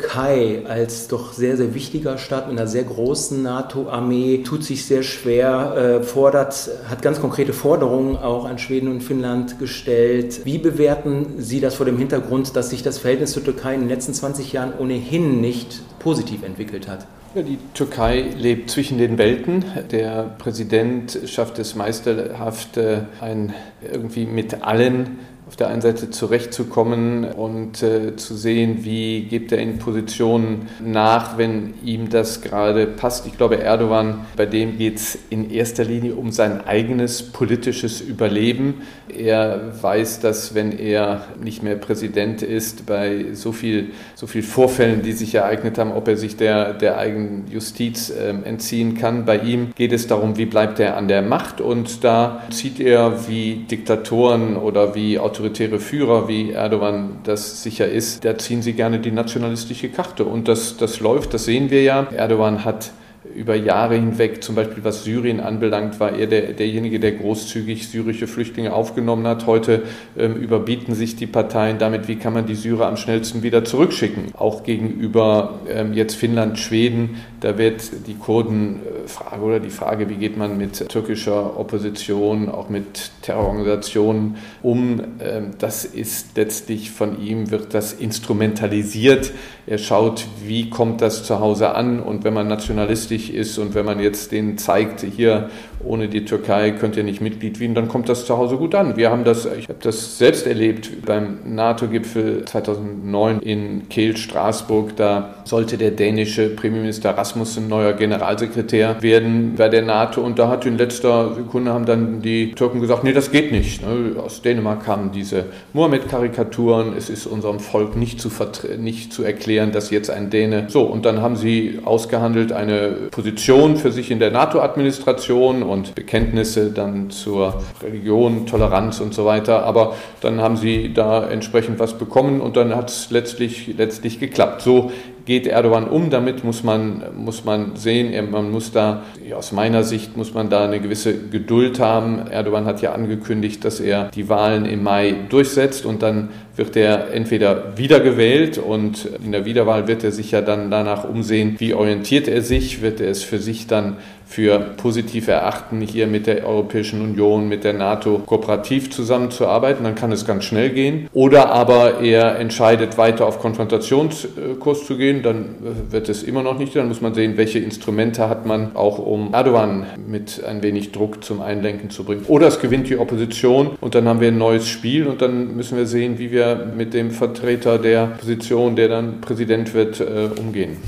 als 0.68 1.09
doch 1.09 1.33
sehr, 1.33 1.57
sehr 1.57 1.74
wichtiger 1.74 2.18
Staat 2.18 2.48
mit 2.48 2.59
einer 2.59 2.68
sehr 2.68 2.85
großen 2.85 3.42
NATO-Armee 3.42 4.42
tut 4.44 4.64
sich 4.64 4.85
sehr 4.87 5.02
schwer, 5.02 6.02
fordert, 6.05 6.70
hat 6.88 7.02
ganz 7.02 7.20
konkrete 7.20 7.52
Forderungen 7.52 8.16
auch 8.16 8.44
an 8.44 8.59
Schweden 8.59 8.88
und 8.88 9.02
Finnland 9.02 9.59
gestellt. 9.59 10.42
Wie 10.44 10.59
bewerten 10.59 11.35
Sie 11.38 11.61
das 11.61 11.74
vor 11.74 11.87
dem 11.87 11.98
Hintergrund, 11.98 12.57
dass 12.57 12.70
sich 12.70 12.83
das 12.83 12.98
Verhältnis 12.98 13.33
zur 13.33 13.44
Türkei 13.44 13.74
in 13.74 13.81
den 13.81 13.88
letzten 13.88 14.14
20 14.14 14.52
Jahren 14.52 14.72
ohnehin 14.78 15.40
nicht 15.40 15.81
positiv 15.98 16.42
entwickelt 16.42 16.88
hat? 16.88 17.07
Die 17.35 17.59
Türkei 17.72 18.26
lebt 18.37 18.70
zwischen 18.70 18.98
den 18.98 19.16
Welten. 19.16 19.64
Der 19.90 20.35
Präsident 20.37 21.18
schafft 21.24 21.59
es 21.59 21.74
meisterhaft, 21.74 22.76
äh, 22.76 23.05
ein 23.22 23.55
irgendwie 23.81 24.26
mit 24.26 24.62
allen 24.62 25.18
auf 25.52 25.56
der 25.56 25.68
einen 25.68 25.82
Seite 25.82 26.08
zurechtzukommen 26.08 27.24
und 27.26 27.82
äh, 27.82 28.16
zu 28.16 28.34
sehen, 28.34 28.86
wie 28.86 29.24
gibt 29.24 29.52
er 29.52 29.58
in 29.58 29.78
Positionen 29.78 30.70
nach, 30.82 31.36
wenn 31.36 31.74
ihm 31.84 32.08
das 32.08 32.40
gerade 32.40 32.86
passt. 32.86 33.26
Ich 33.26 33.36
glaube, 33.36 33.62
Erdogan, 33.62 34.24
bei 34.34 34.46
dem 34.46 34.78
geht 34.78 34.96
es 34.96 35.18
in 35.28 35.50
erster 35.50 35.84
Linie 35.84 36.14
um 36.14 36.32
sein 36.32 36.66
eigenes 36.66 37.22
politisches 37.22 38.00
Überleben. 38.00 38.80
Er 39.14 39.74
weiß, 39.82 40.20
dass 40.20 40.54
wenn 40.54 40.72
er 40.72 41.26
nicht 41.38 41.62
mehr 41.62 41.76
Präsident 41.76 42.40
ist, 42.40 42.86
bei 42.86 43.26
so 43.34 43.52
viel, 43.52 43.90
so 44.14 44.26
viel 44.26 44.42
Vorfällen, 44.42 45.02
die 45.02 45.12
sich 45.12 45.34
ereignet 45.34 45.76
haben, 45.76 45.92
ob 45.92 46.08
er 46.08 46.16
sich 46.16 46.38
der, 46.38 46.72
der 46.72 46.96
eigenen 46.96 47.44
Justiz 47.50 48.08
äh, 48.08 48.30
entziehen 48.44 48.94
kann. 48.96 49.26
Bei 49.26 49.36
ihm 49.36 49.72
geht 49.74 49.92
es 49.92 50.06
darum, 50.06 50.38
wie 50.38 50.46
bleibt 50.46 50.80
er 50.80 50.96
an 50.96 51.08
der 51.08 51.20
Macht 51.20 51.60
und 51.60 52.04
da 52.04 52.42
zieht 52.48 52.80
er 52.80 53.28
wie 53.28 53.66
Diktatoren 53.70 54.56
oder 54.56 54.94
wie 54.94 55.18
Autoritäten 55.18 55.41
autoritäre 55.42 55.81
Führer 55.81 56.28
wie 56.28 56.52
Erdogan 56.52 57.18
das 57.24 57.62
sicher 57.62 57.88
ist, 57.88 58.24
da 58.24 58.38
ziehen 58.38 58.62
sie 58.62 58.74
gerne 58.74 59.00
die 59.00 59.11
nationalistische 59.11 59.88
Karte. 59.88 60.24
Und 60.24 60.46
das, 60.46 60.76
das 60.76 61.00
läuft, 61.00 61.35
das 61.35 61.44
sehen 61.44 61.70
wir 61.70 61.83
ja. 61.83 62.07
Erdogan 62.14 62.64
hat 62.64 62.92
über 63.35 63.55
Jahre 63.55 63.95
hinweg, 63.95 64.42
zum 64.42 64.55
Beispiel 64.55 64.85
was 64.85 65.05
Syrien 65.05 65.40
anbelangt, 65.40 66.01
war 66.01 66.12
er 66.12 66.27
der, 66.27 66.53
derjenige, 66.53 67.01
der 67.01 67.12
großzügig 67.12 67.88
syrische 67.88 68.27
Flüchtlinge 68.27 68.73
aufgenommen 68.73 69.27
hat. 69.27 69.47
Heute 69.47 69.83
ähm, 70.16 70.35
überbieten 70.35 70.95
sich 70.95 71.16
die 71.16 71.27
Parteien 71.27 71.79
damit, 71.79 72.09
wie 72.09 72.16
kann 72.16 72.33
man 72.33 72.47
die 72.47 72.55
Syrer 72.55 72.87
am 72.87 72.97
schnellsten 72.97 73.42
wieder 73.42 73.64
zurückschicken. 73.64 74.35
Auch 74.37 74.64
gegenüber 74.64 75.61
ähm, 75.68 75.95
jetzt 75.95 76.14
Finnland, 76.14 76.59
Schweden, 76.59 77.16
da 77.40 77.59
wird 77.59 78.07
die 78.07 78.14
Kurdenfrage 78.14 79.42
oder 79.42 79.61
die 79.61 79.71
Frage, 79.71 80.09
wie 80.09 80.16
geht 80.16 80.37
man 80.37 80.59
mit 80.59 80.88
türkischer 80.88 81.59
Opposition, 81.59 82.49
auch 82.49 82.68
mit 82.68 83.11
Terrororganisationen 83.23 84.37
um, 84.62 85.01
ähm, 85.21 85.53
das 85.59 85.85
ist 85.85 86.37
letztlich 86.37 86.90
von 86.90 87.21
ihm, 87.21 87.51
wird 87.51 87.75
das 87.75 87.92
instrumentalisiert. 87.92 89.33
Er 89.66 89.79
schaut, 89.79 90.27
wie 90.45 90.71
kommt 90.71 91.01
das 91.01 91.25
zu 91.25 91.40
Hause 91.40 91.75
an 91.75 92.01
und 92.01 92.25
wenn 92.25 92.35
man 92.35 92.49
nationalistisch 92.49 93.21
wichtig 93.22 93.35
ist. 93.35 93.58
Und 93.58 93.74
wenn 93.74 93.85
man 93.85 94.00
jetzt 94.00 94.32
denen 94.32 94.58
zeigt, 94.58 95.02
hier 95.02 95.50
ohne 95.85 96.09
die 96.09 96.25
Türkei 96.25 96.71
könnt 96.73 96.97
ihr 96.97 97.05
nicht 97.05 97.21
Mitglied 97.21 97.61
werden, 97.61 97.75
dann 97.75 97.88
kommt 97.88 98.09
das 98.09 98.27
zu 98.27 98.37
Hause 98.37 98.57
gut 98.57 98.75
an. 98.75 98.97
Wir 98.97 99.11
haben 99.11 99.25
das, 99.25 99.47
ich 99.47 99.68
habe 99.68 99.79
das 99.83 100.18
selbst 100.18 100.47
erlebt 100.47 101.05
beim 101.05 101.38
NATO-Gipfel 101.45 102.45
2009 102.45 103.40
in 103.40 103.88
Kehl, 103.88 104.16
Straßburg. 104.16 104.97
Da 104.97 105.35
sollte 105.45 105.79
der 105.79 105.90
dänische 105.90 106.49
Premierminister 106.49 107.11
Rasmussen 107.11 107.68
neuer 107.68 107.92
Generalsekretär 107.95 109.03
werden 109.03 109.55
bei 109.57 109.68
der 109.68 109.83
NATO 109.83 110.21
und 110.21 110.38
da 110.38 110.49
hat 110.49 110.66
in 110.66 110.79
letzter 110.79 111.35
Sekunde 111.35 111.73
haben 111.73 111.87
dann 111.87 112.23
die 112.23 112.53
Türken 112.53 112.81
gesagt, 112.81 113.05
nee, 113.05 113.12
das 113.12 113.31
geht 113.31 113.53
nicht. 113.53 113.83
Ne? 113.83 114.21
Aus 114.21 114.42
Dänemark 114.42 114.85
kamen 114.85 115.11
diese 115.12 115.47
Mohammed-Karikaturen. 115.73 116.95
Es 116.97 117.11
ist 117.11 117.27
unserem 117.27 117.61
Volk 117.61 117.97
nicht 117.97 118.21
zu, 118.21 118.31
nicht 118.79 119.12
zu 119.12 119.25
erklären, 119.25 119.73
dass 119.73 119.90
jetzt 119.90 120.11
ein 120.11 120.31
Däne. 120.31 120.66
So, 120.68 120.83
und 120.83 121.05
dann 121.05 121.21
haben 121.21 121.37
sie 121.37 121.81
ausgehandelt 121.85 122.53
eine 122.53 123.09
Position 123.11 123.77
für 123.77 123.90
sich 123.90 124.11
in 124.11 124.18
der 124.18 124.31
NATO-Administration 124.31 125.62
und 125.72 125.94
Bekenntnisse 125.94 126.70
dann 126.70 127.11
zur 127.11 127.62
Religion, 127.82 128.46
Toleranz 128.46 129.00
und 129.00 129.14
so 129.14 129.24
weiter. 129.24 129.64
Aber 129.64 129.96
dann 130.20 130.40
haben 130.40 130.56
sie 130.56 130.92
da 130.94 131.28
entsprechend 131.28 131.78
was 131.78 131.98
bekommen 131.98 132.40
und 132.40 132.56
dann 132.56 132.76
hat 132.76 132.90
es 132.90 133.11
letztlich, 133.11 133.74
letztlich 133.76 134.20
geklappt. 134.20 134.62
So 134.62 134.92
geht 135.24 135.46
Erdogan 135.46 135.88
um? 135.88 136.11
Damit 136.11 136.44
muss 136.44 136.62
man, 136.62 137.02
muss 137.16 137.44
man 137.44 137.76
sehen, 137.76 138.30
man 138.30 138.50
muss 138.50 138.72
da, 138.72 139.02
aus 139.35 139.52
meiner 139.52 139.85
Sicht, 139.85 140.16
muss 140.16 140.35
man 140.35 140.50
da 140.50 140.64
eine 140.64 140.80
gewisse 140.80 141.28
Geduld 141.28 141.80
haben. 141.80 142.26
Erdogan 142.28 142.64
hat 142.64 142.82
ja 142.82 142.92
angekündigt, 142.92 143.64
dass 143.64 143.80
er 143.80 144.11
die 144.11 144.28
Wahlen 144.28 144.64
im 144.64 144.82
Mai 144.82 145.14
durchsetzt 145.28 145.87
und 145.87 146.02
dann 146.02 146.30
wird 146.56 146.76
er 146.76 147.12
entweder 147.14 147.76
wiedergewählt 147.76 148.58
und 148.58 149.06
in 149.24 149.32
der 149.32 149.44
Wiederwahl 149.44 149.88
wird 149.88 150.04
er 150.04 150.12
sich 150.12 150.32
ja 150.32 150.42
dann 150.42 150.70
danach 150.70 151.04
umsehen, 151.04 151.56
wie 151.58 151.72
orientiert 151.72 152.28
er 152.28 152.42
sich, 152.42 152.82
wird 152.82 153.00
er 153.00 153.11
es 153.11 153.22
für 153.22 153.38
sich 153.38 153.66
dann 153.66 153.96
für 154.33 154.59
positiv 154.59 155.29
erachten, 155.29 155.83
hier 155.83 156.07
mit 156.07 156.27
der 156.27 156.47
Europäischen 156.47 157.03
Union, 157.03 157.49
mit 157.49 157.64
der 157.64 157.75
NATO 157.75 158.23
kooperativ 158.25 158.90
zusammenzuarbeiten, 158.90 159.85
dann 159.85 159.95
kann 159.95 160.11
es 160.11 160.27
ganz 160.27 160.45
schnell 160.45 160.71
gehen. 160.71 161.09
Oder 161.12 161.51
aber 161.51 162.01
er 162.01 162.38
entscheidet 162.38 162.97
weiter 162.97 163.27
auf 163.27 163.38
Konfrontationskurs 163.38 164.87
zu 164.87 164.97
gehen, 164.97 165.23
dann 165.23 165.57
wird 165.90 166.09
es 166.09 166.23
immer 166.23 166.42
noch 166.42 166.59
nicht. 166.59 166.75
Dann 166.75 166.88
muss 166.88 167.03
man 167.03 167.12
sehen, 167.12 167.37
welche 167.37 167.59
Instrumente 167.59 168.29
hat 168.29 168.47
man 168.47 168.75
auch, 168.75 168.99
um 168.99 169.35
Erdogan 169.35 169.87
mit 170.07 170.42
ein 170.45 170.62
wenig 170.62 170.92
Druck 170.92 171.23
zum 171.23 171.42
Einlenken 171.42 171.90
zu 171.90 172.05
bringen. 172.05 172.25
Oder 172.29 172.47
es 172.47 172.59
gewinnt 172.61 172.88
die 172.88 172.97
Opposition 172.97 173.73
und 173.81 173.95
dann 173.95 174.09
haben 174.09 174.21
wir 174.21 174.29
ein 174.29 174.38
neues 174.38 174.66
Spiel 174.66 175.07
und 175.07 175.21
dann 175.21 175.55
müssen 175.57 175.77
wir 175.77 175.87
sehen, 175.87 176.18
wie 176.18 176.33
wir 176.33 176.73
mit 176.75 176.95
dem 176.95 177.11
Vertreter 177.11 177.79
der 177.79 178.07
Position, 178.07 178.77
der 178.77 178.88
dann 178.88 179.21
Präsident 179.21 179.75
wird, 179.75 180.01
äh, 180.01 180.31
umgehen. 180.40 180.79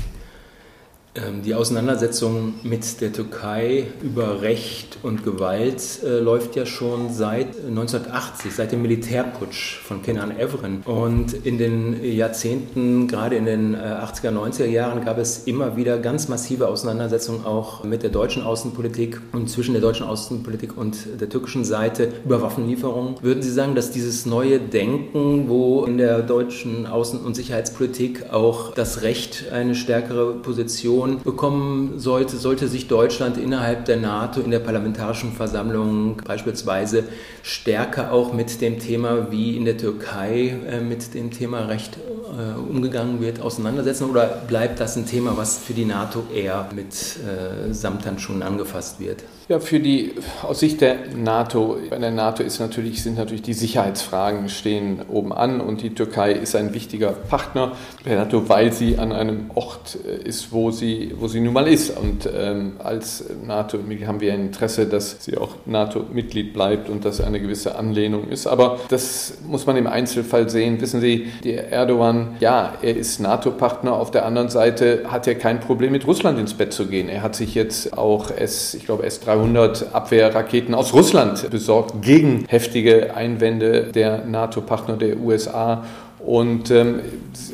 Ähm, 1.15 1.41
die 1.43 1.55
Auseinandersetzung 1.55 2.55
mit 2.63 2.99
der 2.99 3.13
Türkei 3.13 3.87
über 4.01 4.41
Recht 4.41 4.97
und 5.01 5.23
Gewalt 5.23 6.03
äh, 6.03 6.19
läuft 6.19 6.55
ja 6.57 6.65
schon 6.65 7.13
seit 7.13 7.55
1980, 7.55 8.53
seit 8.53 8.71
dem 8.73 8.81
Militärputsch 8.81 9.79
von 9.79 10.01
Kenan 10.01 10.37
Evren. 10.37 10.81
Und 10.83 11.33
in 11.45 11.57
den 11.57 12.03
Jahrzehnten, 12.03 13.07
gerade 13.07 13.37
in 13.37 13.45
den 13.45 13.75
äh, 13.75 13.77
80er, 13.77 14.31
90er 14.31 14.65
Jahren, 14.65 15.05
gab 15.05 15.17
es 15.17 15.43
immer 15.45 15.77
wieder 15.77 15.99
ganz 15.99 16.27
massive 16.27 16.67
Auseinandersetzungen 16.67 17.45
auch 17.45 17.85
mit 17.85 18.03
der 18.03 18.09
deutschen 18.09 18.43
Außenpolitik 18.43 19.21
und 19.31 19.49
zwischen 19.49 19.73
der 19.73 19.81
deutschen 19.81 20.05
Außenpolitik 20.05 20.77
und 20.77 21.21
der 21.21 21.29
türkischen 21.29 21.63
Seite 21.63 22.11
über 22.25 22.41
Waffenlieferungen. 22.41 23.15
Würden 23.21 23.41
Sie 23.41 23.51
sagen, 23.51 23.75
dass 23.75 23.91
dieses 23.91 24.25
neue 24.25 24.59
Denken, 24.59 25.47
wo 25.47 25.85
in 25.85 25.97
der 25.97 26.21
deutschen 26.23 26.87
Außen- 26.87 27.23
und 27.23 27.35
Sicherheitspolitik 27.35 28.33
auch 28.33 28.73
das 28.73 29.01
Recht 29.01 29.45
eine 29.53 29.75
stärkere 29.75 30.33
Position 30.33 31.04
Position 31.05 31.23
bekommen 31.23 31.99
sollte, 31.99 32.37
sollte 32.37 32.67
sich 32.67 32.87
Deutschland 32.87 33.37
innerhalb 33.37 33.85
der 33.85 33.97
NATO 33.97 34.41
in 34.41 34.51
der 34.51 34.59
Parlamentarischen 34.59 35.33
Versammlung 35.33 36.21
beispielsweise 36.25 37.03
stärker 37.43 38.11
auch 38.11 38.33
mit 38.33 38.61
dem 38.61 38.79
Thema, 38.79 39.31
wie 39.31 39.55
in 39.55 39.65
der 39.65 39.77
Türkei 39.77 40.55
äh, 40.69 40.81
mit 40.81 41.13
dem 41.13 41.31
Thema 41.31 41.65
Recht 41.65 41.97
äh, 41.97 42.59
umgegangen 42.59 43.21
wird, 43.21 43.41
auseinandersetzen? 43.41 44.09
Oder 44.09 44.25
bleibt 44.47 44.79
das 44.79 44.95
ein 44.95 45.05
Thema, 45.05 45.37
was 45.37 45.57
für 45.57 45.73
die 45.73 45.85
NATO 45.85 46.23
eher 46.33 46.69
mit 46.75 46.93
äh, 46.93 47.73
Samthandschuhen 47.73 48.41
angefasst 48.41 48.99
wird? 48.99 49.23
Ja, 49.47 49.59
für 49.59 49.79
die, 49.79 50.13
aus 50.41 50.61
Sicht 50.61 50.81
der 50.81 50.95
NATO, 51.15 51.77
bei 51.91 51.99
der 51.99 52.09
NATO 52.09 52.41
ist 52.41 52.59
natürlich, 52.59 53.03
sind 53.03 53.19
natürlich 53.19 53.43
die 53.43 53.53
Sicherheitsfragen 53.53 54.49
stehen 54.49 55.01
oben 55.07 55.31
an 55.31 55.61
und 55.61 55.83
die 55.83 55.91
Türkei 55.91 56.31
ist 56.31 56.55
ein 56.55 56.73
wichtiger 56.73 57.11
Partner 57.11 57.73
der 58.07 58.17
NATO, 58.17 58.49
weil 58.49 58.73
sie 58.73 58.97
an 58.97 59.11
einem 59.11 59.51
Ort 59.53 59.99
äh, 60.03 60.27
ist, 60.27 60.51
wo 60.51 60.71
sie, 60.71 61.13
wo 61.19 61.27
sie 61.27 61.41
nun 61.41 61.53
mal 61.53 61.67
ist. 61.67 61.95
Und 61.95 62.27
ähm, 62.35 62.77
als 62.83 63.25
NATO 63.45 63.77
haben 63.77 64.19
wir 64.19 64.33
ein 64.33 64.47
Interesse, 64.47 64.87
dass 64.87 65.23
sie 65.23 65.37
auch 65.37 65.49
NATO-Mitglied 65.67 66.51
bleibt 66.51 66.89
und 66.89 67.05
dass 67.05 67.21
eine 67.21 67.39
gewisse 67.39 67.75
Anlehnung 67.75 68.29
ist. 68.29 68.47
Aber 68.47 68.79
das 68.89 69.37
muss 69.47 69.67
man 69.67 69.77
im 69.77 69.85
Einzelfall 69.85 70.49
sehen. 70.49 70.81
Wissen 70.81 71.01
Sie, 71.01 71.27
der 71.43 71.71
Erdogan, 71.71 72.35
ja, 72.39 72.73
er 72.81 72.97
ist 72.97 73.19
NATO-Partner. 73.19 73.93
Auf 73.93 74.09
der 74.09 74.25
anderen 74.25 74.49
Seite 74.49 75.03
hat 75.07 75.27
er 75.27 75.35
kein 75.35 75.59
Problem 75.59 75.91
mit 75.91 76.07
Russland 76.07 76.39
ins 76.39 76.55
Bett 76.55 76.73
zu 76.73 76.87
gehen. 76.87 77.09
Er 77.09 77.21
hat 77.21 77.35
sich 77.35 77.53
jetzt 77.53 77.95
auch 77.95 78.31
S, 78.31 78.73
ich 78.73 78.85
glaube, 78.85 79.03
S-300 79.35 79.91
Abwehrraketen 79.91 80.73
aus 80.73 80.93
Russland 80.93 81.49
besorgt 81.49 82.01
gegen 82.01 82.45
heftige 82.47 83.15
Einwände 83.15 83.83
der 83.93 84.25
NATO-Partner 84.25 84.97
der 84.97 85.19
USA. 85.19 85.83
Und 86.19 86.71
ähm, 86.71 87.01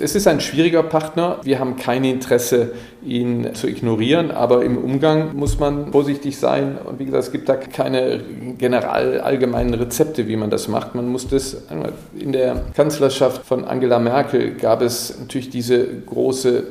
es 0.01 0.15
ist 0.15 0.27
ein 0.27 0.39
schwieriger 0.39 0.81
Partner. 0.83 1.39
Wir 1.43 1.59
haben 1.59 1.75
kein 1.75 2.05
Interesse, 2.05 2.71
ihn 3.03 3.53
zu 3.53 3.67
ignorieren, 3.67 4.31
aber 4.31 4.63
im 4.63 4.77
Umgang 4.77 5.35
muss 5.35 5.59
man 5.59 5.91
vorsichtig 5.91 6.37
sein. 6.37 6.77
Und 6.85 6.97
wie 6.97 7.05
gesagt, 7.05 7.25
es 7.25 7.31
gibt 7.33 7.49
da 7.49 7.55
keine 7.57 8.21
general 8.57 9.19
allgemeinen 9.19 9.73
Rezepte, 9.73 10.27
wie 10.29 10.37
man 10.37 10.49
das 10.49 10.69
macht. 10.69 10.95
Man 10.95 11.09
muss 11.09 11.27
das 11.27 11.57
in 12.17 12.31
der 12.31 12.61
Kanzlerschaft 12.73 13.45
von 13.45 13.65
Angela 13.65 13.99
Merkel 13.99 14.51
gab 14.51 14.81
es 14.81 15.19
natürlich 15.19 15.49
diese 15.49 15.85
große 16.05 16.63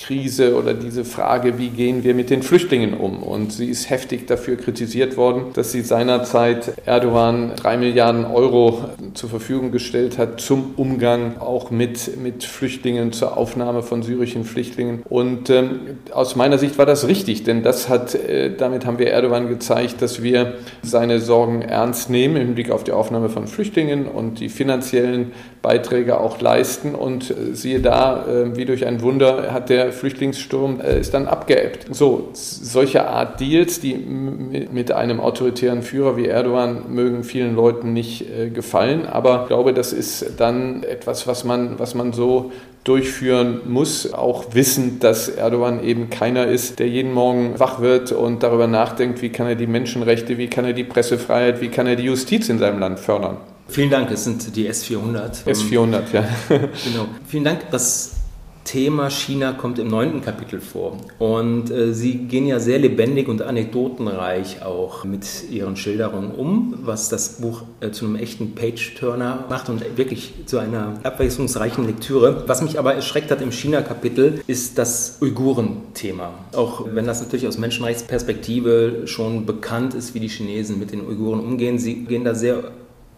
Krise 0.00 0.56
oder 0.56 0.74
diese 0.74 1.04
Frage, 1.04 1.58
wie 1.58 1.68
gehen 1.68 2.04
wir 2.04 2.14
mit 2.14 2.30
den 2.30 2.42
Flüchtlingen 2.42 2.94
um. 2.94 3.22
Und 3.22 3.52
sie 3.52 3.66
ist 3.66 3.90
heftig 3.90 4.26
dafür 4.26 4.56
kritisiert 4.56 5.16
worden, 5.16 5.52
dass 5.54 5.72
sie 5.72 5.82
seinerzeit 5.82 6.72
Erdogan 6.86 7.52
drei 7.56 7.76
Milliarden 7.76 8.24
Euro 8.24 8.84
zur 9.14 9.28
Verfügung 9.28 9.70
gestellt 9.70 10.18
hat 10.18 10.40
zum 10.40 10.74
Umgang 10.76 11.38
auch 11.38 11.70
mit, 11.70 12.16
mit 12.18 12.44
Flüchtlingen, 12.44 13.12
zur 13.12 13.36
Aufnahme 13.36 13.82
von 13.82 14.02
syrischen 14.02 14.44
Flüchtlingen. 14.44 15.02
Und 15.08 15.50
ähm, 15.50 15.80
aus 16.12 16.36
meiner 16.36 16.58
Sicht 16.58 16.78
war 16.78 16.86
das 16.86 17.06
richtig, 17.06 17.44
denn 17.44 17.62
das 17.62 17.88
hat, 17.88 18.14
äh, 18.14 18.54
damit 18.56 18.86
haben 18.86 18.98
wir 18.98 19.10
Erdogan 19.10 19.48
gezeigt, 19.48 20.00
dass 20.02 20.22
wir 20.22 20.54
seine 20.82 21.20
Sorgen 21.20 21.62
ernst 21.62 22.10
nehmen 22.10 22.36
im 22.36 22.54
Blick 22.54 22.70
auf 22.70 22.84
die 22.84 22.92
Aufnahme 22.92 23.28
von 23.28 23.46
Flüchtlingen 23.46 24.06
und 24.06 24.40
die 24.40 24.48
finanziellen 24.48 25.32
Beiträge 25.62 26.18
auch 26.18 26.40
leisten. 26.40 26.94
Und 26.94 27.30
äh, 27.30 27.54
siehe 27.54 27.80
da, 27.80 28.26
äh, 28.26 28.56
wie 28.56 28.64
durch 28.64 28.86
ein 28.86 29.02
Wunder 29.02 29.52
hat 29.52 29.68
der 29.68 29.92
Flüchtlingssturm 29.92 30.80
äh, 30.80 31.00
ist 31.00 31.14
dann 31.14 31.26
abgeebbt. 31.26 31.94
So, 31.94 32.30
solche 32.32 33.06
Art 33.06 33.40
Deals, 33.40 33.80
die 33.80 33.94
mit 33.94 34.92
einem 34.92 35.20
autoritären 35.20 35.82
Führer 35.82 36.16
wie 36.16 36.26
Erdogan 36.26 36.84
mögen 36.88 37.24
vielen 37.24 37.54
Leuten 37.54 37.92
nicht 37.92 38.26
gefallen, 38.54 39.06
aber 39.06 39.42
ich 39.42 39.48
glaube, 39.48 39.72
das 39.72 39.92
ist 39.92 40.34
dann 40.38 40.82
etwas, 40.82 41.26
was 41.26 41.44
man, 41.44 41.78
was 41.78 41.94
man 41.94 42.12
so 42.12 42.52
durchführen 42.84 43.60
muss, 43.66 44.12
auch 44.12 44.54
wissend, 44.54 45.04
dass 45.04 45.28
Erdogan 45.28 45.84
eben 45.84 46.08
keiner 46.10 46.46
ist, 46.46 46.78
der 46.78 46.88
jeden 46.88 47.12
Morgen 47.12 47.58
wach 47.58 47.80
wird 47.80 48.12
und 48.12 48.42
darüber 48.42 48.66
nachdenkt, 48.66 49.20
wie 49.22 49.28
kann 49.28 49.46
er 49.46 49.54
die 49.54 49.66
Menschenrechte, 49.66 50.38
wie 50.38 50.48
kann 50.48 50.64
er 50.64 50.72
die 50.72 50.84
Pressefreiheit, 50.84 51.60
wie 51.60 51.68
kann 51.68 51.86
er 51.86 51.96
die 51.96 52.04
Justiz 52.04 52.48
in 52.48 52.58
seinem 52.58 52.78
Land 52.78 52.98
fördern. 52.98 53.36
Vielen 53.70 53.90
Dank, 53.90 54.10
das 54.10 54.24
sind 54.24 54.56
die 54.56 54.68
S400. 54.68 55.44
S400, 55.46 56.02
ja. 56.12 56.24
genau. 56.48 57.06
Vielen 57.26 57.44
Dank. 57.44 57.70
Das 57.70 58.16
Thema 58.64 59.10
China 59.10 59.52
kommt 59.52 59.78
im 59.78 59.88
neunten 59.88 60.22
Kapitel 60.22 60.60
vor. 60.60 60.96
Und 61.18 61.70
äh, 61.70 61.92
Sie 61.92 62.18
gehen 62.18 62.46
ja 62.46 62.60
sehr 62.60 62.78
lebendig 62.78 63.28
und 63.28 63.42
anekdotenreich 63.42 64.62
auch 64.62 65.04
mit 65.04 65.24
Ihren 65.50 65.76
Schilderungen 65.76 66.32
um, 66.32 66.78
was 66.82 67.08
das 67.08 67.40
Buch 67.40 67.62
äh, 67.80 67.90
zu 67.90 68.04
einem 68.04 68.16
echten 68.16 68.54
Page-Turner 68.54 69.46
macht 69.48 69.68
und 69.68 69.96
wirklich 69.96 70.34
zu 70.46 70.58
einer 70.58 71.00
abwechslungsreichen 71.02 71.86
Lektüre. 71.86 72.44
Was 72.46 72.62
mich 72.62 72.78
aber 72.78 72.94
erschreckt 72.94 73.30
hat 73.30 73.40
im 73.40 73.50
China-Kapitel, 73.50 74.40
ist 74.46 74.78
das 74.78 75.18
Uiguren-Thema. 75.20 76.30
Auch 76.52 76.86
wenn 76.92 77.06
das 77.06 77.20
natürlich 77.20 77.46
aus 77.48 77.58
Menschenrechtsperspektive 77.58 79.02
schon 79.06 79.46
bekannt 79.46 79.94
ist, 79.94 80.14
wie 80.14 80.20
die 80.20 80.28
Chinesen 80.28 80.78
mit 80.78 80.92
den 80.92 81.06
Uiguren 81.06 81.40
umgehen, 81.40 81.78
Sie 81.78 82.04
gehen 82.04 82.24
da 82.24 82.34
sehr 82.34 82.70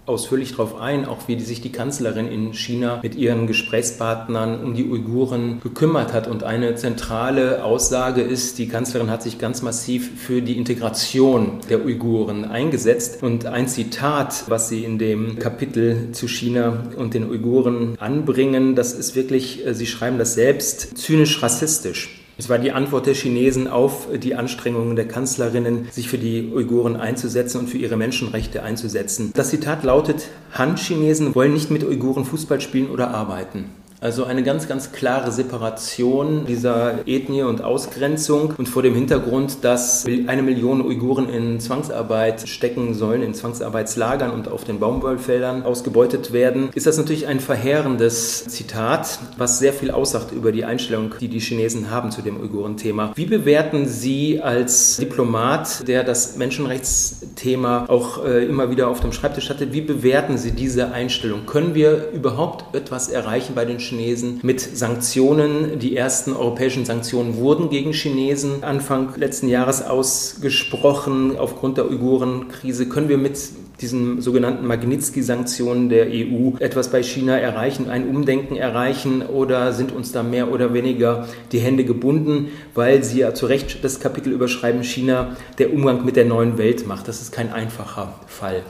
ausführlich 0.06 0.52
darauf 0.52 0.80
ein, 0.80 1.04
auch 1.06 1.28
wie 1.28 1.38
sich 1.40 1.60
die 1.60 1.72
Kanzlerin 1.72 2.26
in 2.26 2.52
China 2.54 3.00
mit 3.02 3.14
ihren 3.14 3.46
Gesprächspartnern 3.46 4.62
um 4.62 4.74
die 4.74 4.84
Uiguren 4.84 5.60
gekümmert 5.62 6.12
hat. 6.12 6.26
Und 6.26 6.42
eine 6.42 6.74
zentrale 6.74 7.64
Aussage 7.64 8.22
ist, 8.22 8.58
die 8.58 8.68
Kanzlerin 8.68 9.10
hat 9.10 9.22
sich 9.22 9.38
ganz 9.38 9.62
massiv 9.62 10.10
für 10.20 10.42
die 10.42 10.56
Integration 10.56 11.60
der 11.70 11.84
Uiguren 11.84 12.44
eingesetzt. 12.44 13.22
Und 13.22 13.46
ein 13.46 13.68
Zitat, 13.68 14.44
was 14.48 14.68
sie 14.68 14.84
in 14.84 14.98
dem 14.98 15.38
Kapitel 15.38 16.10
zu 16.12 16.26
China 16.26 16.84
und 16.96 17.14
den 17.14 17.30
Uiguren 17.30 17.96
anbringen, 17.98 18.74
das 18.74 18.92
ist 18.92 19.14
wirklich, 19.14 19.64
äh, 19.66 19.74
sie 19.74 19.86
schreiben 19.86 20.18
das 20.18 20.34
selbst, 20.34 20.98
zynisch 20.98 21.42
rassistisch. 21.42 22.21
Es 22.38 22.48
war 22.48 22.58
die 22.58 22.72
Antwort 22.72 23.06
der 23.06 23.14
Chinesen 23.14 23.68
auf 23.68 24.08
die 24.14 24.34
Anstrengungen 24.34 24.96
der 24.96 25.06
Kanzlerinnen, 25.06 25.88
sich 25.90 26.08
für 26.08 26.18
die 26.18 26.50
Uiguren 26.52 26.96
einzusetzen 26.96 27.58
und 27.58 27.68
für 27.68 27.78
ihre 27.78 27.96
Menschenrechte 27.96 28.62
einzusetzen. 28.62 29.32
Das 29.34 29.50
Zitat 29.50 29.84
lautet, 29.84 30.28
Han-Chinesen 30.54 31.34
wollen 31.34 31.52
nicht 31.52 31.70
mit 31.70 31.84
Uiguren 31.84 32.24
Fußball 32.24 32.60
spielen 32.60 32.90
oder 32.90 33.12
arbeiten. 33.12 33.66
Also 34.02 34.24
eine 34.24 34.42
ganz, 34.42 34.66
ganz 34.66 34.90
klare 34.90 35.30
Separation 35.30 36.44
dieser 36.44 37.06
Ethnie 37.06 37.42
und 37.42 37.62
Ausgrenzung 37.62 38.52
und 38.58 38.68
vor 38.68 38.82
dem 38.82 38.96
Hintergrund, 38.96 39.58
dass 39.62 40.04
eine 40.26 40.42
Million 40.42 40.82
Uiguren 40.82 41.28
in 41.28 41.60
Zwangsarbeit 41.60 42.48
stecken 42.48 42.94
sollen, 42.94 43.22
in 43.22 43.32
Zwangsarbeitslagern 43.32 44.32
und 44.32 44.48
auf 44.48 44.64
den 44.64 44.80
Baumwollfeldern 44.80 45.62
ausgebeutet 45.62 46.32
werden, 46.32 46.70
ist 46.74 46.88
das 46.88 46.98
natürlich 46.98 47.28
ein 47.28 47.38
verheerendes 47.38 48.44
Zitat, 48.46 49.20
was 49.38 49.60
sehr 49.60 49.72
viel 49.72 49.92
aussagt 49.92 50.32
über 50.32 50.50
die 50.50 50.64
Einstellung, 50.64 51.14
die 51.20 51.28
die 51.28 51.38
Chinesen 51.38 51.92
haben 51.92 52.10
zu 52.10 52.22
dem 52.22 52.40
Uiguren-Thema. 52.40 53.12
Wie 53.14 53.26
bewerten 53.26 53.86
Sie 53.86 54.40
als 54.40 54.96
Diplomat, 54.96 55.86
der 55.86 56.02
das 56.02 56.36
Menschenrechtsthema 56.36 57.84
auch 57.86 58.24
äh, 58.24 58.46
immer 58.46 58.68
wieder 58.68 58.88
auf 58.88 58.98
dem 58.98 59.12
Schreibtisch 59.12 59.48
hatte, 59.48 59.72
wie 59.72 59.80
bewerten 59.80 60.38
Sie 60.38 60.50
diese 60.50 60.90
Einstellung? 60.90 61.46
Können 61.46 61.76
wir 61.76 62.10
überhaupt 62.10 62.74
etwas 62.74 63.08
erreichen 63.08 63.54
bei 63.54 63.64
den 63.64 63.78
Chinesen? 63.78 63.91
Chinesen 63.92 64.40
mit 64.42 64.60
Sanktionen. 64.60 65.78
Die 65.78 65.96
ersten 65.96 66.32
europäischen 66.32 66.84
Sanktionen 66.84 67.36
wurden 67.36 67.68
gegen 67.68 67.92
Chinesen 67.92 68.64
Anfang 68.64 69.14
letzten 69.16 69.48
Jahres 69.48 69.82
ausgesprochen. 69.82 71.36
Aufgrund 71.36 71.76
der 71.76 71.90
Uiguren-Krise 71.90 72.88
können 72.88 73.08
wir 73.08 73.18
mit 73.18 73.38
diesen 73.80 74.20
sogenannten 74.20 74.66
Magnitsky-Sanktionen 74.66 75.88
der 75.88 76.06
EU 76.06 76.56
etwas 76.60 76.90
bei 76.90 77.02
China 77.02 77.36
erreichen, 77.36 77.90
ein 77.90 78.08
Umdenken 78.08 78.56
erreichen 78.56 79.22
oder 79.22 79.72
sind 79.72 79.92
uns 79.92 80.12
da 80.12 80.22
mehr 80.22 80.52
oder 80.52 80.72
weniger 80.72 81.26
die 81.50 81.58
Hände 81.58 81.84
gebunden, 81.84 82.48
weil 82.74 83.02
Sie 83.02 83.18
ja 83.18 83.34
zu 83.34 83.46
Recht 83.46 83.82
das 83.82 83.98
Kapitel 83.98 84.32
überschreiben, 84.32 84.84
China 84.84 85.36
der 85.58 85.72
Umgang 85.72 86.04
mit 86.04 86.16
der 86.16 86.26
neuen 86.26 86.58
Welt 86.58 86.86
macht. 86.86 87.08
Das 87.08 87.20
ist 87.20 87.32
kein 87.32 87.52
einfacher 87.52 88.14
Fall. 88.28 88.62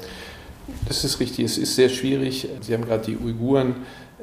Das 0.88 1.04
ist 1.04 1.20
richtig, 1.20 1.44
es 1.44 1.58
ist 1.58 1.76
sehr 1.76 1.90
schwierig. 1.90 2.48
Sie 2.60 2.72
haben 2.72 2.84
gerade 2.84 3.04
die 3.04 3.18
Uiguren 3.18 3.74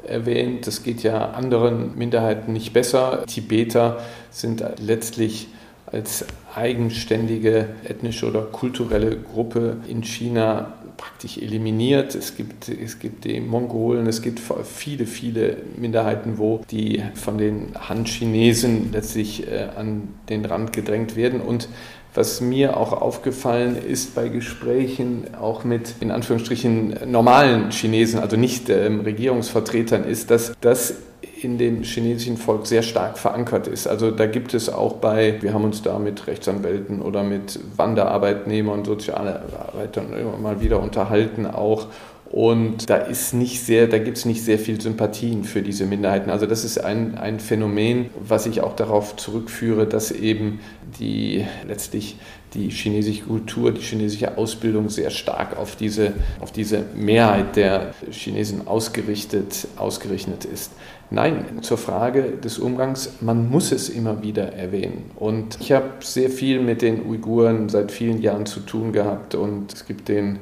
erwähnt. 0.06 0.66
Das 0.66 0.82
geht 0.82 1.02
ja 1.02 1.30
anderen 1.30 1.96
Minderheiten 1.96 2.52
nicht 2.52 2.72
besser. 2.72 3.24
Tibeter 3.26 3.98
sind 4.30 4.64
letztlich 4.78 5.48
als 5.86 6.24
eigenständige 6.54 7.68
ethnische 7.84 8.26
oder 8.26 8.42
kulturelle 8.42 9.16
Gruppe 9.16 9.78
in 9.88 10.02
China 10.02 10.74
praktisch 10.96 11.38
eliminiert. 11.38 12.14
Es 12.14 12.36
gibt, 12.36 12.68
es 12.68 12.98
gibt 12.98 13.24
die 13.24 13.40
Mongolen, 13.40 14.06
es 14.06 14.20
gibt 14.20 14.40
viele, 14.64 15.06
viele 15.06 15.56
Minderheiten, 15.76 16.36
wo 16.36 16.60
die 16.70 17.02
von 17.14 17.38
den 17.38 17.72
Han-Chinesen 17.88 18.92
letztlich 18.92 19.50
äh, 19.50 19.68
an 19.76 20.08
den 20.28 20.44
Rand 20.44 20.74
gedrängt 20.74 21.16
werden. 21.16 21.40
Und 21.40 21.68
was 22.14 22.40
mir 22.40 22.76
auch 22.76 22.92
aufgefallen 22.92 23.76
ist 23.76 24.14
bei 24.14 24.28
Gesprächen 24.28 25.28
auch 25.40 25.64
mit 25.64 25.94
in 26.00 26.10
Anführungsstrichen 26.10 26.96
normalen 27.06 27.70
Chinesen, 27.70 28.20
also 28.20 28.36
nicht 28.36 28.68
ähm, 28.68 29.00
Regierungsvertretern, 29.00 30.04
ist, 30.04 30.30
dass 30.30 30.52
das 30.60 30.94
in 31.42 31.58
dem 31.58 31.82
chinesischen 31.82 32.36
Volk 32.36 32.66
sehr 32.66 32.82
stark 32.82 33.18
verankert 33.18 33.66
ist. 33.66 33.86
Also 33.86 34.10
da 34.10 34.26
gibt 34.26 34.54
es 34.54 34.68
auch 34.68 34.94
bei, 34.94 35.40
wir 35.40 35.54
haben 35.54 35.64
uns 35.64 35.82
da 35.82 35.98
mit 35.98 36.26
Rechtsanwälten 36.26 37.00
oder 37.00 37.22
mit 37.22 37.58
Wanderarbeitnehmern, 37.76 38.84
Sozialarbeitern 38.84 40.12
immer 40.12 40.36
mal 40.36 40.60
wieder 40.60 40.80
unterhalten 40.80 41.46
auch 41.46 41.86
Und 42.30 42.88
da 42.90 42.96
ist 42.96 43.34
nicht 43.34 43.60
sehr, 43.60 43.88
da 43.88 43.98
gibt 43.98 44.16
es 44.16 44.24
nicht 44.24 44.44
sehr 44.44 44.60
viel 44.60 44.80
Sympathien 44.80 45.42
für 45.42 45.62
diese 45.62 45.84
Minderheiten. 45.84 46.30
Also 46.30 46.46
das 46.46 46.64
ist 46.64 46.78
ein, 46.78 47.18
ein 47.18 47.40
Phänomen, 47.40 48.10
was 48.20 48.46
ich 48.46 48.60
auch 48.60 48.76
darauf 48.76 49.16
zurückführe, 49.16 49.84
dass 49.86 50.12
eben 50.12 50.60
die 51.00 51.44
letztlich 51.66 52.16
die 52.54 52.68
chinesische 52.70 53.24
Kultur, 53.24 53.72
die 53.72 53.80
chinesische 53.80 54.38
Ausbildung 54.38 54.88
sehr 54.90 55.10
stark 55.10 55.56
auf 55.56 55.74
diese, 55.74 56.12
auf 56.40 56.52
diese 56.52 56.84
Mehrheit 56.94 57.56
der 57.56 57.94
Chinesen 58.12 58.68
ausgerichtet, 58.68 59.66
ausgerichtet 59.76 60.44
ist. 60.44 60.70
Nein, 61.10 61.44
zur 61.62 61.78
Frage 61.78 62.22
des 62.42 62.60
Umgangs, 62.60 63.14
man 63.20 63.50
muss 63.50 63.72
es 63.72 63.88
immer 63.88 64.22
wieder 64.22 64.52
erwähnen. 64.52 65.10
Und 65.16 65.58
ich 65.60 65.72
habe 65.72 65.88
sehr 66.00 66.30
viel 66.30 66.60
mit 66.60 66.82
den 66.82 67.04
Uiguren 67.04 67.68
seit 67.68 67.90
vielen 67.90 68.22
Jahren 68.22 68.46
zu 68.46 68.60
tun 68.60 68.92
gehabt 68.92 69.34
und 69.34 69.72
es 69.72 69.86
gibt 69.86 70.08
den 70.08 70.38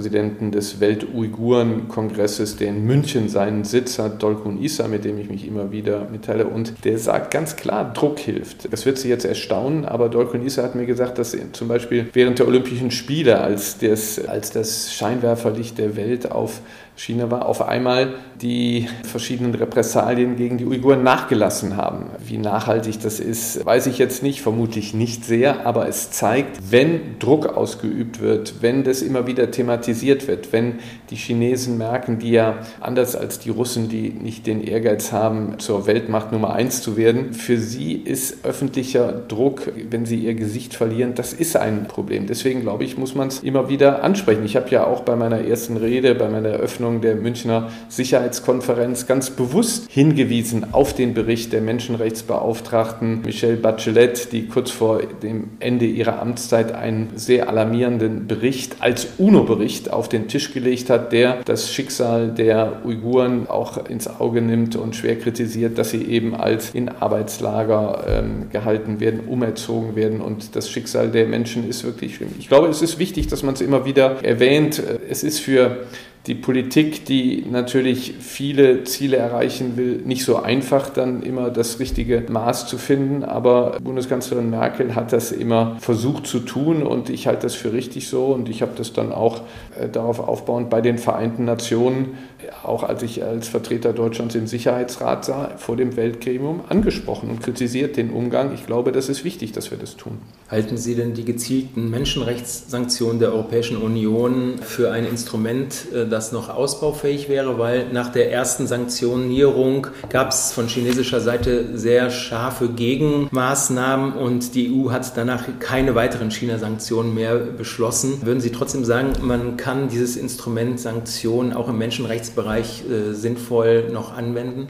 Präsidenten 0.00 0.50
des 0.50 0.80
Welt-Uiguren-Kongresses, 0.80 2.56
der 2.56 2.68
in 2.68 2.86
München 2.86 3.28
seinen 3.28 3.64
Sitz 3.64 3.98
hat, 3.98 4.22
Dolkun 4.22 4.62
Issa, 4.62 4.88
mit 4.88 5.04
dem 5.04 5.18
ich 5.18 5.28
mich 5.28 5.46
immer 5.46 5.72
wieder 5.72 6.08
mitteile. 6.10 6.46
Und 6.46 6.86
der 6.86 6.96
sagt 6.96 7.30
ganz 7.30 7.56
klar, 7.56 7.92
Druck 7.92 8.18
hilft. 8.18 8.72
Das 8.72 8.86
wird 8.86 8.96
Sie 8.96 9.10
jetzt 9.10 9.26
erstaunen, 9.26 9.84
aber 9.84 10.08
Dolkun 10.08 10.46
Issa 10.46 10.62
hat 10.62 10.74
mir 10.74 10.86
gesagt, 10.86 11.18
dass 11.18 11.36
zum 11.52 11.68
Beispiel 11.68 12.08
während 12.14 12.38
der 12.38 12.48
Olympischen 12.48 12.90
Spiele, 12.90 13.42
als 13.42 13.76
das, 13.76 14.18
als 14.24 14.50
das 14.52 14.94
Scheinwerferlicht 14.94 15.76
der 15.76 15.96
Welt 15.96 16.32
auf 16.32 16.62
China 17.00 17.30
war, 17.30 17.46
auf 17.46 17.66
einmal 17.66 18.16
die 18.42 18.86
verschiedenen 19.04 19.54
Repressalien 19.54 20.36
gegen 20.36 20.58
die 20.58 20.66
Uiguren 20.66 21.02
nachgelassen 21.02 21.78
haben. 21.78 22.10
Wie 22.22 22.36
nachhaltig 22.36 23.00
das 23.00 23.20
ist, 23.20 23.64
weiß 23.64 23.86
ich 23.86 23.96
jetzt 23.96 24.22
nicht, 24.22 24.42
vermutlich 24.42 24.92
nicht 24.92 25.24
sehr, 25.24 25.66
aber 25.66 25.88
es 25.88 26.10
zeigt, 26.10 26.58
wenn 26.70 27.18
Druck 27.18 27.46
ausgeübt 27.46 28.20
wird, 28.20 28.56
wenn 28.60 28.84
das 28.84 29.00
immer 29.00 29.26
wieder 29.26 29.50
thematisiert 29.50 30.28
wird, 30.28 30.52
wenn 30.52 30.74
die 31.08 31.16
Chinesen 31.16 31.78
merken, 31.78 32.18
die 32.18 32.32
ja 32.32 32.58
anders 32.80 33.16
als 33.16 33.38
die 33.38 33.50
Russen, 33.50 33.88
die 33.88 34.10
nicht 34.10 34.46
den 34.46 34.62
Ehrgeiz 34.62 35.10
haben, 35.10 35.58
zur 35.58 35.86
Weltmacht 35.86 36.32
Nummer 36.32 36.52
eins 36.52 36.82
zu 36.82 36.98
werden, 36.98 37.32
für 37.32 37.56
sie 37.56 37.94
ist 37.94 38.44
öffentlicher 38.44 39.10
Druck, 39.12 39.72
wenn 39.88 40.04
sie 40.04 40.16
ihr 40.16 40.34
Gesicht 40.34 40.74
verlieren, 40.74 41.14
das 41.14 41.32
ist 41.32 41.56
ein 41.56 41.86
Problem. 41.88 42.26
Deswegen 42.26 42.60
glaube 42.60 42.84
ich, 42.84 42.98
muss 42.98 43.14
man 43.14 43.28
es 43.28 43.40
immer 43.40 43.70
wieder 43.70 44.04
ansprechen. 44.04 44.44
Ich 44.44 44.56
habe 44.56 44.68
ja 44.68 44.86
auch 44.86 45.00
bei 45.00 45.16
meiner 45.16 45.40
ersten 45.40 45.78
Rede, 45.78 46.14
bei 46.14 46.28
meiner 46.28 46.50
Eröffnung 46.50 46.89
Eröffnung 46.90 47.00
der 47.00 47.14
Münchner 47.16 47.70
Sicherheitskonferenz 47.88 49.06
ganz 49.06 49.30
bewusst 49.30 49.90
hingewiesen 49.90 50.72
auf 50.72 50.94
den 50.94 51.14
Bericht 51.14 51.52
der 51.52 51.60
Menschenrechtsbeauftragten 51.60 53.22
Michelle 53.22 53.56
Bachelet, 53.56 54.32
die 54.32 54.48
kurz 54.48 54.70
vor 54.70 55.00
dem 55.22 55.50
Ende 55.60 55.86
ihrer 55.86 56.20
Amtszeit 56.20 56.72
einen 56.72 57.10
sehr 57.14 57.48
alarmierenden 57.48 58.26
Bericht 58.26 58.76
als 58.80 59.06
UNO-Bericht 59.18 59.92
auf 59.92 60.08
den 60.08 60.28
Tisch 60.28 60.52
gelegt 60.52 60.90
hat, 60.90 61.12
der 61.12 61.42
das 61.44 61.72
Schicksal 61.72 62.28
der 62.28 62.80
Uiguren 62.84 63.48
auch 63.48 63.88
ins 63.88 64.08
Auge 64.08 64.42
nimmt 64.42 64.76
und 64.76 64.96
schwer 64.96 65.18
kritisiert, 65.18 65.78
dass 65.78 65.90
sie 65.90 66.04
eben 66.04 66.34
als 66.34 66.70
in 66.74 66.88
Arbeitslager 66.88 68.04
ähm, 68.08 68.50
gehalten 68.50 69.00
werden, 69.00 69.20
umerzogen 69.28 69.94
werden 69.96 70.20
und 70.20 70.56
das 70.56 70.70
Schicksal 70.70 71.10
der 71.10 71.26
Menschen 71.26 71.68
ist 71.68 71.84
wirklich 71.84 72.16
schlimm. 72.16 72.30
Ich 72.38 72.48
glaube, 72.48 72.68
es 72.68 72.82
ist 72.82 72.98
wichtig, 72.98 73.28
dass 73.28 73.42
man 73.42 73.54
es 73.54 73.60
immer 73.60 73.84
wieder 73.84 74.22
erwähnt. 74.24 74.82
Es 75.08 75.22
ist 75.22 75.40
für 75.40 75.84
die 76.26 76.34
Politik, 76.34 77.06
die 77.06 77.46
natürlich 77.50 78.14
viele 78.20 78.84
Ziele 78.84 79.16
erreichen 79.16 79.76
will, 79.76 80.02
nicht 80.04 80.24
so 80.24 80.36
einfach, 80.36 80.90
dann 80.90 81.22
immer 81.22 81.48
das 81.48 81.80
richtige 81.80 82.24
Maß 82.28 82.66
zu 82.66 82.76
finden. 82.76 83.24
Aber 83.24 83.78
Bundeskanzlerin 83.82 84.50
Merkel 84.50 84.94
hat 84.94 85.14
das 85.14 85.32
immer 85.32 85.76
versucht 85.80 86.26
zu 86.26 86.40
tun 86.40 86.82
und 86.82 87.08
ich 87.08 87.26
halte 87.26 87.42
das 87.42 87.54
für 87.54 87.72
richtig 87.72 88.08
so. 88.08 88.26
Und 88.26 88.50
ich 88.50 88.60
habe 88.60 88.72
das 88.76 88.92
dann 88.92 89.12
auch 89.12 89.40
äh, 89.80 89.88
darauf 89.88 90.20
aufbauend 90.20 90.68
bei 90.68 90.82
den 90.82 90.98
Vereinten 90.98 91.46
Nationen, 91.46 92.18
auch 92.62 92.82
als 92.82 93.02
ich 93.02 93.22
als 93.22 93.48
Vertreter 93.48 93.92
Deutschlands 93.92 94.34
im 94.34 94.46
Sicherheitsrat 94.46 95.24
sah, 95.24 95.52
vor 95.56 95.76
dem 95.76 95.96
Weltgremium 95.96 96.62
angesprochen 96.68 97.30
und 97.30 97.42
kritisiert 97.42 97.96
den 97.96 98.10
Umgang. 98.10 98.52
Ich 98.54 98.66
glaube, 98.66 98.92
das 98.92 99.08
ist 99.08 99.24
wichtig, 99.24 99.52
dass 99.52 99.70
wir 99.70 99.78
das 99.78 99.96
tun. 99.96 100.18
Halten 100.50 100.76
Sie 100.76 100.94
denn 100.94 101.14
die 101.14 101.24
gezielten 101.24 101.90
Menschenrechtssanktionen 101.90 103.20
der 103.20 103.32
Europäischen 103.32 103.76
Union 103.76 104.58
für 104.62 104.90
ein 104.90 105.06
Instrument, 105.06 105.86
äh, 105.94 106.06
das 106.06 106.32
noch 106.32 106.48
ausbaufähig 106.48 107.28
wäre, 107.28 107.58
weil 107.58 107.92
nach 107.92 108.10
der 108.10 108.32
ersten 108.32 108.66
Sanktionierung 108.66 109.86
gab 110.08 110.30
es 110.30 110.52
von 110.52 110.66
chinesischer 110.66 111.20
Seite 111.20 111.78
sehr 111.78 112.10
scharfe 112.10 112.68
Gegenmaßnahmen 112.68 114.12
und 114.12 114.54
die 114.54 114.72
EU 114.72 114.90
hat 114.90 115.16
danach 115.16 115.44
keine 115.58 115.94
weiteren 115.94 116.30
China-Sanktionen 116.30 117.14
mehr 117.14 117.36
beschlossen. 117.36 118.20
Würden 118.22 118.40
Sie 118.40 118.50
trotzdem 118.50 118.84
sagen, 118.84 119.12
man 119.22 119.56
kann 119.56 119.88
dieses 119.88 120.16
Instrument 120.16 120.80
Sanktionen 120.80 121.52
auch 121.52 121.68
im 121.68 121.78
Menschenrechtsbereich 121.78 122.29
äh, 122.36 123.12
sinnvoll 123.12 123.90
noch 123.90 124.16
anwenden? 124.16 124.68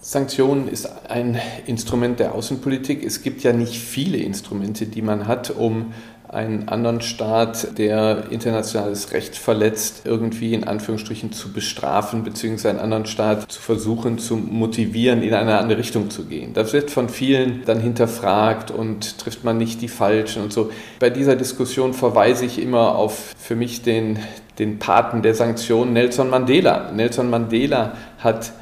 Sanktionen 0.00 0.66
ist 0.66 0.88
ein 1.08 1.40
Instrument 1.66 2.18
der 2.18 2.34
Außenpolitik. 2.34 3.04
Es 3.04 3.22
gibt 3.22 3.44
ja 3.44 3.52
nicht 3.52 3.78
viele 3.78 4.18
Instrumente, 4.18 4.86
die 4.86 5.00
man 5.00 5.28
hat, 5.28 5.50
um 5.50 5.92
einen 6.32 6.68
anderen 6.68 7.02
Staat, 7.02 7.78
der 7.78 8.24
internationales 8.30 9.12
Recht 9.12 9.36
verletzt, 9.36 10.02
irgendwie 10.06 10.54
in 10.54 10.64
Anführungsstrichen 10.64 11.30
zu 11.30 11.52
bestrafen, 11.52 12.24
beziehungsweise 12.24 12.70
einen 12.70 12.78
anderen 12.80 13.06
Staat 13.06 13.52
zu 13.52 13.60
versuchen 13.60 14.18
zu 14.18 14.36
motivieren, 14.36 15.22
in 15.22 15.34
eine 15.34 15.58
andere 15.58 15.78
Richtung 15.78 16.08
zu 16.08 16.24
gehen. 16.24 16.54
Das 16.54 16.72
wird 16.72 16.90
von 16.90 17.10
vielen 17.10 17.62
dann 17.66 17.80
hinterfragt 17.80 18.70
und 18.70 19.18
trifft 19.18 19.44
man 19.44 19.58
nicht 19.58 19.82
die 19.82 19.88
Falschen 19.88 20.42
und 20.42 20.54
so. 20.54 20.70
Bei 20.98 21.10
dieser 21.10 21.36
Diskussion 21.36 21.92
verweise 21.92 22.46
ich 22.46 22.58
immer 22.58 22.96
auf 22.96 23.34
für 23.38 23.54
mich 23.54 23.82
den, 23.82 24.18
den 24.58 24.78
Paten 24.78 25.22
der 25.22 25.34
Sanktionen, 25.34 25.92
Nelson 25.92 26.30
Mandela. 26.30 26.90
Nelson 26.92 27.30
Mandela 27.30 27.92
hat 28.18 28.52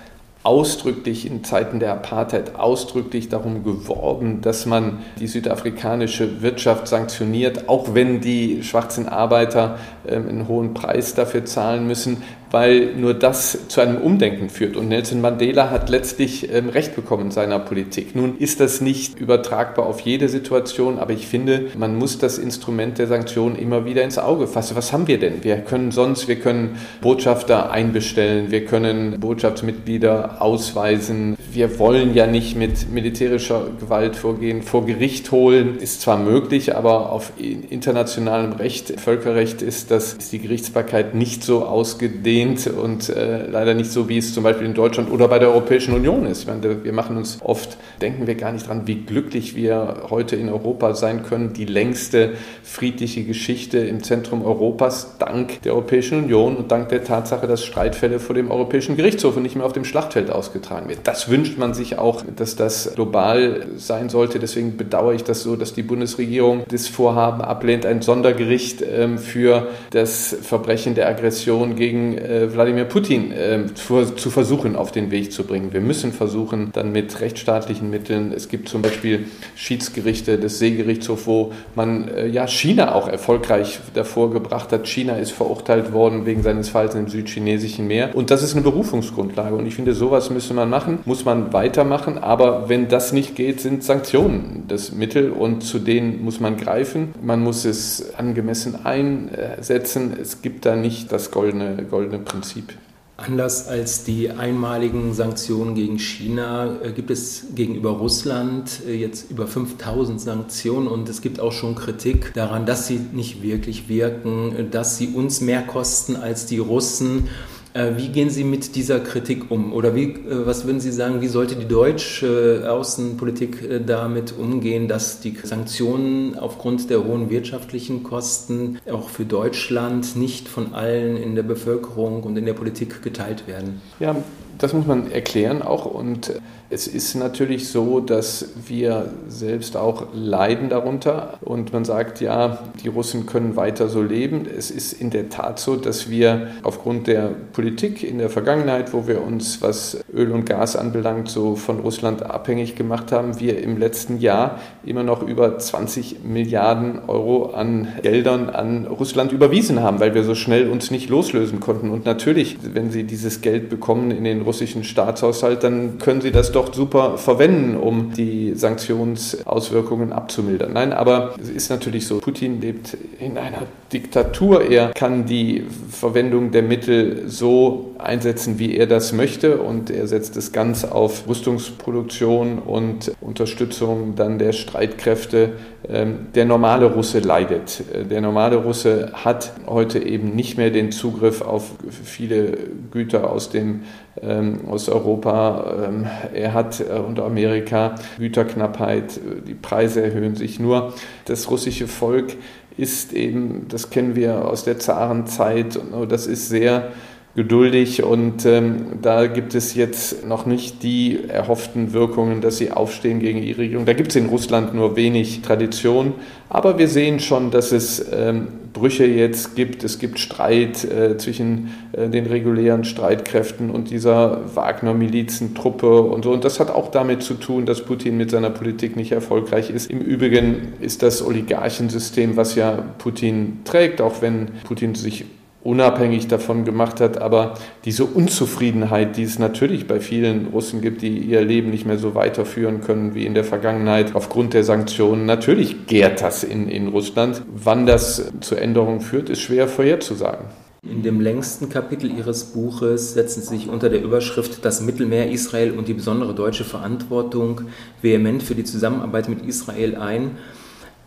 ausdrücklich 0.43 1.27
in 1.27 1.45
Zeiten 1.45 1.81
der 1.81 1.93
Apartheid 1.93 2.57
ausdrücklich 2.57 3.29
darum 3.29 3.63
geworben, 3.63 4.41
dass 4.41 4.65
man 4.65 5.01
die 5.19 5.27
südafrikanische 5.27 6.41
Wirtschaft 6.41 6.89
sanktioniert, 6.89 7.69
auch 7.69 7.95
wenn 7.95 8.21
die 8.23 8.63
schwarzen 8.63 9.07
Arbeiter 9.09 9.79
ähm, 10.09 10.29
einen 10.29 10.49
hohen 10.49 10.73
Preis 10.73 11.15
dafür 11.15 11.45
zahlen 11.45 11.87
müssen, 11.87 12.23
weil 12.51 12.95
nur 12.97 13.15
das 13.15 13.69
zu 13.69 13.81
einem 13.81 13.99
Umdenken 13.99 14.51
führt. 14.51 14.77
Und 14.77 14.89
Nelson 14.89 15.21
Mandela 15.21 15.71
hat 15.71 15.89
letztlich 15.89 16.53
ähm, 16.53 16.69
Recht 16.69 16.97
bekommen 16.97 17.27
in 17.27 17.31
seiner 17.31 17.59
Politik. 17.59 18.15
Nun 18.15 18.37
ist 18.39 18.61
das 18.61 18.81
nicht 18.81 19.19
übertragbar 19.19 19.87
auf 19.87 20.01
jede 20.01 20.29
Situation, 20.29 20.99
aber 20.99 21.13
ich 21.13 21.27
finde, 21.27 21.67
man 21.77 21.97
muss 21.97 22.19
das 22.19 22.39
Instrument 22.39 22.99
der 22.99 23.07
Sanktionen 23.07 23.57
immer 23.57 23.85
wieder 23.85 24.03
ins 24.03 24.19
Auge 24.19 24.47
fassen. 24.47 24.77
Was 24.77 24.93
haben 24.93 25.07
wir 25.07 25.19
denn? 25.19 25.45
Wir 25.45 25.59
können 25.59 25.93
sonst, 25.93 26.29
wir 26.29 26.37
können 26.37 26.77
Botschafter 27.01 27.71
einbestellen, 27.71 28.51
wir 28.51 28.65
können 28.65 29.21
Botschaftsmitglieder 29.21 30.43
ausweisen. 30.43 31.37
Wir 31.53 31.79
wollen 31.79 32.15
ja 32.15 32.27
nicht 32.27 32.57
mit 32.57 32.91
militärischer 32.91 33.69
Gewalt 33.79 34.17
vorgehen, 34.17 34.63
vor 34.63 34.87
Gericht 34.87 35.31
holen. 35.31 35.79
Ist 35.79 36.03
zwar 36.03 36.19
möglich, 36.19 36.75
aber 36.75 37.13
auf 37.13 37.33
internationalem 37.39 38.53
Recht, 38.53 39.01
Völkerrecht 39.01 39.63
ist 39.63 39.91
das, 39.91 40.15
ist 40.15 40.33
die 40.33 40.41
Gerichtsbarkeit 40.41 41.15
nicht 41.15 41.45
so 41.45 41.65
ausgedehnt 41.65 42.40
ausgedehnt 42.41 42.67
und 42.67 43.09
äh, 43.09 43.47
leider 43.47 43.75
nicht 43.75 43.91
so, 43.91 44.09
wie 44.09 44.19
es 44.19 44.35
zum 44.35 44.45
Beispiel 44.45 44.67
in 44.67 44.75
Deutschland 44.75 45.11
oder 45.11 45.29
bei 45.29 45.39
der 45.39 45.49
Europäischen 45.49 45.95
Union 45.95 46.27
ist. 46.27 46.47
Meine, 46.47 46.85
wir 46.85 46.93
machen 46.93 47.17
uns 47.17 47.39
oft, 47.43 47.77
denken 48.01 48.27
wir 48.27 48.35
gar 48.35 48.53
nicht 48.53 48.69
dran, 48.69 48.83
wie 48.87 48.97
glücklich 48.97 49.55
wir 49.57 50.05
heute 50.11 50.37
in 50.37 50.49
Europa 50.49 50.95
sein 50.95 51.23
können. 51.23 51.53
Die 51.53 51.65
längste 51.65 52.33
friedliche 52.63 53.25
Geschichte 53.25 53.79
im 53.79 54.03
Zentrum 54.03 54.45
Europas 54.45 55.17
dank 55.19 55.63
der 55.63 55.73
Europäischen 55.73 56.25
Union 56.25 56.57
und 56.57 56.71
dank 56.71 56.89
der 56.89 57.05
Tatsache, 57.05 57.47
dass 57.47 57.65
Streitfälle 57.65 58.19
vor 58.19 58.35
dem 58.35 58.51
Europäischen 58.51 58.97
Gerichtshof 58.97 59.37
und 59.37 59.43
nicht 59.43 59.57
mehr 59.57 59.67
auf 59.67 59.73
dem 59.73 59.85
Schlachtfeld 59.85 60.31
ausgetragen 60.31 60.89
werden. 60.89 61.01
Das 61.05 61.29
wünscht 61.29 61.59
man 61.59 61.75
sich 61.75 61.99
auch, 61.99 62.23
dass 62.37 62.57
das 62.57 62.93
global 62.95 63.67
sein 63.77 64.09
sollte. 64.09 64.39
Deswegen 64.39 64.77
bedauere 64.77 65.15
ich 65.15 65.25
das 65.25 65.43
so, 65.43 65.57
dass 65.57 65.75
die 65.75 65.83
Bundesregierung 65.83 66.65
das 66.69 66.89
Vorhaben 66.89 67.43
ablehnt, 67.43 67.87
ein 67.87 68.03
Sondergericht 68.03 68.83
ähm, 68.83 69.19
für 69.19 69.69
das 69.91 70.37
Verbrechen 70.43 70.95
der 70.95 71.09
Aggression 71.09 71.77
gegen 71.77 72.17
äh, 72.31 72.53
Wladimir 72.55 72.85
Putin 72.85 73.33
äh, 73.33 73.67
zu, 73.75 74.05
zu, 74.15 74.31
versuchen, 74.31 74.77
auf 74.77 74.93
den 74.93 75.11
Weg 75.11 75.33
zu 75.33 75.45
bringen. 75.45 75.73
Wir 75.73 75.81
müssen 75.81 76.13
versuchen, 76.13 76.71
dann 76.73 76.93
mit 76.93 77.21
rechtsstaatlichen 77.21 77.91
Mitteln, 77.91 78.33
es 78.33 78.49
gibt 78.49 78.69
zum 78.69 78.83
Beispiel 78.83 79.27
Schiedsgerichte 79.57 80.39
des 80.39 80.59
Seegerichtshofs, 80.59 81.27
wo 81.27 81.53
man 81.75 82.09
äh, 82.09 82.27
ja 82.29 82.47
China 82.47 82.95
auch 82.95 83.09
erfolgreich 83.09 83.81
davor 83.95 84.31
gebracht 84.31 84.73
hat. 84.73 84.87
China 84.87 85.15
ist 85.15 85.33
verurteilt 85.33 85.93
worden 85.93 86.25
wegen 86.25 86.43
seines 86.43 86.69
Falls 86.69 86.95
im 86.95 87.09
südchinesischen 87.09 87.87
Meer. 87.87 88.15
Und 88.15 88.31
das 88.31 88.43
ist 88.43 88.55
eine 88.55 88.63
Berufungsgrundlage. 88.63 89.55
Und 89.57 89.67
ich 89.67 89.75
finde, 89.75 89.95
sowas 89.95 90.31
müsste 90.31 90.55
man 90.55 90.71
machen, 90.71 91.01
muss 91.05 91.25
man 91.25 91.53
weitermachen. 91.53 92.19
Aber 92.19 92.69
wenn 92.69 92.89
das 92.89 93.13
nicht 93.13 93.35
geht, 93.35 93.61
sind 93.61 93.83
Sanktionen 93.83 94.65
das 94.69 94.93
Mittel 94.93 95.31
und 95.31 95.63
zu 95.63 95.79
denen 95.79 96.23
muss 96.25 96.39
man 96.39 96.57
greifen. 96.57 97.15
Man 97.23 97.43
muss 97.43 97.65
es 97.65 98.15
angemessen 98.17 98.85
einsetzen. 98.85 100.17
Es 100.21 100.43
gibt 100.43 100.65
da 100.65 100.77
nicht 100.77 101.11
das 101.11 101.31
goldene, 101.31 101.85
goldene 101.91 102.20
Prinzip. 102.25 102.75
Anders 103.17 103.69
als 103.69 104.05
die 104.05 104.31
einmaligen 104.31 105.13
Sanktionen 105.13 105.75
gegen 105.75 105.99
China 105.99 106.81
äh, 106.83 106.93
gibt 106.93 107.11
es 107.11 107.49
gegenüber 107.55 107.91
Russland 107.91 108.81
äh, 108.87 108.95
jetzt 108.95 109.31
über 109.31 109.47
5000 109.47 110.19
Sanktionen 110.19 110.89
und 110.89 111.07
es 111.11 111.21
gibt 111.21 111.39
auch 111.39 111.53
schon 111.53 111.75
Kritik 111.75 112.33
daran, 112.33 112.65
dass 112.65 112.87
sie 112.87 112.99
nicht 113.13 113.43
wirklich 113.43 113.91
wirken, 113.91 114.71
dass 114.71 114.97
sie 114.97 115.09
uns 115.09 115.43
mehr 115.43 115.61
kosten 115.61 116.17
als 116.17 116.47
die 116.47 116.59
Russen. 116.59 117.29
Äh, 117.73 117.93
wie 117.97 118.09
gehen 118.09 118.31
Sie 118.31 118.43
mit 118.43 118.75
dieser 118.75 118.99
Kritik 118.99 119.51
um? 119.51 119.73
Oder 119.73 119.95
wie, 119.95 120.05
äh, 120.05 120.47
was 120.47 120.65
würden 120.65 120.81
Sie 120.81 120.91
sagen, 120.91 121.21
wie 121.21 121.29
sollte 121.29 121.55
die 121.55 121.69
deutsche 121.69 122.67
Außenpolitik 122.69 123.63
äh, 123.63 123.81
damit 123.81 124.35
umgehen, 124.37 124.89
dass 124.89 125.21
die 125.21 125.37
Sanktionen 125.43 126.37
aufgrund 126.37 126.91
der 126.91 127.05
hohen 127.05 127.31
wirtschaftlichen 127.31 128.03
Kosten 128.03 128.79
auch 128.91 129.09
für 129.09 129.25
Deutschland 129.25 130.17
nicht 130.17 130.49
von 130.49 130.75
allen 130.75 131.17
in 131.17 131.37
der 131.37 131.45
Bevölkerung 131.45 132.25
und 132.25 132.37
in 132.37 132.45
der 132.45 132.55
Politik 132.55 133.03
geteilt 133.03 133.47
werden? 133.47 133.81
Ja, 134.01 134.17
das 134.61 134.73
muss 134.73 134.87
man 134.87 135.11
erklären 135.11 135.63
auch 135.63 135.87
und 135.87 136.41
es 136.73 136.87
ist 136.87 137.17
natürlich 137.17 137.69
so, 137.69 137.99
dass 137.99 138.51
wir 138.69 139.11
selbst 139.27 139.77
auch 139.77 140.07
leiden 140.15 140.69
darunter 140.69 141.35
und 141.41 141.73
man 141.73 141.85
sagt, 141.85 142.21
ja, 142.21 142.61
die 142.85 142.87
Russen 142.87 143.27
können 143.27 143.57
weiter 143.57 143.89
so 143.89 144.03
leben. 144.03 144.47
Es 144.47 144.71
ist 144.71 144.93
in 144.93 145.11
der 145.11 145.31
Tat 145.31 145.59
so, 145.59 145.75
dass 145.75 146.11
wir 146.11 146.47
aufgrund 146.63 147.09
der 147.09 147.33
Politik 147.53 148.05
in 148.05 148.19
der 148.19 148.31
Vergangenheit, 148.31 148.93
wo 148.93 149.09
wir 149.09 149.21
uns, 149.21 149.61
was 149.63 149.99
Öl 150.15 150.31
und 150.31 150.47
Gas 150.47 150.77
anbelangt, 150.77 151.29
so 151.29 151.57
von 151.57 151.81
Russland 151.81 152.23
abhängig 152.23 152.77
gemacht 152.77 153.11
haben, 153.11 153.41
wir 153.41 153.61
im 153.61 153.77
letzten 153.77 154.21
Jahr 154.21 154.61
immer 154.85 155.03
noch 155.03 155.27
über 155.27 155.59
20 155.59 156.23
Milliarden 156.23 157.01
Euro 157.09 157.47
an 157.47 157.89
Geldern 158.03 158.49
an 158.49 158.87
Russland 158.87 159.33
überwiesen 159.33 159.83
haben, 159.83 159.99
weil 159.99 160.15
wir 160.15 160.23
so 160.23 160.37
schnell 160.37 160.71
uns 160.71 160.93
nicht 160.93 161.11
loslösen 161.11 161.59
konnten. 161.59 161.91
Und 161.91 162.05
natürlich, 162.05 162.59
wenn 162.75 162.93
Sie 162.93 163.03
dieses 163.03 163.41
Geld 163.41 163.71
bekommen 163.71 164.13
in 164.13 164.23
den 164.23 164.43
russischen 164.51 164.83
Staatshaushalt, 164.83 165.63
dann 165.63 165.99
können 165.99 166.21
Sie 166.21 166.33
das 166.33 166.51
doch 166.51 166.75
super 166.75 167.19
verwenden, 167.19 167.77
um 167.77 168.13
die 168.15 168.55
Sanktionsauswirkungen 168.57 170.13
abzumildern. 170.13 170.73
Nein, 170.73 170.93
aber 170.93 171.35
es 171.41 171.49
ist 171.49 171.71
natürlich 171.71 172.09
so, 172.09 172.19
Putin 172.19 172.61
lebt 172.61 172.97
in 173.21 173.39
einer 173.39 173.63
Diktatur. 173.93 174.69
Er 174.69 174.89
kann 174.89 175.25
die 175.25 175.63
Verwendung 175.89 176.51
der 176.51 176.63
Mittel 176.63 177.29
so 177.29 177.95
einsetzen, 177.99 178.59
wie 178.59 178.77
er 178.77 178.89
das 178.89 179.13
möchte 179.13 179.59
und 179.59 179.89
er 179.89 180.09
setzt 180.09 180.37
es 180.37 180.51
ganz 180.51 180.85
auf 180.85 181.29
Rüstungsproduktion 181.29 182.59
und 182.59 183.13
Unterstützung 183.21 184.17
dann 184.17 184.41
der 184.41 184.53
Streitkräfte. 184.53 185.53
Ähm, 185.89 186.27
der 186.35 186.45
normale 186.45 186.87
Russe 186.87 187.21
leidet. 187.21 187.83
Der 188.11 188.21
normale 188.21 188.57
Russe 188.57 189.13
hat 189.15 189.53
heute 189.67 189.99
eben 189.99 190.35
nicht 190.35 190.59
mehr 190.59 190.71
den 190.71 190.93
Zugriff 190.93 191.41
auf 191.41 191.71
viele 192.05 192.59
Güter 192.91 193.31
aus 193.31 193.51
dem 193.51 193.83
ähm, 194.23 194.61
aus 194.69 194.89
Europa. 194.89 195.87
Ähm, 195.89 196.07
er 196.35 196.55
hat 196.55 196.81
äh, 196.81 196.99
unter 196.99 197.25
Amerika 197.25 197.95
Güterknappheit, 198.19 199.21
die 199.47 199.55
Preise 199.55 200.03
erhöhen 200.03 200.37
sich 200.37 200.59
nur. 200.59 200.95
Das 201.25 201.51
russische 201.51 201.89
Volk 201.89 202.37
ist 202.77 203.13
eben, 203.13 203.67
das 203.69 203.91
kennen 203.91 204.17
wir 204.17 204.47
aus 204.47 204.65
der 204.65 204.79
Zarenzeit, 204.79 205.79
das 206.09 206.27
ist 206.27 206.49
sehr 206.49 206.93
geduldig 207.37 208.03
und 208.03 208.45
ähm, 208.45 208.99
da 209.03 209.27
gibt 209.27 209.55
es 209.55 209.75
jetzt 209.75 210.27
noch 210.27 210.47
nicht 210.47 210.83
die 210.83 211.21
erhofften 211.29 211.93
Wirkungen, 211.93 212.41
dass 212.41 212.59
sie 212.59 212.73
aufstehen 212.73 213.21
gegen 213.21 213.41
die 213.41 213.53
Regierung. 213.53 213.85
Da 213.85 213.93
gibt 213.93 214.11
es 214.11 214.17
in 214.17 214.27
Russland 214.27 214.75
nur 214.75 214.97
wenig 214.97 215.43
Tradition, 215.43 216.15
aber 216.49 216.79
wir 216.79 216.89
sehen 216.89 217.21
schon, 217.21 217.51
dass 217.51 217.71
es 217.71 218.05
ähm, 218.13 218.49
Brüche 218.73 219.05
jetzt 219.05 219.57
gibt. 219.57 219.85
Es 219.85 219.99
gibt 219.99 220.19
Streit 220.19 220.85
äh, 220.85 221.17
zwischen 221.19 221.75
äh, 221.93 222.09
den 222.09 222.27
regulären 222.27 222.85
Streitkräften 222.85 223.71
und 223.71 223.91
dieser 223.91 224.55
Wagner-Milizentruppe 224.55 226.03
und 226.03 226.25
so. 226.25 226.33
Und 226.33 226.45
das 226.45 226.61
hat 226.61 226.71
auch 226.71 226.91
damit 226.91 227.23
zu 227.23 227.35
tun, 227.35 227.67
dass 227.67 227.85
Putin 227.85 228.17
mit 228.17 228.31
seiner 228.31 228.51
Politik 228.51 228.97
nicht 228.97 229.13
erfolgreich 229.13 229.71
ist. 229.71 229.91
Im 229.91 230.01
Übrigen 230.01 230.75
ist 230.81 231.03
das 231.03 231.25
Oligarchensystem, 231.25 232.37
was 232.37 232.55
ja 232.55 232.85
Putin 232.99 233.61
trägt, 233.65 234.01
auch 234.01 234.23
wenn 234.23 234.49
Putin 234.65 234.95
sich 234.95 235.25
unabhängig 235.63 236.29
davon 236.29 236.65
gemacht 236.65 237.01
hat. 237.01 237.21
Aber 237.21 237.55
diese 237.85 238.05
Unzufriedenheit, 238.05 239.17
die 239.17 239.25
es 239.25 239.39
natürlich 239.39 239.87
bei 239.87 240.01
vielen 240.01 240.47
Russen 240.47 240.81
gibt, 240.81 241.03
die 241.03 241.19
ihr 241.19 241.43
Leben 241.43 241.71
nicht 241.71 241.87
mehr 241.87 241.99
so 241.99 242.15
weiterführen 242.15 242.81
können 242.81 243.15
wie 243.15 243.27
in 243.27 243.35
der 243.35 243.45
Vergangenheit 243.45 244.15
aufgrund 244.15 244.55
der 244.55 244.65
Sanktionen, 244.65 245.27
natürlich 245.27 245.87
gärt 245.87 246.23
das 246.23 246.45
in, 246.45 246.69
in 246.69 246.89
Russland. 246.89 247.43
Wann 247.53 247.87
das 247.87 248.33
zu 248.41 248.57
Änderungen 248.57 249.01
führt, 249.01 249.31
ist 249.31 249.41
schwer 249.41 249.69
vorherzusagen. 249.69 250.47
In 250.83 251.03
dem 251.03 251.21
längsten 251.21 251.69
Kapitel 251.69 252.11
Ihres 252.11 252.45
Buches 252.45 253.13
setzen 253.13 253.43
Sie 253.43 253.49
sich 253.49 253.69
unter 253.69 253.91
der 253.91 254.03
Überschrift 254.03 254.65
Das 254.65 254.81
Mittelmeer, 254.81 255.31
Israel 255.31 255.73
und 255.73 255.89
die 255.89 255.93
besondere 255.93 256.35
deutsche 256.35 256.65
Verantwortung 256.65 257.63
vehement 258.01 258.43
für 258.43 258.55
die 258.55 258.65
Zusammenarbeit 258.65 259.29
mit 259.29 259.45
Israel 259.45 259.97
ein 259.97 260.39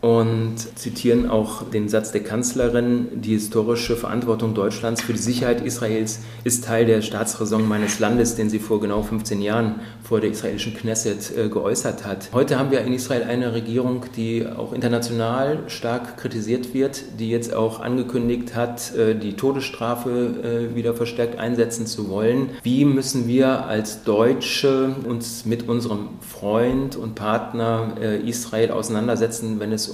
und 0.04 0.56
zitieren 0.74 1.30
auch 1.30 1.62
den 1.70 1.88
Satz 1.88 2.12
der 2.12 2.22
Kanzlerin, 2.22 3.22
die 3.22 3.32
historische 3.32 3.96
Verantwortung 3.96 4.52
Deutschlands 4.52 5.00
für 5.00 5.14
die 5.14 5.18
Sicherheit 5.18 5.62
Israels 5.62 6.20
ist 6.44 6.66
Teil 6.66 6.84
der 6.84 7.00
Staatsräson 7.00 7.66
meines 7.66 8.00
Landes, 8.00 8.34
den 8.34 8.50
sie 8.50 8.58
vor 8.58 8.82
genau 8.82 9.00
15 9.00 9.40
Jahren 9.40 9.76
vor 10.02 10.20
der 10.20 10.30
israelischen 10.30 10.74
Knesset 10.74 11.34
äh, 11.34 11.48
geäußert 11.48 12.04
hat. 12.04 12.28
Heute 12.34 12.58
haben 12.58 12.70
wir 12.70 12.82
in 12.82 12.92
Israel 12.92 13.22
eine 13.22 13.54
Regierung, 13.54 14.04
die 14.14 14.46
auch 14.46 14.74
international 14.74 15.60
stark 15.68 16.18
kritisiert 16.18 16.74
wird, 16.74 17.18
die 17.18 17.30
jetzt 17.30 17.54
auch 17.54 17.80
angekündigt 17.80 18.54
hat, 18.54 18.94
äh, 18.94 19.14
die 19.14 19.32
Todesstrafe 19.32 20.68
äh, 20.70 20.76
wieder 20.76 20.92
verstärkt 20.92 21.38
einsetzen 21.38 21.86
zu 21.86 22.10
wollen. 22.10 22.50
Wie 22.62 22.84
müssen 22.84 23.26
wir 23.26 23.64
als 23.64 24.04
Deutsche 24.04 24.94
uns 25.08 25.46
mit 25.46 25.66
unserem 25.66 26.10
Freund 26.20 26.96
und 26.96 27.14
Partner 27.14 27.94
Israel 28.26 28.70
auseinandersetzen, 28.70 29.60
wenn 29.60 29.72
es 29.72 29.88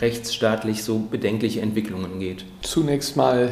rechtsstaatlich 0.00 0.82
so 0.82 0.98
bedenkliche 0.98 1.60
Entwicklungen 1.60 2.20
geht? 2.20 2.44
Zunächst 2.62 3.16
mal 3.16 3.50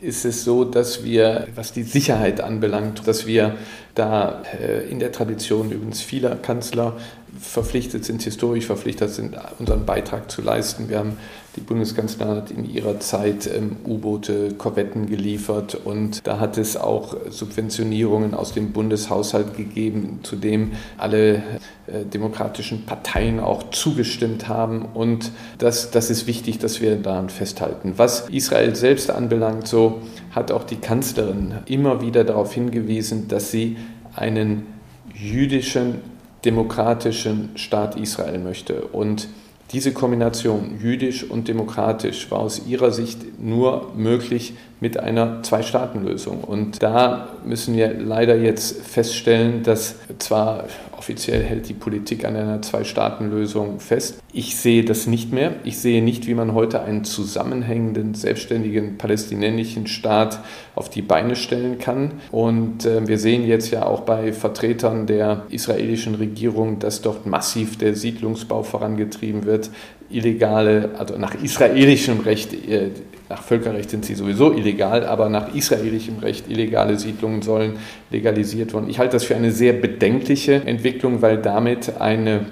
ist 0.00 0.24
es 0.24 0.44
so, 0.44 0.64
dass 0.64 1.04
wir, 1.04 1.48
was 1.54 1.72
die 1.72 1.82
Sicherheit 1.82 2.40
anbelangt, 2.40 3.06
dass 3.06 3.26
wir 3.26 3.56
da 3.94 4.42
äh, 4.60 4.88
in 4.88 5.00
der 5.00 5.10
Tradition 5.10 5.72
übrigens 5.72 6.00
vieler 6.02 6.36
Kanzler 6.36 6.96
verpflichtet 7.40 8.04
sind, 8.04 8.22
historisch 8.22 8.66
verpflichtet 8.66 9.10
sind, 9.10 9.36
unseren 9.58 9.84
Beitrag 9.84 10.30
zu 10.30 10.40
leisten. 10.40 10.88
Wir 10.88 10.98
haben 10.98 11.16
die 11.58 11.64
Bundeskanzlerin 11.64 12.36
hat 12.36 12.50
in 12.52 12.68
ihrer 12.70 13.00
Zeit 13.00 13.50
ähm, 13.52 13.76
U-Boote, 13.84 14.54
Korvetten 14.54 15.06
geliefert 15.06 15.74
und 15.74 16.24
da 16.24 16.38
hat 16.38 16.56
es 16.56 16.76
auch 16.76 17.16
Subventionierungen 17.30 18.32
aus 18.34 18.52
dem 18.52 18.72
Bundeshaushalt 18.72 19.56
gegeben, 19.56 20.20
zu 20.22 20.36
dem 20.36 20.72
alle 20.98 21.42
äh, 21.88 22.04
demokratischen 22.04 22.86
Parteien 22.86 23.40
auch 23.40 23.70
zugestimmt 23.70 24.46
haben 24.46 24.84
und 24.94 25.32
das, 25.58 25.90
das 25.90 26.10
ist 26.10 26.28
wichtig, 26.28 26.58
dass 26.58 26.80
wir 26.80 26.94
daran 26.94 27.28
festhalten. 27.28 27.94
Was 27.96 28.28
Israel 28.28 28.76
selbst 28.76 29.10
anbelangt, 29.10 29.66
so 29.66 30.02
hat 30.30 30.52
auch 30.52 30.62
die 30.62 30.76
Kanzlerin 30.76 31.54
immer 31.66 32.00
wieder 32.00 32.22
darauf 32.22 32.52
hingewiesen, 32.52 33.26
dass 33.26 33.50
sie 33.50 33.76
einen 34.14 34.66
jüdischen, 35.12 36.02
demokratischen 36.44 37.50
Staat 37.56 37.96
Israel 37.96 38.38
möchte 38.38 38.82
und 38.82 39.28
diese 39.72 39.92
Kombination 39.92 40.78
jüdisch 40.80 41.28
und 41.28 41.46
demokratisch 41.46 42.30
war 42.30 42.38
aus 42.40 42.66
ihrer 42.66 42.90
Sicht 42.90 43.38
nur 43.40 43.92
möglich 43.94 44.54
mit 44.80 44.98
einer 44.98 45.42
Zwei-Staaten-Lösung. 45.42 46.42
Und 46.42 46.82
da 46.82 47.28
müssen 47.44 47.76
wir 47.76 47.92
leider 47.92 48.36
jetzt 48.36 48.80
feststellen, 48.82 49.62
dass 49.64 49.96
zwar 50.18 50.64
offiziell 50.98 51.42
hält 51.42 51.68
die 51.68 51.74
Politik 51.74 52.24
an 52.24 52.36
einer 52.36 52.60
Zwei-Staaten-Lösung 52.60 53.80
fest, 53.80 54.20
ich 54.32 54.56
sehe 54.56 54.84
das 54.84 55.06
nicht 55.06 55.32
mehr. 55.32 55.54
Ich 55.64 55.78
sehe 55.78 56.02
nicht, 56.02 56.26
wie 56.26 56.34
man 56.34 56.52
heute 56.52 56.82
einen 56.82 57.04
zusammenhängenden, 57.04 58.14
selbstständigen 58.14 58.98
palästinensischen 58.98 59.86
Staat 59.86 60.40
auf 60.74 60.90
die 60.90 61.02
Beine 61.02 61.34
stellen 61.34 61.78
kann. 61.78 62.12
Und 62.30 62.84
äh, 62.84 63.06
wir 63.08 63.18
sehen 63.18 63.46
jetzt 63.46 63.70
ja 63.70 63.86
auch 63.86 64.00
bei 64.00 64.32
Vertretern 64.32 65.06
der 65.06 65.46
israelischen 65.48 66.16
Regierung, 66.16 66.78
dass 66.78 67.00
dort 67.00 67.26
massiv 67.26 67.78
der 67.78 67.94
Siedlungsbau 67.94 68.62
vorangetrieben 68.62 69.44
wird 69.44 69.70
illegale, 70.10 70.90
also 70.98 71.18
nach 71.18 71.34
israelischem 71.42 72.20
Recht, 72.20 72.52
äh, 72.52 72.90
nach 73.28 73.42
Völkerrecht 73.42 73.90
sind 73.90 74.04
sie 74.04 74.14
sowieso 74.14 74.52
illegal, 74.52 75.04
aber 75.04 75.28
nach 75.28 75.54
israelischem 75.54 76.18
Recht 76.18 76.48
illegale 76.48 76.98
Siedlungen 76.98 77.42
sollen 77.42 77.74
legalisiert 78.10 78.72
werden. 78.72 78.88
Ich 78.88 78.98
halte 78.98 79.12
das 79.12 79.24
für 79.24 79.36
eine 79.36 79.52
sehr 79.52 79.74
bedenkliche 79.74 80.54
Entwicklung, 80.54 81.20
weil 81.20 81.38
damit 81.38 82.00
eine 82.00 82.46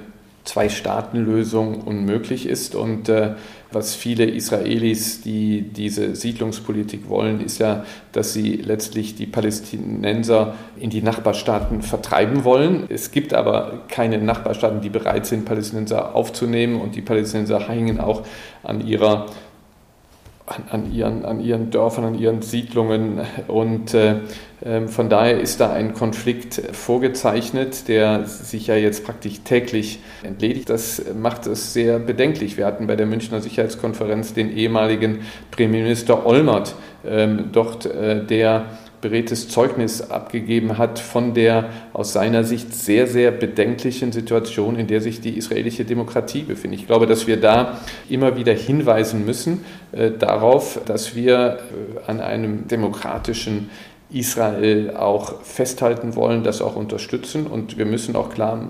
Zwei-Staaten-Lösung 0.47 1.83
unmöglich 1.83 2.47
ist. 2.47 2.75
Und 2.75 3.09
äh, 3.09 3.33
was 3.73 3.95
viele 3.95 4.25
Israelis, 4.25 5.23
die 5.23 5.63
diese 5.63 6.15
Siedlungspolitik 6.15 7.09
wollen, 7.09 7.41
ist 7.41 7.59
ja, 7.59 7.85
dass 8.13 8.33
sie 8.33 8.57
letztlich 8.57 9.17
die 9.17 9.27
Palästinenser 9.27 10.55
in 10.79 10.91
die 10.91 11.03
Nachbarstaaten 11.03 11.83
vertreiben 11.83 12.45
wollen. 12.45 12.85
Es 12.89 13.11
gibt 13.11 13.35
aber 13.35 13.83
keine 13.89 14.19
Nachbarstaaten, 14.19 14.81
die 14.81 14.91
bereit 14.91 15.27
sind, 15.27 15.45
Palästinenser 15.45 16.15
aufzunehmen. 16.15 16.81
Und 16.81 16.95
die 16.95 17.03
Palästinenser 17.03 17.69
hängen 17.69 18.01
auch 18.01 18.23
an 18.63 18.87
ihrer 18.87 19.27
an, 20.47 20.65
an, 20.71 20.93
ihren, 20.93 21.25
an 21.25 21.41
ihren 21.41 21.71
Dörfern, 21.71 22.05
an 22.05 22.15
ihren 22.19 22.41
Siedlungen. 22.41 23.21
Und 23.49 23.95
äh, 23.95 24.17
ähm, 24.65 24.89
von 24.89 25.09
daher 25.09 25.41
ist 25.41 25.61
da 25.61 25.73
ein 25.73 25.93
Konflikt 25.93 26.63
vorgezeichnet, 26.73 27.89
der 27.89 28.27
sich 28.27 28.69
ja 28.69 28.77
jetzt 28.77 29.05
praktisch 29.05 29.41
täglich 29.45 29.99
entledigt. 30.23 30.71
Das 30.71 31.03
macht 31.15 31.47
es 31.47 31.73
sehr 31.73 31.99
bedenklich. 31.99 32.57
Wir 32.57 32.67
hatten 32.67 32.87
bei 32.87 32.97
der 32.97 33.07
Münchner 33.07 33.41
Sicherheitskonferenz 33.41 34.35
den 34.35 34.57
ehemaligen 34.57 35.21
Premierminister 35.51 36.25
Olmert 36.25 36.77
ähm, 37.05 37.51
dort, 37.53 37.87
äh, 37.87 38.25
der 38.25 38.67
beredtes 39.07 39.49
Zeugnis 39.49 40.11
abgegeben 40.11 40.79
hat 40.79 40.99
von 40.99 41.33
der 41.33 41.71
aus 41.93 42.13
seiner 42.13 42.43
Sicht 42.43 42.75
sehr, 42.75 43.07
sehr 43.07 43.31
bedenklichen 43.31 44.11
Situation, 44.11 44.77
in 44.77 44.89
der 44.89 45.01
sich 45.01 45.21
die 45.21 45.39
israelische 45.39 45.85
Demokratie 45.85 46.43
befindet. 46.43 46.81
Ich 46.81 46.87
glaube, 46.89 47.07
dass 47.07 47.29
wir 47.29 47.41
da 47.41 47.79
immer 48.09 48.37
wieder 48.37 48.53
hinweisen 48.53 49.25
müssen 49.25 49.65
äh, 49.93 50.11
darauf, 50.11 50.81
dass 50.87 51.15
wir 51.15 51.59
äh, 52.07 52.11
an 52.11 52.21
einem 52.21 52.67
demokratischen 52.67 53.71
Israel 54.11 54.97
auch 54.97 55.43
festhalten 55.43 56.17
wollen, 56.17 56.43
das 56.43 56.61
auch 56.61 56.75
unterstützen. 56.75 57.47
Und 57.47 57.79
wir 57.79 57.87
müssen 57.87 58.17
auch 58.17 58.31
klar 58.31 58.61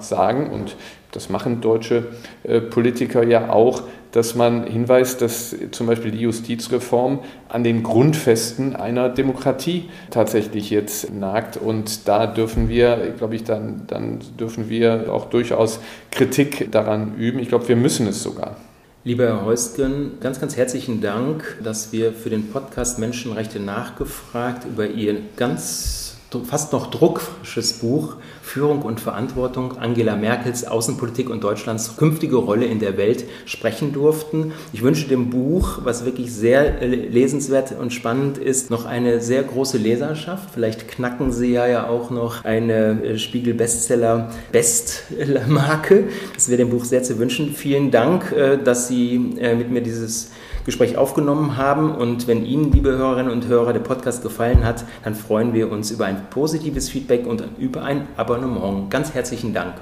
sagen, 0.00 0.50
und 0.50 0.76
das 1.12 1.28
machen 1.28 1.60
deutsche 1.60 2.06
äh, 2.44 2.60
Politiker 2.60 3.22
ja 3.22 3.50
auch, 3.50 3.82
dass 4.12 4.34
man 4.34 4.64
hinweist, 4.64 5.20
dass 5.20 5.54
zum 5.70 5.86
Beispiel 5.86 6.10
die 6.10 6.20
Justizreform 6.20 7.20
an 7.48 7.62
den 7.62 7.82
Grundfesten 7.82 8.74
einer 8.74 9.08
Demokratie 9.08 9.88
tatsächlich 10.10 10.70
jetzt 10.70 11.12
nagt. 11.12 11.56
Und 11.56 12.08
da 12.08 12.26
dürfen 12.26 12.68
wir, 12.68 13.14
glaube 13.18 13.36
ich, 13.36 13.44
dann, 13.44 13.82
dann 13.86 14.20
dürfen 14.38 14.68
wir 14.70 15.12
auch 15.12 15.26
durchaus 15.26 15.80
Kritik 16.10 16.70
daran 16.72 17.16
üben. 17.16 17.38
Ich 17.38 17.48
glaube, 17.48 17.68
wir 17.68 17.76
müssen 17.76 18.06
es 18.06 18.22
sogar. 18.22 18.56
Lieber 19.04 19.24
Herr 19.24 19.44
Heusgen, 19.44 20.18
ganz, 20.20 20.40
ganz 20.40 20.56
herzlichen 20.56 21.00
Dank, 21.00 21.58
dass 21.62 21.92
wir 21.92 22.12
für 22.12 22.30
den 22.30 22.48
Podcast 22.50 22.98
Menschenrechte 22.98 23.60
nachgefragt 23.60 24.66
über 24.66 24.86
Ihr 24.86 25.20
ganz 25.36 26.07
fast 26.46 26.72
noch 26.72 26.90
druckfrisches 26.90 27.74
Buch 27.74 28.16
Führung 28.42 28.82
und 28.82 29.00
Verantwortung 29.00 29.76
Angela 29.78 30.16
Merkels 30.16 30.66
Außenpolitik 30.66 31.28
und 31.30 31.44
Deutschlands 31.44 31.96
künftige 31.96 32.36
Rolle 32.36 32.66
in 32.66 32.80
der 32.80 32.96
Welt 32.96 33.24
sprechen 33.46 33.92
durften. 33.92 34.52
Ich 34.72 34.82
wünsche 34.82 35.08
dem 35.08 35.30
Buch, 35.30 35.80
was 35.84 36.04
wirklich 36.04 36.32
sehr 36.32 36.80
äh, 36.80 36.86
lesenswert 36.86 37.72
und 37.78 37.92
spannend 37.92 38.38
ist, 38.38 38.70
noch 38.70 38.86
eine 38.86 39.20
sehr 39.20 39.42
große 39.42 39.78
Leserschaft. 39.78 40.50
Vielleicht 40.52 40.88
knacken 40.88 41.32
Sie 41.32 41.52
ja, 41.52 41.66
ja 41.66 41.88
auch 41.88 42.10
noch 42.10 42.44
eine 42.44 43.02
äh, 43.02 43.18
Spiegel 43.18 43.54
Bestseller 43.54 44.30
Bestmarke. 44.50 46.04
Das 46.34 46.48
wäre 46.48 46.58
dem 46.58 46.70
Buch 46.70 46.84
sehr 46.84 47.02
zu 47.02 47.18
wünschen. 47.18 47.52
Vielen 47.54 47.90
Dank, 47.90 48.32
äh, 48.32 48.56
dass 48.56 48.88
Sie 48.88 49.18
mit 49.18 49.70
mir 49.70 49.82
dieses 49.82 50.30
Gespräch 50.68 50.98
aufgenommen 50.98 51.56
haben. 51.56 51.94
Und 51.94 52.26
wenn 52.26 52.44
Ihnen, 52.44 52.70
liebe 52.70 52.90
Hörerinnen 52.90 53.32
und 53.32 53.46
Hörer, 53.46 53.72
der 53.72 53.80
Podcast 53.80 54.22
gefallen 54.22 54.64
hat, 54.64 54.84
dann 55.02 55.14
freuen 55.14 55.54
wir 55.54 55.72
uns 55.72 55.90
über 55.90 56.04
ein 56.04 56.28
positives 56.28 56.90
Feedback 56.90 57.26
und 57.26 57.42
über 57.56 57.84
ein 57.84 58.06
Abonnement. 58.18 58.90
Ganz 58.90 59.14
herzlichen 59.14 59.54
Dank. 59.54 59.76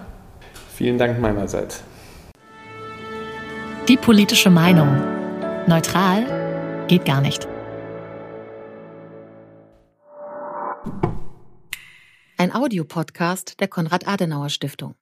Vielen 0.72 0.97
Dank 0.97 1.20
meinerseits. 1.20 1.82
Die 3.89 3.97
politische 3.97 4.49
Meinung. 4.49 5.03
Neutral 5.66 6.84
geht 6.87 7.05
gar 7.05 7.20
nicht. 7.20 7.49
Ein 12.39 12.55
Audiopodcast 12.55 13.59
der 13.59 13.66
Konrad-Adenauer 13.66 14.51
Stiftung. 14.51 14.95